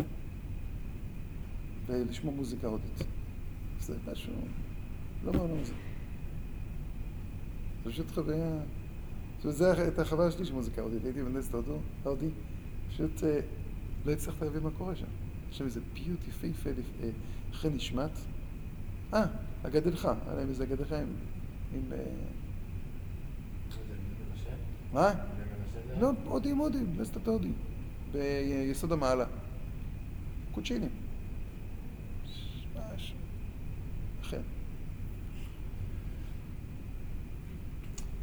ולשמוע 1.87 2.33
מוזיקה 2.33 2.67
הודית. 2.67 3.03
זה 3.81 3.95
משהו... 4.11 4.33
לא 5.25 5.31
בעולם 5.31 5.59
הזה. 5.61 5.73
זה 7.83 7.91
פשוט 7.91 8.11
חוויה... 8.11 8.59
זו 9.43 9.65
הייתה 9.65 10.01
החוויה 10.01 10.31
שלי 10.31 10.45
של 10.45 10.53
מוזיקה 10.53 10.81
הודית. 10.81 11.05
הייתי 11.05 11.19
הודו, 11.51 11.79
ההודי, 12.05 12.29
פשוט 12.89 13.23
אה, 13.23 13.39
לא 14.05 14.11
הצלחת 14.11 14.41
להבין 14.41 14.63
מה 14.63 14.69
קורה 14.77 14.95
שם. 14.95 15.05
יש 15.51 15.57
שם 15.57 15.65
איזה 15.65 15.81
פיוט 15.93 16.27
יפהפה 16.27 16.69
אה, 16.69 17.09
אחרי 17.51 17.71
נשמת. 17.71 18.11
אה, 19.13 19.25
אגדלך, 19.63 20.05
היה 20.05 20.35
להם 20.35 20.49
איזה 20.49 20.63
אגדלך 20.63 20.95
עם... 21.73 21.93
מה? 24.93 25.13
לא, 25.99 26.11
הודים, 26.25 26.57
הודים, 26.57 26.95
נסת 26.97 27.27
הודי. 27.27 27.51
ביסוד 28.11 28.91
המעלה. 28.91 29.25
קוצ'ינים. 30.51 30.89
אכן. 34.21 34.41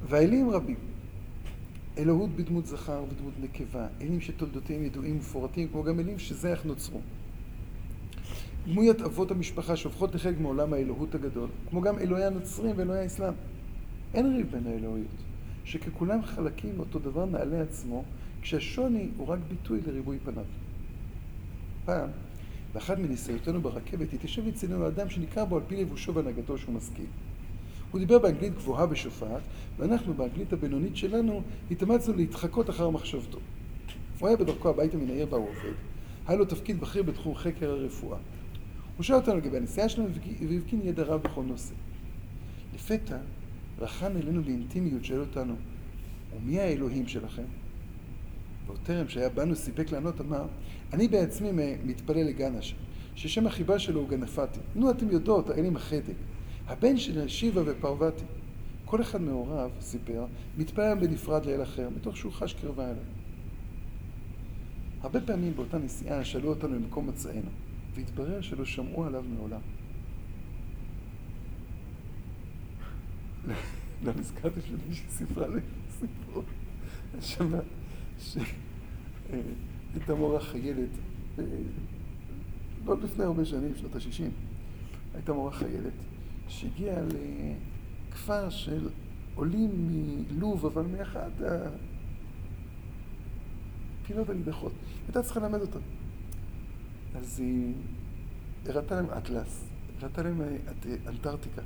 והאלים 0.08 0.50
רבים. 0.50 0.76
אלוהות 1.98 2.30
בדמות 2.30 2.66
זכר 2.66 3.02
ובדמות 3.02 3.34
נקבה, 3.40 3.86
אלים 4.00 4.20
שתולדותיהם 4.20 4.84
ידועים 4.84 5.14
ומפורטים, 5.14 5.68
כמו 5.68 5.82
גם 5.82 6.00
אלים 6.00 6.18
שזה 6.18 6.50
איך 6.50 6.66
נוצרו. 6.66 7.00
דמויות 8.66 9.00
אבות 9.00 9.30
המשפחה 9.30 9.76
שהופכות 9.76 10.14
לחלק 10.14 10.40
מעולם 10.40 10.72
האלוהות 10.72 11.14
הגדול, 11.14 11.48
כמו 11.70 11.80
גם 11.80 11.98
אלוהי 11.98 12.24
הנוצרים 12.24 12.74
ואלוהי 12.78 13.00
האסלאם. 13.00 13.34
אין 14.14 14.36
ריב 14.36 14.50
בין 14.50 14.66
האלוהיות, 14.66 15.22
שככולם 15.64 16.22
חלקים 16.22 16.76
מאותו 16.76 16.98
דבר 16.98 17.24
נעלה 17.24 17.62
עצמו, 17.62 18.04
כשהשוני 18.42 19.08
הוא 19.16 19.28
רק 19.28 19.38
ביטוי 19.48 19.80
לריבוי 19.86 20.18
פניו. 20.24 20.44
פעם, 21.84 22.08
באחד 22.74 23.00
מניסיותינו 23.00 23.60
ברכבת 23.60 24.12
התיישב 24.12 24.46
אצלנו 24.48 24.88
אדם 24.88 25.10
שניכר 25.10 25.44
בו 25.44 25.56
על 25.56 25.62
פי 25.68 25.76
לבושו 25.76 26.14
והנהגתו 26.14 26.58
שהוא 26.58 26.74
משכיל. 26.74 27.06
הוא 27.90 27.98
דיבר 27.98 28.18
באנגלית 28.18 28.54
גבוהה 28.54 28.86
ושופעת, 28.90 29.42
ואנחנו 29.76 30.14
באנגלית 30.14 30.52
הבינונית 30.52 30.96
שלנו 30.96 31.42
התאמצנו 31.70 32.14
להתחקות 32.16 32.70
אחר 32.70 32.90
מחשבתו. 32.90 33.38
הוא 34.18 34.28
היה 34.28 34.36
בדרכו 34.36 34.68
הביתה 34.68 34.96
מן 34.96 35.10
העיר 35.10 35.26
בה 35.26 35.36
הוא 35.36 35.48
עובד. 35.48 35.74
היה 36.26 36.38
לו 36.38 36.44
תפקיד 36.44 36.80
בכיר 36.80 37.02
בתחום 37.02 37.34
חקר 37.34 37.70
הרפואה. 37.70 38.18
הוא 38.96 39.04
שאל 39.04 39.16
אותנו 39.16 39.36
לגבי 39.36 39.56
הנסיעה 39.56 39.88
שלנו 39.88 40.08
והבקין 40.48 40.80
ידע 40.84 41.02
רב 41.02 41.22
בכל 41.22 41.42
נושא. 41.42 41.74
לפתע 42.74 43.16
רחן 43.78 44.16
אלינו 44.16 44.42
באינטימיות 44.42 45.04
שואל 45.04 45.20
אותנו, 45.20 45.54
ומי 46.36 46.60
האלוהים 46.60 47.08
שלכם? 47.08 47.42
ועוד 48.66 49.08
שהיה 49.08 49.28
בנו 49.28 49.56
סיפק 49.56 49.92
לענות 49.92 50.20
אמר, 50.20 50.46
אני 50.92 51.08
בעצמי 51.08 51.76
מתפלל 51.84 52.26
לגנש, 52.26 52.74
ששם 53.14 53.46
החיבה 53.46 53.78
שלו 53.78 54.00
הוא 54.00 54.08
גנפתי. 54.08 54.60
נו, 54.74 54.90
אתם 54.90 55.10
יודעות, 55.10 55.50
האלים 55.50 55.76
החדק. 55.76 56.14
הבן 56.66 56.96
של 56.96 57.28
שיבה 57.28 57.62
ופרוותי. 57.66 58.24
כל 58.84 59.00
אחד 59.00 59.20
מהוריו, 59.20 59.70
סיפר, 59.80 60.24
מתפלל 60.58 60.94
בנפרד 60.94 61.46
לאל 61.46 61.62
אחר, 61.62 61.88
מתוך 61.96 62.16
שהוא 62.16 62.32
חש 62.32 62.54
קרבה 62.54 62.84
אליו. 62.84 63.02
הרבה 65.02 65.20
פעמים 65.20 65.56
באותה 65.56 65.78
נסיעה 65.78 66.24
שאלו 66.24 66.48
אותנו 66.48 66.74
למקום 66.74 67.06
מצאנו, 67.06 67.50
והתברר 67.94 68.40
שלא 68.40 68.64
שמעו 68.64 69.04
עליו 69.04 69.24
מעולם. 69.36 69.60
לא 74.04 74.12
נזכרתי 74.18 74.60
של 74.60 74.76
מישהי 74.88 75.08
סיפרה 75.08 75.48
לי 75.48 75.60
סיפור. 75.90 76.42
שמע 77.20 77.58
שהייתה 78.18 80.14
מורה 80.14 80.40
חיילת, 80.40 80.88
אה, 81.38 81.44
לא 82.84 82.96
לפני 83.02 83.24
הרבה 83.24 83.44
שנים, 83.44 83.74
שנות 83.76 83.96
ה-60, 83.96 84.22
הייתה 85.14 85.32
מורה 85.32 85.52
חיילת 85.52 85.92
שהגיעה 86.48 86.96
לכפר 88.10 88.50
של 88.50 88.88
עולים 89.34 89.70
מלוב, 89.88 90.66
אבל 90.66 90.82
מאחת 90.82 91.32
הפינות 94.04 94.30
הנידחות. 94.30 94.72
הייתה 95.06 95.22
צריכה 95.22 95.40
ללמד 95.40 95.60
אותם. 95.60 95.80
אז 97.14 97.40
היא 97.40 97.74
הראתה 98.66 98.94
להם 98.94 99.10
אטלס, 99.10 99.64
הראתה 100.00 100.22
להם 100.22 100.40
אה, 100.40 100.56
אנטארקטיקה, 101.06 101.62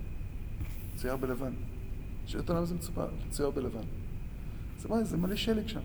צייר 0.99 1.16
בלבן. 1.16 1.53
שאלת 2.26 2.51
למה 2.51 2.64
זה 2.64 2.74
מצויר 3.28 3.51
בלבן. 3.51 3.84
אז 4.78 4.86
אמרה, 4.86 5.05
זה 5.05 5.16
מלא 5.16 5.36
שלג 5.36 5.68
שם. 5.68 5.80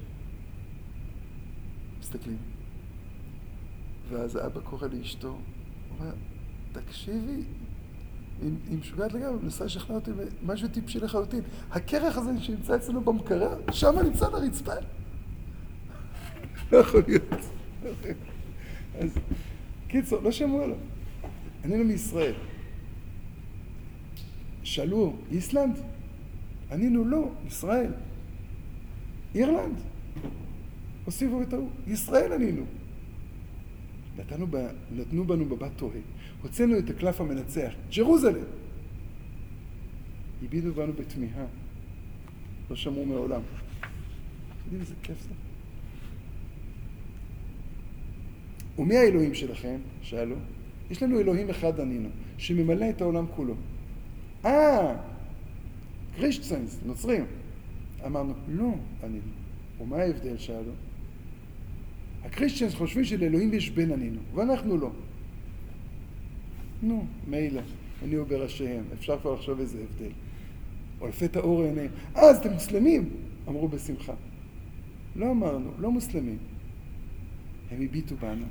מסתכלים. 2.00 2.38
ואז 4.10 4.36
האבא 4.36 4.60
קורא 4.60 4.88
לאשתו, 4.88 5.28
הוא 5.28 5.38
אומר, 6.00 6.12
תקשיבי, 6.72 7.44
היא 8.42 8.78
משוגעת 8.80 9.14
לגמרי, 9.14 9.44
מנסה 9.44 9.66
לשכנע 9.66 9.96
אותי 9.96 10.12
במשהו 10.44 10.68
טיפשי 10.68 11.00
לחלוטין. 11.00 11.42
הקרח 11.72 12.18
הזה 12.18 12.32
שנמצא 12.40 12.76
אצלנו 12.76 13.02
במקרה, 13.02 13.56
שם 13.72 14.00
נמצא 14.04 14.28
על 14.28 14.36
הרצפה. 14.36 14.74
לא 16.72 16.78
יכול 16.78 17.04
להיות. 17.08 17.40
אז 19.00 19.18
קיצור, 19.88 20.22
לא 20.22 20.32
שמעו 20.32 20.62
עליו. 20.62 20.78
ענינו 21.64 21.84
מישראל. 21.84 22.34
שאלו, 24.64 25.14
איסלנד? 25.32 25.80
ענינו 26.72 27.06
לא, 27.06 27.32
ישראל. 27.48 27.92
אירלנד? 29.36 29.76
הוסיפו 31.06 31.36
וטעו. 31.36 31.70
ישראל 31.88 32.34
ענינו. 32.34 32.64
נתנו, 34.18 34.48
ב, 34.50 34.68
נתנו 34.92 35.28
בנו 35.28 35.46
מבט 35.46 35.72
טועה. 35.76 35.98
הוצאנו 36.42 36.80
את 36.80 36.90
הקלף 36.90 37.22
המנצח, 37.22 37.74
ג'רוזלם. 37.96 38.44
הביטו 40.44 40.74
בנו 40.74 40.94
בתמיהה. 40.94 41.46
לא 42.70 42.76
שמעו 42.76 43.06
מעולם. 43.06 43.42
יודעים 44.64 44.82
איזה 44.82 44.94
כיף 45.04 45.22
זה? 45.22 45.34
ומי 48.82 48.98
האלוהים 48.98 49.34
שלכם? 49.34 49.78
שאלו. 50.02 50.36
יש 50.92 51.04
לנו 51.04 51.20
אלוהים 51.20 51.50
אחד 51.50 51.80
ענינו, 51.80 52.10
שממלא 52.38 52.90
את 52.90 53.02
העולם 53.02 53.26
כולו. 53.36 53.56
אה, 54.46 54.96
קרישצנס, 56.16 56.80
נוצרים. 56.86 57.26
אמרנו, 58.06 58.34
לא, 58.48 58.72
ענינו. 59.04 59.22
ומה 59.82 59.98
ההבדל? 59.98 60.38
שאלו. 60.38 60.72
הקריסטיאנס 62.26 62.76
חושבים 62.76 63.06
שלאלוהים 63.06 63.54
יש 63.54 63.70
בן 63.70 63.92
ענינו, 63.92 64.20
ואנחנו 64.36 64.78
לא. 64.78 64.90
נו, 66.84 67.06
מילא, 67.28 67.62
אני 68.04 68.16
הוא 68.16 68.28
בראשיהם, 68.28 68.84
אפשר 68.94 69.20
כבר 69.20 69.34
לחשוב 69.34 69.60
איזה 69.60 69.78
הבדל. 69.78 70.12
או 71.02 71.08
לפתע 71.08 71.40
אור 71.40 71.64
עיניהם. 71.64 71.92
אה, 72.16 72.22
אז 72.22 72.38
אתם 72.38 72.54
מוסלמים? 72.54 73.10
אמרו 73.48 73.68
בשמחה. 73.68 74.14
לא 75.16 75.32
אמרנו, 75.32 75.72
לא 75.80 75.92
מוסלמים. 75.92 76.38
הם 77.72 77.82
הביטו 77.82 78.16
בנו. 78.16 78.46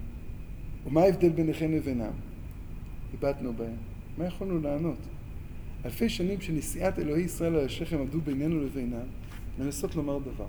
ומה 0.86 1.02
ההבדל 1.02 1.28
ביניכם 1.28 1.72
לבינם? 1.72 2.12
הבטנו 3.14 3.52
בהם. 3.52 3.76
מה 4.18 4.26
יכולנו 4.26 4.60
לענות? 4.60 4.98
אלפי 5.84 6.08
שנים 6.08 6.40
שנשיאת 6.40 6.98
אלוהי 6.98 7.22
ישראל 7.22 7.56
על 7.56 7.64
השכם 7.64 7.98
עמדו 7.98 8.20
בינינו 8.20 8.64
לבינם, 8.64 9.06
לנסות 9.58 9.94
לומר 9.94 10.18
דבר. 10.18 10.46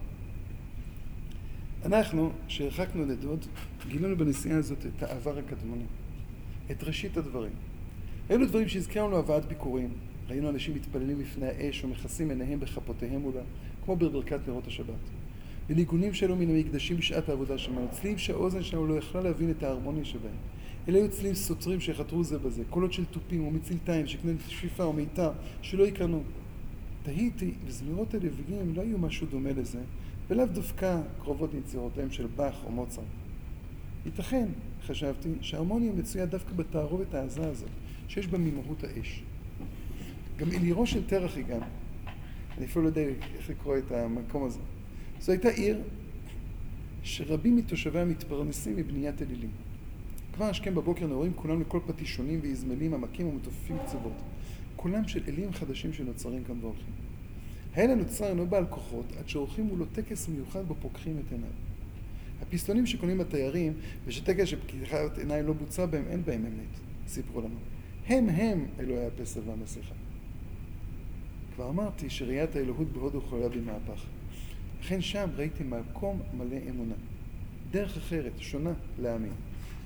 אנחנו, 1.86 2.32
שהרחקנו 2.48 3.06
לדוד, 3.06 3.46
גילינו 3.88 4.18
בנסיעה 4.18 4.58
הזאת 4.58 4.86
את 4.86 5.04
העבר 5.04 5.38
הקדמוני, 5.38 5.86
את 6.72 6.84
ראשית 6.84 7.18
הדברים. 7.18 7.52
אלו 8.32 8.46
דברים 8.46 8.68
שהזכרנו 8.68 9.08
לנו 9.08 9.18
הבאת 9.18 9.46
ביקורים. 9.46 9.90
ראינו 10.28 10.50
אנשים 10.50 10.76
מתפללים 10.76 11.20
בפני 11.20 11.48
האש 11.48 11.84
ומכסים 11.84 12.30
עיניהם 12.30 12.60
בכפותיהם 12.60 13.22
מולה, 13.22 13.42
כמו 13.86 13.96
בברכת 13.96 14.40
נרות 14.48 14.68
השבת. 14.68 15.10
וניגונים 15.70 16.14
שלו 16.14 16.36
מן 16.36 16.50
המקדשים 16.50 16.98
בשעת 16.98 17.30
העבודה 17.30 17.58
שלנו, 17.58 17.88
צלילים 17.92 18.18
שהאוזן 18.18 18.64
שלנו 18.64 18.88
לא 18.88 18.94
יכלה 18.94 19.22
להבין 19.22 19.52
את 19.52 19.64
ההרמוניה 19.64 20.06
שבהם. 20.06 20.36
אלה 20.88 20.98
היו 20.98 21.10
צלילים 21.10 21.36
סותרים 21.36 21.80
שחתרו 21.80 22.24
זה 22.24 22.40
בזה, 22.40 22.64
קולות 22.70 22.94
של 22.94 23.06
תופים 23.06 23.48
ומצלתיים 23.48 24.08
שכנן 24.08 24.36
שפיפה 24.48 24.86
ומיתר 24.86 25.32
שלא 25.62 25.84
יקרנו. 25.84 26.24
תהיתי, 27.04 27.54
וזמירות 27.66 28.14
הלוויים 28.14 28.76
לא 28.76 28.82
היו 28.82 28.98
משהו 28.98 29.28
דומה 29.28 29.50
לזה, 29.52 29.80
ולאו 30.30 30.46
דווקא 30.46 31.02
קרובות 31.22 31.54
ליצירותיהם 31.54 32.12
של 32.12 32.28
באך 32.36 32.64
או 32.66 32.72
מוצרט. 32.72 33.06
ייתכן, 34.06 34.48
חשבתי, 34.86 35.30
שההרמוניה 35.42 35.94
מצויה 35.94 36.26
דווקא 36.26 36.54
בתערובת 36.54 37.14
העזה 37.14 37.48
הזאת, 37.48 37.70
שיש 38.08 38.28
בה 38.28 38.38
ממהות 38.38 38.84
האש. 38.84 39.24
גם 40.38 40.52
אל 40.52 40.62
עירו 40.62 40.88
של 40.88 41.08
תרח 41.08 41.38
הגענו. 41.38 41.66
אני 42.58 42.66
אפילו 42.66 42.84
לא 42.84 42.90
יודע 42.90 43.02
איך 43.38 43.50
לקרוא 43.50 43.78
את 43.78 43.92
המקום 43.92 44.44
הזה. 44.46 44.60
זו 45.20 45.32
הייתה 45.32 45.50
עיר 45.50 45.82
שרבים 47.04 47.56
מתושביה 47.56 48.06
מתפרנסים 48.06 48.76
מבניית 48.76 49.22
אלילים. 49.22 49.50
כבר 50.34 50.46
השכם 50.46 50.76
בבוקר 50.76 51.08
נעורים 51.08 51.34
כולם 51.36 51.62
לכל 51.62 51.80
פטישונים 51.88 52.40
ואזמלים 52.44 52.94
עמקים 52.94 53.28
ומתופפים 53.28 53.78
קצוות. 53.86 54.14
כולם 54.76 55.08
של 55.08 55.24
אלים 55.28 55.54
חדשים 55.54 55.94
שנוצרים 55.94 56.44
כאן 56.44 56.56
והולכים. 56.62 56.94
האל 57.74 57.90
הנוצר 57.90 58.26
אינו 58.26 58.48
בעל 58.48 58.66
כוחות 58.70 59.06
עד 59.20 59.30
שעורכים 59.30 59.66
מולו 59.66 59.86
טקס 59.86 60.28
מיוחד 60.28 60.68
בו 60.68 60.76
פוקחים 60.82 61.22
את 61.26 61.32
עיניו. 61.32 61.50
הפסטונים 62.42 62.86
שקונים 62.86 63.22
התיירים 63.22 63.74
ושטקס 64.06 64.48
שפקיחת 64.48 65.18
עיניים 65.18 65.48
לא 65.48 65.54
בוצע 65.54 65.86
בהם, 65.86 66.04
אין 66.08 66.24
בהם 66.26 66.46
אמת, 66.46 66.80
סיפרו 67.08 67.42
לנו. 67.42 67.56
הם 68.08 68.30
הם 68.30 68.66
אלוהי 68.80 69.06
הפסל 69.06 69.40
והמסכה. 69.46 69.94
כבר 71.56 71.70
אמרתי 71.70 72.10
שראיית 72.10 72.56
האלוהות 72.56 72.88
בהודו 72.94 73.22
חולה 73.22 73.50
במהפך. 73.50 74.06
לכן 74.82 75.02
שם 75.02 75.30
ראיתי 75.36 75.64
מקום 75.64 76.22
מלא 76.38 76.58
אמונה. 76.70 76.96
דרך 77.72 77.98
אחרת, 77.98 78.32
שונה, 78.38 78.74
להאמין. 79.00 79.32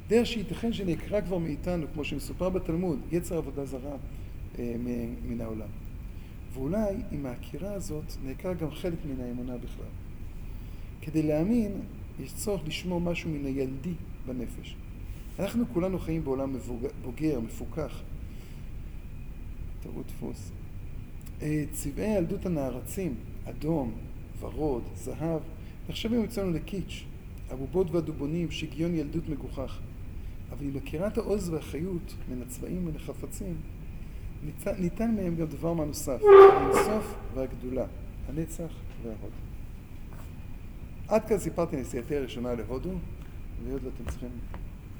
דרך 0.07 0.27
שייתכן 0.27 0.73
שנעקרה 0.73 1.21
כבר 1.21 1.37
מאיתנו, 1.37 1.85
כמו 1.93 2.03
שמסופר 2.03 2.49
בתלמוד, 2.49 2.99
יצר 3.11 3.37
עבודה 3.37 3.65
זרה 3.65 3.95
אה, 4.59 4.75
מן 5.27 5.41
העולם. 5.41 5.67
ואולי 6.53 6.95
עם 7.11 7.25
העקירה 7.25 7.73
הזאת 7.73 8.03
נעקר 8.23 8.53
גם 8.53 8.71
חלק 8.71 8.97
מן 9.05 9.21
האמונה 9.21 9.57
בכלל. 9.57 9.85
כדי 11.01 11.23
להאמין, 11.23 11.71
יש 12.19 12.33
צורך 12.33 12.61
לשמור 12.67 13.01
משהו 13.01 13.29
מן 13.29 13.45
הילדי 13.45 13.93
בנפש. 14.25 14.75
אנחנו 15.39 15.65
כולנו 15.73 15.99
חיים 15.99 16.23
בעולם 16.23 16.55
בוגר, 17.03 17.39
מפוכח. 17.39 18.01
טעות 19.83 20.05
דפוס. 20.07 20.51
אה, 21.41 21.63
צבעי 21.71 22.17
ילדות 22.17 22.45
הנערצים, 22.45 23.15
אדום, 23.45 23.91
ורוד, 24.39 24.83
זהב, 24.95 25.41
נחשבים 25.89 26.23
אצלנו 26.23 26.51
לקיץ', 26.51 27.03
הבובות 27.49 27.91
והדובונים, 27.91 28.51
שגיון 28.51 28.95
ילדות 28.95 29.29
מגוחך. 29.29 29.79
אבל 30.51 30.65
עם 30.65 30.77
הכירת 30.77 31.17
העוז 31.17 31.49
והחיות 31.49 32.15
מן 32.29 32.41
הצבעים 32.41 32.77
ומן 32.77 32.95
החפצים, 32.95 33.55
ניתן, 34.43 34.71
ניתן 34.79 35.15
מהם 35.15 35.35
גם 35.35 35.45
דבר 35.45 35.73
מה 35.73 35.85
נוסף, 35.85 36.21
האינסוף 36.53 37.15
והגדולה, 37.33 37.85
הנצח 38.27 38.71
וההוד. 39.03 39.31
עד 41.07 41.27
כאן 41.27 41.39
סיפרתי 41.39 41.77
נסיעתי 41.77 42.15
הראשונה 42.15 42.53
להודו, 42.53 42.91
והיות 43.63 43.83
ואתם 43.83 44.11
צריכים 44.11 44.29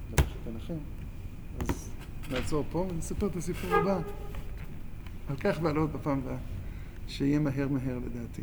ללכת 0.10 0.48
עליכם, 0.48 0.78
אז 1.60 1.90
נעצור 2.32 2.64
פה 2.72 2.86
ונספר 2.90 3.28
את 3.28 3.36
הסיפור 3.36 3.76
הבא. 3.76 4.00
על 5.30 5.36
כך 5.36 5.60
ועל 5.62 5.78
עוד 5.78 5.94
בפעם 5.94 6.20
הבאה, 6.20 6.38
שיהיה 7.08 7.40
מהר 7.40 7.68
מהר 7.68 7.98
לדעתי. 7.98 8.42